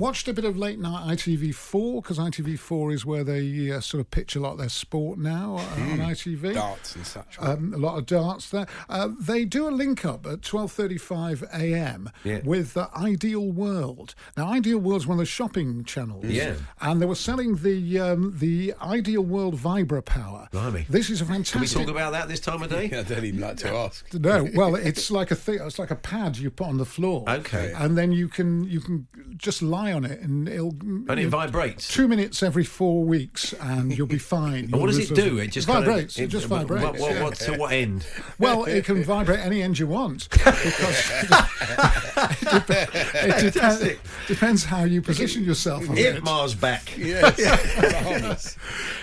Watched 0.00 0.28
a 0.28 0.32
bit 0.32 0.46
of 0.46 0.56
late 0.56 0.78
night 0.78 1.18
ITV4 1.18 2.02
because 2.02 2.18
ITV4 2.18 2.94
is 2.94 3.04
where 3.04 3.22
they 3.22 3.70
uh, 3.70 3.80
sort 3.80 4.00
of 4.00 4.10
pitch 4.10 4.34
a 4.34 4.40
lot 4.40 4.52
of 4.52 4.58
their 4.58 4.70
sport 4.70 5.18
now 5.18 5.56
uh, 5.56 5.82
on 5.92 5.98
ITV. 5.98 6.54
Darts 6.54 6.96
and 6.96 7.06
such. 7.06 7.36
Um, 7.38 7.74
a 7.74 7.76
lot 7.76 7.98
of 7.98 8.06
darts 8.06 8.48
there. 8.48 8.66
Uh, 8.88 9.10
they 9.20 9.44
do 9.44 9.68
a 9.68 9.70
link 9.70 10.06
up 10.06 10.24
at 10.26 10.40
12:35 10.40 11.42
a.m. 11.52 12.10
Yeah. 12.24 12.40
with 12.44 12.78
uh, 12.78 12.88
Ideal 12.96 13.52
World. 13.52 14.14
Now, 14.38 14.50
Ideal 14.50 14.78
World's 14.78 15.06
one 15.06 15.16
of 15.16 15.20
the 15.20 15.26
shopping 15.26 15.84
channels. 15.84 16.24
Yeah. 16.24 16.54
And 16.80 17.02
they 17.02 17.06
were 17.06 17.14
selling 17.14 17.56
the 17.56 18.00
um, 18.00 18.34
the 18.38 18.72
Ideal 18.80 19.22
World 19.22 19.56
Vibra 19.56 20.02
Power. 20.02 20.48
Blimey. 20.50 20.86
This 20.88 21.10
is 21.10 21.20
a 21.20 21.26
Can 21.26 21.60
we 21.60 21.66
talk 21.66 21.88
about 21.88 22.12
that 22.12 22.26
this 22.26 22.40
time 22.40 22.62
of 22.62 22.70
day? 22.70 22.86
I 22.98 23.02
don't 23.02 23.22
even 23.22 23.40
like 23.40 23.58
to 23.58 23.68
ask. 23.68 24.06
No, 24.30 24.48
well, 24.54 24.76
it's 24.76 25.10
like 25.10 25.30
a 25.30 25.34
thing. 25.34 25.58
It's 25.60 25.78
like 25.78 25.90
a 25.90 25.96
pad 25.96 26.38
you 26.38 26.50
put 26.50 26.68
on 26.68 26.78
the 26.78 26.84
floor. 26.86 27.24
Okay. 27.28 27.74
and 27.76 27.98
then 27.98 28.12
you 28.12 28.28
can 28.28 28.64
you 28.64 28.80
can 28.80 29.06
just 29.36 29.60
lie 29.60 29.89
on 29.90 30.04
it, 30.04 30.20
and 30.20 30.48
it'll 30.48 30.76
And 30.80 31.18
it 31.18 31.28
vibrates. 31.28 31.88
two 31.88 32.08
minutes 32.08 32.42
every 32.42 32.64
four 32.64 33.04
weeks, 33.04 33.52
and 33.54 33.96
you'll 33.96 34.06
be 34.06 34.18
fine. 34.36 34.64
And 34.64 34.76
what 34.76 34.86
does 34.86 35.10
it 35.10 35.14
do? 35.14 35.38
It 35.38 35.48
just 35.52 35.66
kind 35.66 35.80
of- 35.80 35.86
vibrates. 35.86 36.18
it, 36.18 36.28
just 36.28 36.46
vibrates. 36.46 36.84
What, 36.84 36.98
what, 36.98 37.22
what, 37.22 37.34
to 37.36 37.56
what 37.56 37.72
end? 37.72 38.06
Well, 38.38 38.64
it 38.64 38.84
can 38.84 39.02
vibrate 39.02 39.40
any 39.40 39.62
end 39.62 39.78
you 39.78 39.86
want 39.86 40.28
because 40.30 40.64
it, 40.64 41.30
it 43.14 43.52
depends, 43.52 43.98
depends 44.26 44.64
how 44.64 44.84
you 44.84 45.02
position 45.02 45.44
yourself 45.44 45.88
on 45.88 45.98
it. 45.98 46.22
Mars 46.24 46.54
back. 46.54 46.96
Yes. 47.10 48.56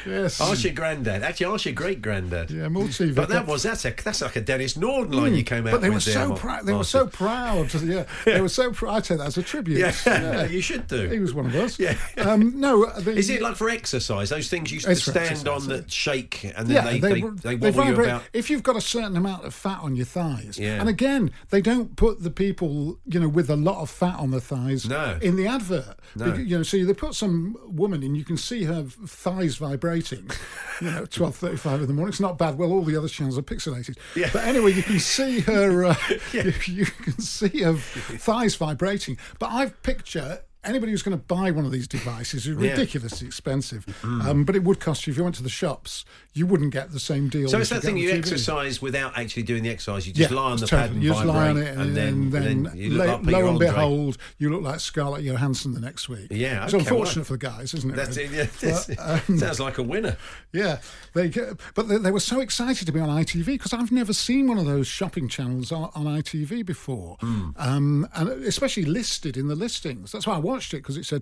Yes. 0.06 0.40
Ask 0.40 0.64
your 0.64 0.74
granddad. 0.74 1.24
Actually, 1.24 1.54
ask 1.54 1.66
your 1.66 1.74
great 1.74 2.02
granddad. 2.02 2.50
Yeah, 2.50 2.68
multi. 2.70 3.12
But 3.12 3.30
that 3.30 3.46
was 3.46 3.64
that's 3.64 3.86
a 3.86 3.92
that's 3.92 4.22
like 4.22 4.36
a 4.36 4.42
Denis 4.42 4.78
Norden 4.78 5.12
line 5.12 5.32
hmm. 5.32 5.38
you 5.38 5.44
came 5.44 5.68
out 5.68 5.72
But 5.72 5.82
they 5.82 5.90
were 5.90 6.00
so 6.00 6.36
proud. 6.36 6.66
They 6.66 6.74
were 6.74 6.84
so 6.84 7.08
proud. 7.08 7.74
Yeah, 7.74 8.06
they 8.24 8.40
were 8.40 8.50
so 8.50 8.72
proud. 8.72 8.96
I 8.96 9.00
take 9.02 9.18
that 9.18 9.28
as 9.28 9.38
a 9.38 9.44
tribute. 9.44 9.80
Yeah, 9.80 10.46
you 10.46 10.62
should 10.62 10.77
do. 10.78 11.08
He 11.10 11.20
was 11.20 11.34
one 11.34 11.46
of 11.48 11.56
us. 11.56 11.78
Yeah. 11.88 11.96
Um, 12.18 12.60
no. 12.60 12.86
The, 12.92 13.12
Is 13.12 13.30
it 13.30 13.42
like 13.42 13.56
for 13.56 13.70
exercise? 13.70 14.30
Those 14.30 14.50
things 14.50 14.72
you 14.72 14.76
used 14.76 14.88
to 14.88 14.96
stand 14.96 15.48
on 15.48 15.68
that 15.68 15.92
shake 15.92 16.44
and 16.56 16.68
then 16.68 16.86
they, 16.86 17.00
they, 17.00 17.22
they, 17.22 17.56
they 17.56 17.70
wobble 17.72 17.86
you 17.90 17.92
vibrate. 17.96 18.08
about. 18.10 18.24
If 18.34 18.50
you've 18.50 18.64
got 18.64 18.76
a 18.76 18.82
certain 18.82 19.16
amount 19.16 19.46
of 19.46 19.54
fat 19.54 19.80
on 19.82 19.96
your 19.96 20.06
thighs, 20.06 20.58
Yeah. 20.60 20.80
and 20.80 20.90
again, 20.90 21.32
they 21.50 21.62
don't 21.62 21.96
put 21.96 22.24
the 22.24 22.32
people, 22.32 23.00
you 23.06 23.20
know, 23.20 23.30
with 23.30 23.50
a 23.50 23.56
lot 23.56 23.82
of 23.82 23.90
fat 23.90 24.18
on 24.20 24.32
the 24.32 24.42
thighs 24.42 24.88
No. 24.88 25.18
in 25.22 25.36
the 25.36 25.48
advert. 25.48 25.98
No. 26.16 26.34
You 26.34 26.58
know, 26.58 26.64
so 26.64 26.84
they 26.84 26.94
put 26.94 27.14
some 27.16 27.56
woman 27.66 28.04
in, 28.04 28.16
you 28.16 28.24
can 28.26 28.38
see 28.38 28.64
her 28.64 28.84
thighs 28.84 29.56
vibrating. 29.58 30.30
You 30.80 30.92
know, 30.92 31.06
twelve 31.08 31.36
thirty-five 31.36 31.82
in 31.82 31.88
the 31.88 31.94
morning. 31.94 32.10
It's 32.12 32.20
not 32.20 32.38
bad. 32.38 32.60
Well, 32.60 32.72
all 32.72 32.84
the 32.84 32.96
other 32.96 33.08
channels 33.08 33.36
are 33.36 33.42
pixelated. 33.42 33.98
Yeah. 34.16 34.30
But 34.32 34.44
anyway, 34.46 34.74
you 34.74 34.84
can 34.84 35.00
see 35.00 35.40
her. 35.40 35.86
Uh, 35.88 35.96
you, 36.34 36.54
you 36.68 36.86
can 36.86 37.20
see 37.20 37.64
her 37.64 37.74
thighs 37.74 38.54
vibrating. 38.56 39.18
But 39.40 39.48
I've 39.54 39.82
picture. 39.82 40.42
Anybody 40.68 40.92
who's 40.92 41.02
going 41.02 41.18
to 41.18 41.24
buy 41.24 41.50
one 41.52 41.66
of 41.66 41.72
these 41.72 41.88
devices 41.88 42.46
is 42.46 42.48
Yeah. 42.48 42.54
Mm. 42.56 42.72
ridiculously 42.78 43.28
expensive, 43.28 43.86
um, 44.04 44.44
but 44.44 44.56
it 44.56 44.64
would 44.64 44.80
cost 44.80 45.08
you 45.08 45.12
if 45.12 45.18
you 45.18 45.24
went 45.24 45.36
to 45.36 45.44
the 45.44 45.50
shops. 45.50 46.04
You 46.34 46.46
wouldn't 46.46 46.72
get 46.72 46.92
the 46.92 47.00
same 47.00 47.30
deal. 47.30 47.50
So 47.50 47.58
it's 47.60 47.70
that 47.72 47.82
thing 47.82 47.98
you 47.98 48.12
TV. 48.12 48.18
exercise 48.20 48.80
without 48.80 49.18
actually 49.18 49.42
doing 49.44 49.64
the 49.64 49.70
exercise. 49.70 50.06
You 50.06 50.14
just 50.14 50.30
Yeah, 50.30 50.38
lie 50.38 50.52
on 50.52 50.58
the 50.58 50.64
it's 50.64 50.70
pad 50.72 50.92
and 50.92 51.02
you 51.02 51.10
just 51.10 51.24
vibrate, 51.24 51.36
lie 51.36 51.50
on 51.50 51.58
it, 51.58 51.78
and, 51.78 51.96
then, 51.98 52.30
then, 52.30 52.64
then 52.64 52.78
you 52.78 52.92
look 52.92 53.08
lo, 53.08 53.14
like 53.18 53.26
lo 53.26 53.48
and 53.50 53.60
behold, 53.60 54.18
you 54.38 54.52
look 54.52 54.62
like 54.62 54.80
Scarlett 54.80 55.24
Johansson 55.24 55.74
the 55.74 55.80
next 55.80 56.10
week. 56.10 56.28
Yeah, 56.30 56.66
it's 56.66 56.74
unfortunate 56.74 57.16
well, 57.16 57.24
for 57.26 57.34
the 57.34 57.38
guys, 57.40 57.74
isn't 57.74 57.90
it? 57.90 57.96
That's 57.96 58.18
it. 58.18 58.30
really? 58.30 58.50
Yeah, 58.62 58.82
But, 58.96 59.30
um, 59.30 59.38
Sounds 59.40 59.60
like 59.60 59.78
a 59.80 59.84
winner. 59.84 60.16
yeah, 60.54 60.80
they 61.14 61.30
get, 61.30 61.60
but 61.74 61.88
they, 61.88 61.98
they 61.98 62.12
were 62.12 62.20
so 62.20 62.40
excited 62.40 62.86
to 62.86 62.92
be 62.92 63.00
on 63.00 63.10
ITV 63.10 63.46
because 63.46 63.74
I've 63.74 63.92
never 63.92 64.14
seen 64.14 64.48
one 64.48 64.60
of 64.60 64.66
those 64.66 64.86
shopping 64.86 65.28
channels 65.30 65.72
on, 65.72 65.90
on 65.96 66.06
ITV 66.06 66.64
before, 66.66 67.18
Hmm. 67.22 67.50
um, 67.58 68.08
and 68.14 68.30
especially 68.46 68.84
listed 68.86 69.38
in 69.38 69.48
the 69.48 69.56
listings. 69.56 70.12
That's 70.12 70.28
why 70.28 70.36
I 70.36 70.40
watched 70.40 70.57
it 70.74 70.78
because 70.78 70.98
it 70.98 71.06
said 71.06 71.22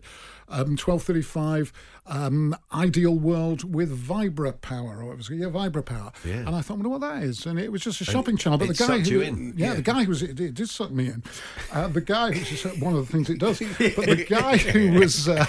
um, 0.50 0.76
twelve 0.78 1.04
thirty-five, 1.04 1.72
um, 2.08 2.56
Ideal 2.74 3.16
World 3.18 3.74
with 3.74 3.98
Vibra 4.08 4.60
Power, 4.62 5.02
or 5.04 5.14
it 5.14 5.18
was 5.18 5.30
yeah, 5.30 5.48
Vibra 5.48 5.84
Power. 5.84 6.12
Yeah. 6.24 6.36
And 6.46 6.50
I 6.50 6.62
thought, 6.62 6.76
wonder 6.78 6.90
what 6.90 7.02
that 7.02 7.24
is, 7.24 7.46
and 7.46 7.58
it 7.60 7.72
was 7.72 7.82
just 7.82 8.00
a 8.02 8.06
shopping 8.06 8.38
channel. 8.38 8.58
But 8.60 8.68
the 8.70 8.74
guy 8.76 9.00
who, 9.00 9.20
yeah, 9.22 9.52
Yeah. 9.56 9.74
the 9.76 9.82
guy 9.82 10.04
who 10.04 10.10
was 10.10 10.22
it, 10.22 10.40
it 10.40 10.54
did 10.54 10.70
suck 10.70 10.92
me 10.92 11.08
in. 11.08 11.24
Uh, 11.72 11.88
the 11.88 12.02
guy, 12.02 12.30
which 12.30 12.52
is 12.52 12.64
one 12.80 12.96
of 12.96 13.06
the 13.08 13.12
things 13.12 13.30
it 13.30 13.40
does, 13.40 13.60
but 13.96 14.06
the 14.06 14.26
guy 14.30 14.58
who 14.58 15.00
was 15.00 15.28
uh, 15.28 15.46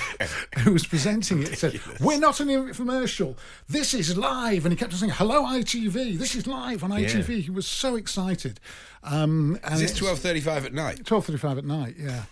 who 0.61 0.73
was 0.73 0.87
presenting 0.87 1.43
it 1.43 1.59
said, 1.59 1.79
"We're 2.01 2.19
not 2.19 2.41
an 2.41 2.49
infomercial. 2.49 3.37
This 3.69 3.93
is 3.95 4.17
live," 4.17 4.65
and 4.65 4.73
he 4.73 4.77
kept 4.77 4.93
on 4.93 4.99
saying, 4.99 5.13
"Hello, 5.13 5.43
ITV. 5.45 6.19
This 6.19 6.35
is 6.35 6.47
live 6.47 6.83
on 6.83 6.91
Yeah. 6.93 7.09
ITV." 7.09 7.43
He 7.43 7.51
was 7.51 7.67
so 7.67 7.97
excited. 7.97 8.61
Um, 9.03 9.59
and 9.63 9.75
Is 9.75 9.81
this 9.83 9.91
it's- 9.91 9.99
twelve 9.99 10.19
thirty-five 10.21 10.65
at 10.65 10.73
night? 10.75 11.05
12.35 11.05 11.59
at 11.59 11.65
night, 11.65 11.95
yeah. 11.99 12.23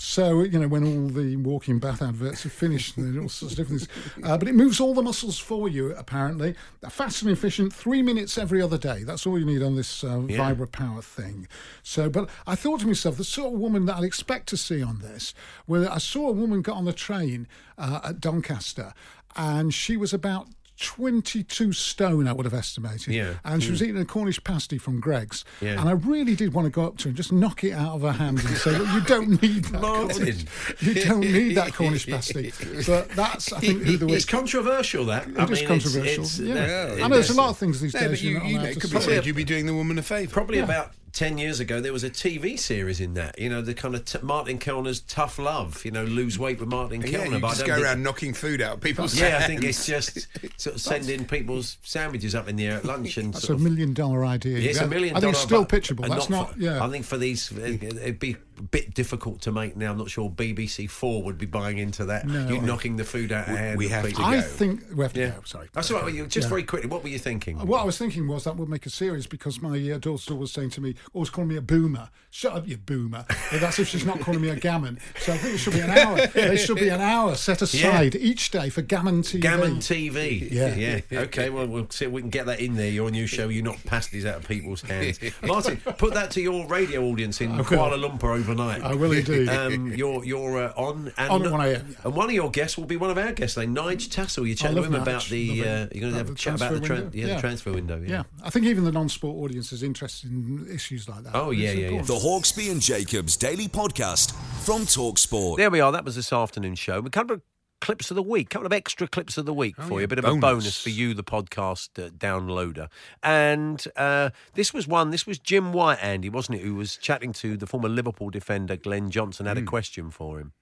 So, 0.00 0.44
you 0.44 0.60
know, 0.60 0.68
when 0.68 0.84
all 0.84 1.08
the 1.08 1.34
walking 1.34 1.80
bath 1.80 2.02
adverts 2.02 2.46
are 2.46 2.50
finished 2.50 2.96
and 2.96 3.18
all 3.18 3.28
sorts 3.28 3.54
of 3.54 3.56
different 3.58 3.82
things. 3.82 4.24
Uh, 4.24 4.38
but 4.38 4.46
it 4.46 4.54
moves 4.54 4.78
all 4.78 4.94
the 4.94 5.02
muscles 5.02 5.40
for 5.40 5.68
you, 5.68 5.92
apparently. 5.96 6.54
Fast 6.88 7.22
and 7.22 7.32
efficient, 7.32 7.72
three 7.72 8.00
minutes 8.00 8.38
every 8.38 8.62
other 8.62 8.78
day. 8.78 9.02
That's 9.02 9.26
all 9.26 9.36
you 9.40 9.44
need 9.44 9.60
on 9.60 9.74
this 9.74 10.04
uh, 10.04 10.20
Yeah. 10.28 10.38
Vibra 10.38 10.70
Power 10.70 11.02
thing. 11.02 11.48
So, 11.82 12.08
but 12.08 12.30
I 12.46 12.54
thought 12.54 12.78
to 12.80 12.86
myself, 12.86 13.16
the 13.16 13.24
sort 13.24 13.52
of 13.52 13.58
woman 13.58 13.86
that 13.86 13.96
I'd 13.96 14.04
expect 14.04 14.48
to 14.50 14.56
see 14.56 14.80
on 14.80 15.00
this, 15.00 15.34
where 15.66 15.90
I 15.90 15.98
saw 15.98 16.28
a 16.28 16.32
woman 16.32 16.62
get 16.62 16.74
on 16.74 16.84
the 16.84 16.92
train 16.92 17.48
uh, 17.76 17.98
at 18.04 18.20
Doncaster 18.20 18.94
and 19.36 19.72
she 19.72 19.96
was 19.96 20.12
about 20.12 20.48
22 20.80 21.72
stone, 21.72 22.26
I 22.28 22.32
would 22.32 22.44
have 22.46 22.54
estimated. 22.54 23.12
Yeah. 23.14 23.34
And 23.44 23.62
she 23.62 23.70
was 23.70 23.80
Mm. 23.80 23.84
eating 23.84 24.00
a 24.00 24.04
Cornish 24.04 24.42
pasty 24.44 24.78
from 24.78 25.00
Greggs. 25.00 25.44
Yeah. 25.60 25.80
And 25.80 25.88
I 25.88 25.92
really 25.92 26.34
did 26.34 26.52
want 26.54 26.66
to 26.66 26.70
go 26.70 26.84
up 26.86 26.96
to 26.98 27.04
her 27.04 27.08
and 27.08 27.16
just 27.16 27.32
knock 27.32 27.64
it 27.64 27.72
out 27.72 27.94
of 27.96 28.02
her 28.02 28.12
hand 28.12 28.38
and 28.40 28.48
say, 28.56 28.76
Look, 28.78 28.88
you 28.92 29.00
don't 29.02 29.42
need 29.42 29.64
that. 29.66 29.80
Martin. 29.80 30.08
Cornish, 30.16 30.44
you 30.80 30.94
don't 31.04 31.20
need 31.20 31.54
that 31.56 31.74
Cornish 31.74 32.06
pasty. 32.06 32.52
But 32.86 33.10
that's, 33.10 33.52
I 33.52 33.60
think, 33.60 33.82
who 33.82 33.96
the 33.96 34.06
It's 34.08 34.24
controversial. 34.24 35.04
That 35.06 35.28
It 35.28 35.38
I 35.38 35.44
is 35.44 35.50
mean, 35.50 35.52
it's- 35.52 35.68
controversial. 35.68 36.24
it's- 36.24 36.38
yeah. 36.38 36.54
that- 36.54 37.02
I 37.02 37.08
know 37.08 37.14
there's 37.14 37.30
a 37.30 37.34
lot 37.34 37.50
of 37.50 37.58
things 37.58 37.80
these 37.80 37.94
No, 37.94 38.00
days. 38.08 38.22
you, 38.22 38.34
not 38.38 38.46
you 38.46 38.58
know, 38.58 38.72
could 38.74 38.90
be 38.90 39.00
said 39.00 39.26
you'd 39.26 39.36
be 39.36 39.44
doing 39.44 39.66
the 39.66 39.74
woman 39.74 39.98
a 39.98 40.02
favour. 40.02 40.32
Probably 40.32 40.58
Yeah. 40.58 40.64
about 40.64 40.92
10 41.12 41.38
years 41.38 41.60
ago, 41.60 41.80
there 41.80 41.92
was 41.92 42.04
a 42.04 42.10
TV 42.10 42.58
series 42.58 43.00
in 43.00 43.14
that. 43.14 43.38
You 43.38 43.48
know, 43.48 43.62
the 43.62 43.74
kind 43.74 43.94
of 43.94 44.04
t- 44.04 44.18
Martin 44.22 44.58
Kelner's 44.58 45.00
Tough 45.00 45.38
Love, 45.38 45.84
you 45.84 45.90
know, 45.90 46.04
lose 46.04 46.38
weight 46.38 46.60
with 46.60 46.68
Martin 46.68 47.00
Yeah, 47.00 47.08
Kelner. 47.26 47.32
you 47.34 47.38
but 47.40 47.46
I 47.46 47.50
just 47.50 47.60
don't 47.60 47.68
go 47.68 47.74
think- 47.76 47.86
around 47.86 48.02
knocking 48.02 48.34
food 48.34 48.60
out 48.60 48.74
of 48.76 48.80
people's 48.80 49.18
Yeah, 49.18 49.38
I 49.38 49.46
think 49.46 49.64
it's 49.64 49.86
just 49.86 50.28
sort 50.60 50.76
of 50.76 50.80
sending 50.82 51.24
people's 51.24 51.78
sandwiches 51.82 52.34
up 52.34 52.48
in 52.48 52.56
the 52.56 52.66
air 52.66 52.76
at 52.78 52.84
lunch 52.84 53.16
and 53.16 53.32
That's 53.34 53.48
a 53.48 53.54
of- 53.54 53.60
million 53.60 53.94
dollar 53.94 54.24
idea. 54.24 54.58
Yeah, 54.58 54.70
it's 54.70 54.78
Yeah. 54.78 54.84
a 54.84 54.88
million 54.88 55.16
I 55.16 55.20
think 55.20 55.32
it's 55.32 55.40
still 55.42 55.64
but- 55.64 55.80
pitchable. 55.82 56.08
That's 56.08 56.28
not, 56.30 56.54
for- 56.54 56.60
yeah. 56.60 56.84
I 56.84 56.88
think 56.90 57.04
for 57.04 57.16
these, 57.18 57.50
it- 57.52 57.82
it'd 57.82 58.18
be 58.18 58.32
a 58.32 58.36
bit 58.62 58.94
difficult 58.94 59.40
to 59.42 59.52
make 59.52 59.76
now. 59.76 59.90
I'm 59.92 59.98
not 59.98 60.10
sure 60.10 60.30
BBC 60.30 60.88
Four 60.90 61.22
would 61.22 61.38
be 61.38 61.46
buying 61.46 61.78
into 61.78 62.04
that. 62.06 62.26
No. 62.26 62.48
you 62.48 62.60
knocking 62.60 62.96
the 62.96 63.04
food 63.04 63.32
out 63.32 63.48
of 63.48 63.52
We- 63.54 63.58
hand. 63.58 63.78
we 63.78 63.84
of 63.86 63.90
have 63.92 64.04
to 64.06 64.12
go. 64.12 64.22
I 64.24 64.40
think 64.40 64.82
we 64.94 65.02
have 65.04 65.12
to 65.14 65.20
Yeah. 65.20 65.28
go. 65.30 65.42
Sorry. 65.44 65.68
That's 65.72 65.90
all 65.90 66.00
right. 66.02 66.12
Well, 66.14 66.26
just 66.26 66.44
Yeah. 66.46 66.48
very 66.48 66.62
quickly, 66.62 66.88
what 66.88 67.02
were 67.02 67.08
you 67.08 67.18
thinking? 67.18 67.58
What 67.66 67.80
I 67.80 67.84
was 67.84 67.98
thinking 67.98 68.26
was 68.28 68.44
that 68.44 68.56
would 68.56 68.68
make 68.68 68.86
a 68.86 68.90
series 68.90 69.26
because 69.26 69.60
my 69.62 69.78
uh, 69.90 69.98
daughter 69.98 70.34
was 70.34 70.52
saying 70.52 70.70
to 70.70 70.80
me, 70.80 70.94
always 71.12 71.30
calling 71.30 71.48
me 71.48 71.56
a 71.56 71.60
boomer. 71.62 72.10
Shut 72.30 72.52
up, 72.52 72.68
you 72.68 72.76
boomer. 72.76 73.24
But 73.50 73.60
that's 73.60 73.78
if 73.78 73.88
she's 73.88 74.04
not 74.04 74.20
calling 74.20 74.40
me 74.42 74.50
a 74.50 74.56
gammon. 74.56 74.98
So 75.20 75.32
I 75.32 75.38
think 75.38 75.54
it 75.54 75.58
should 75.58 75.72
be 75.72 75.80
an 75.80 75.90
hour. 75.90 76.26
There 76.26 76.56
should 76.58 76.76
be 76.78 76.88
an 76.88 77.00
hour 77.00 77.34
set 77.34 77.62
aside 77.62 78.14
each 78.14 78.50
day 78.50 78.68
for 78.68 78.82
gammon 78.82 79.22
TV. 79.22 79.40
Gammon 79.40 79.76
TV. 79.78 80.48
Yeah. 80.52 80.74
Yeah. 80.74 81.20
Okay, 81.20 81.48
well, 81.50 81.66
we'll 81.66 81.88
see 81.90 82.04
if 82.04 82.10
we 82.12 82.20
can 82.20 82.30
get 82.30 82.46
that 82.46 82.60
in 82.60 82.74
there. 82.76 82.90
Your 82.90 83.10
new 83.10 83.26
show, 83.26 83.48
you 83.48 83.62
knock 83.62 83.78
pasties 83.84 84.26
out 84.26 84.36
of 84.36 84.48
people's 84.48 84.82
hands. 84.82 85.18
Martin, 85.46 85.76
put 85.98 86.14
that 86.14 86.30
to 86.32 86.40
your 86.42 86.66
radio 86.66 87.04
audience 87.04 87.40
in 87.40 87.52
I 87.52 87.56
will. 87.58 87.64
Kuala 87.64 87.98
Lumpur 87.98 88.38
overnight. 88.50 88.82
I 88.82 88.94
will 88.94 89.12
indeed. 89.12 89.48
Um, 89.58 89.92
you're 89.92 90.24
you're 90.24 90.64
uh, 90.64 90.72
on. 90.76 91.12
And, 91.16 91.30
On 91.30 91.44
at 91.44 91.52
1 91.52 91.60
a.m., 91.66 91.96
And 92.04 92.14
one 92.14 92.26
of 92.26 92.34
your 92.34 92.50
guests 92.50 92.76
will 92.76 92.84
be 92.84 92.96
one 92.96 93.10
of 93.10 93.18
our 93.18 93.32
guests, 93.32 93.56
like 93.56 93.68
Nige 93.68 94.08
Tassell. 94.08 94.46
You're 94.46 94.54
chatting 94.56 94.78
I 94.78 94.82
to 94.82 94.86
him 94.86 94.94
about 94.94 95.24
the. 95.24 95.60
Uh, 95.62 95.64
you're 95.64 96.00
going 96.00 96.12
to 96.12 96.18
have 96.18 96.30
a 96.30 96.34
chat 96.34 96.56
about 96.56 96.72
the, 96.72 96.80
transfer 96.80 96.94
tran- 96.94 97.12
window. 97.12 97.18
yeah, 97.28 97.34
the 97.34 97.40
transfer 97.40 97.72
window. 97.72 98.00
Yeah. 98.00 98.08
Yeah, 98.08 98.22
I 98.42 98.50
think 98.50 98.66
even 98.66 98.84
the 98.84 98.92
non-sport 98.92 99.36
audience 99.36 99.72
is 99.72 99.82
interested 99.82 100.30
in 100.30 100.68
issues 100.72 101.08
like 101.08 101.24
that. 101.24 101.34
Oh, 101.34 101.50
yeah, 101.50 101.72
yeah, 101.72 101.88
yeah. 101.90 102.02
The 102.02 102.14
Hawksbee 102.14 102.70
and 102.70 102.80
Jacobs 102.80 103.36
Daily 103.36 103.68
Podcast 103.68 104.32
from 104.64 104.82
Talksport. 104.82 105.56
There 105.56 105.70
we 105.70 105.80
are. 105.80 105.92
That 105.92 106.04
was 106.04 106.16
this 106.16 106.32
afternoon's 106.32 106.78
show. 106.78 106.98
A 106.98 107.10
couple 107.10 107.36
of 107.36 107.42
clips 107.80 108.10
of 108.10 108.14
the 108.16 108.22
week, 108.22 108.46
a 108.46 108.50
couple 108.50 108.66
of 108.66 108.72
extra 108.72 109.06
clips 109.08 109.38
of 109.38 109.46
the 109.46 109.54
week 109.54 109.74
Oh, 109.78 109.82
for 109.82 109.94
yeah, 109.94 109.98
you. 110.00 110.04
A 110.04 110.08
bit 110.08 110.18
of 110.18 110.24
a 110.24 110.28
bonus. 110.28 110.40
bonus 110.42 110.82
for 110.82 110.90
you, 110.90 111.14
the 111.14 111.24
podcast 111.24 111.90
uh, 112.04 112.10
downloader. 112.10 112.88
And 113.22 113.84
uh, 113.96 114.30
this 114.54 114.74
was 114.74 114.86
one. 114.88 115.10
This 115.10 115.26
was 115.26 115.38
Jim 115.38 115.72
White, 115.72 115.98
Andy, 116.02 116.28
wasn't 116.28 116.58
it? 116.58 116.62
Who 116.64 116.74
was 116.74 116.96
chatting 116.96 117.32
to 117.34 117.56
the 117.56 117.66
former 117.66 117.88
Liverpool 117.88 118.30
defender 118.30 118.76
Glenn 118.76 119.10
Johnson. 119.10 119.44
Hmm. 119.46 119.48
Had 119.48 119.58
a 119.58 119.62
question 119.62 120.10
for 120.10 120.38
him. 120.40 120.52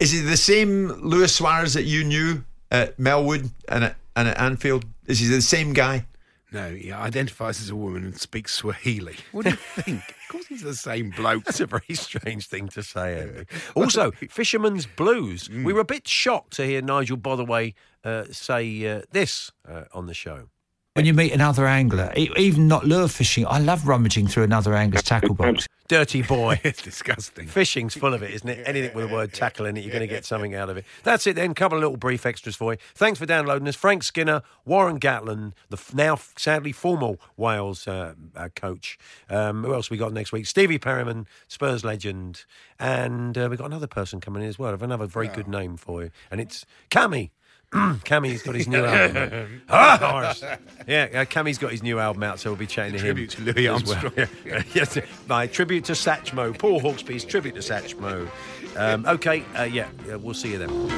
Is 0.00 0.12
he 0.12 0.20
the 0.20 0.36
same 0.36 0.88
Luis 0.88 1.34
Suarez 1.34 1.74
that 1.74 1.84
you 1.84 2.04
knew 2.04 2.44
at 2.70 2.96
Melwood 2.98 3.50
and 3.68 3.84
at, 3.84 3.96
and 4.14 4.28
at 4.28 4.38
Anfield? 4.38 4.84
Is 5.06 5.20
he 5.20 5.26
the 5.26 5.40
same 5.40 5.72
guy? 5.72 6.04
No, 6.52 6.70
he 6.70 6.92
identifies 6.92 7.60
as 7.60 7.70
a 7.70 7.76
woman 7.76 8.04
and 8.04 8.20
speaks 8.20 8.54
Swahili. 8.54 9.16
What 9.32 9.44
do 9.44 9.50
you 9.50 9.56
think? 9.82 9.98
of 9.98 10.28
course, 10.28 10.46
he's 10.46 10.62
the 10.62 10.74
same 10.74 11.10
bloke. 11.10 11.44
That's 11.44 11.60
a 11.60 11.66
very 11.66 11.94
strange 11.94 12.46
thing 12.46 12.68
to 12.68 12.82
say, 12.82 13.20
Andy. 13.20 13.46
Also, 13.74 14.12
Fisherman's 14.12 14.86
Blues. 14.86 15.48
Mm. 15.48 15.64
We 15.64 15.72
were 15.72 15.80
a 15.80 15.84
bit 15.84 16.06
shocked 16.06 16.54
to 16.54 16.64
hear 16.64 16.80
Nigel 16.82 17.16
Botherway 17.16 17.74
uh, 18.04 18.24
say 18.30 18.86
uh, 18.86 19.02
this 19.10 19.50
uh, 19.68 19.84
on 19.92 20.06
the 20.06 20.14
show. 20.14 20.48
When 20.96 21.04
you 21.04 21.12
meet 21.12 21.32
another 21.32 21.66
angler, 21.66 22.10
e- 22.16 22.30
even 22.38 22.68
not 22.68 22.86
lure 22.86 23.06
fishing, 23.06 23.46
I 23.46 23.58
love 23.58 23.86
rummaging 23.86 24.28
through 24.28 24.44
another 24.44 24.72
angler's 24.72 25.02
tackle 25.02 25.34
box. 25.34 25.68
Dirty 25.88 26.22
boy. 26.22 26.58
it's 26.64 26.80
disgusting. 26.80 27.46
Fishing's 27.46 27.94
full 27.94 28.14
of 28.14 28.22
it, 28.22 28.30
isn't 28.30 28.48
it? 28.48 28.66
Anything 28.66 28.94
with 28.94 29.10
the 29.10 29.14
word 29.14 29.34
tackle 29.34 29.66
in 29.66 29.76
it, 29.76 29.84
you're 29.84 29.92
going 29.92 30.00
to 30.00 30.06
get 30.06 30.24
something 30.24 30.54
out 30.54 30.70
of 30.70 30.78
it. 30.78 30.86
That's 31.02 31.26
it 31.26 31.36
then. 31.36 31.52
Couple 31.52 31.76
of 31.76 31.82
little 31.82 31.98
brief 31.98 32.24
extras 32.24 32.56
for 32.56 32.72
you. 32.72 32.78
Thanks 32.94 33.18
for 33.18 33.26
downloading 33.26 33.68
us. 33.68 33.76
Frank 33.76 34.04
Skinner, 34.04 34.40
Warren 34.64 34.98
Gatland, 34.98 35.52
the 35.68 35.78
now 35.92 36.18
sadly 36.38 36.72
former 36.72 37.16
Wales 37.36 37.86
uh, 37.86 38.14
uh, 38.34 38.48
coach. 38.56 38.98
Um, 39.28 39.64
who 39.64 39.74
else 39.74 39.90
we 39.90 39.98
got 39.98 40.14
next 40.14 40.32
week? 40.32 40.46
Stevie 40.46 40.78
Perryman, 40.78 41.26
Spurs 41.46 41.84
legend. 41.84 42.46
And 42.80 43.36
uh, 43.36 43.48
we've 43.50 43.58
got 43.58 43.66
another 43.66 43.86
person 43.86 44.18
coming 44.18 44.42
in 44.42 44.48
as 44.48 44.58
well. 44.58 44.72
I've 44.72 44.82
another 44.82 45.04
very 45.06 45.28
good 45.28 45.46
name 45.46 45.76
for 45.76 46.04
you. 46.04 46.10
And 46.30 46.40
it's 46.40 46.64
Cammy. 46.90 47.32
Cammy's 47.72 48.42
got 48.42 48.54
his 48.54 48.68
new 48.68 48.84
album. 48.84 49.62
ah, 49.68 49.98
Horace. 50.00 50.42
Yeah, 50.86 51.08
uh, 51.12 51.24
Cammy's 51.24 51.58
got 51.58 51.72
his 51.72 51.82
new 51.82 51.98
album 51.98 52.22
out, 52.22 52.38
so 52.40 52.50
we'll 52.50 52.56
be 52.58 52.66
chatting 52.66 52.92
to 52.92 52.98
him. 52.98 53.04
Tribute 53.16 53.30
to 53.30 53.42
Louis 53.42 53.68
as 53.68 53.84
well. 53.84 53.96
Armstrong. 53.96 54.28
Yeah. 54.46 54.62
yes, 54.74 54.98
my 55.28 55.46
tribute 55.46 55.84
to 55.86 55.92
Satchmo. 55.92 56.56
Paul 56.56 56.80
Hawksbee's 56.80 57.24
tribute 57.24 57.54
to 57.56 57.60
Satchmo. 57.60 58.28
Um, 58.76 59.06
okay, 59.06 59.42
uh, 59.58 59.62
yeah, 59.64 59.88
yeah, 60.06 60.16
we'll 60.16 60.34
see 60.34 60.52
you 60.52 60.58
then. 60.58 60.68
You've 60.70 60.90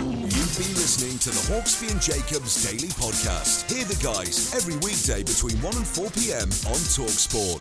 been 0.59 0.75
listening 0.75 1.19
to 1.19 1.31
the 1.31 1.55
Hawksbee 1.55 1.93
and 1.93 2.01
Jacobs 2.03 2.65
Daily 2.69 2.89
Podcast. 2.89 3.71
Hear 3.73 3.85
the 3.85 3.99
guys 4.03 4.53
every 4.55 4.75
weekday 4.77 5.23
between 5.23 5.57
1 5.63 5.77
and 5.77 5.87
4 5.87 6.11
p.m. 6.11 6.43
on 6.43 6.79
Talksport. 6.91 7.61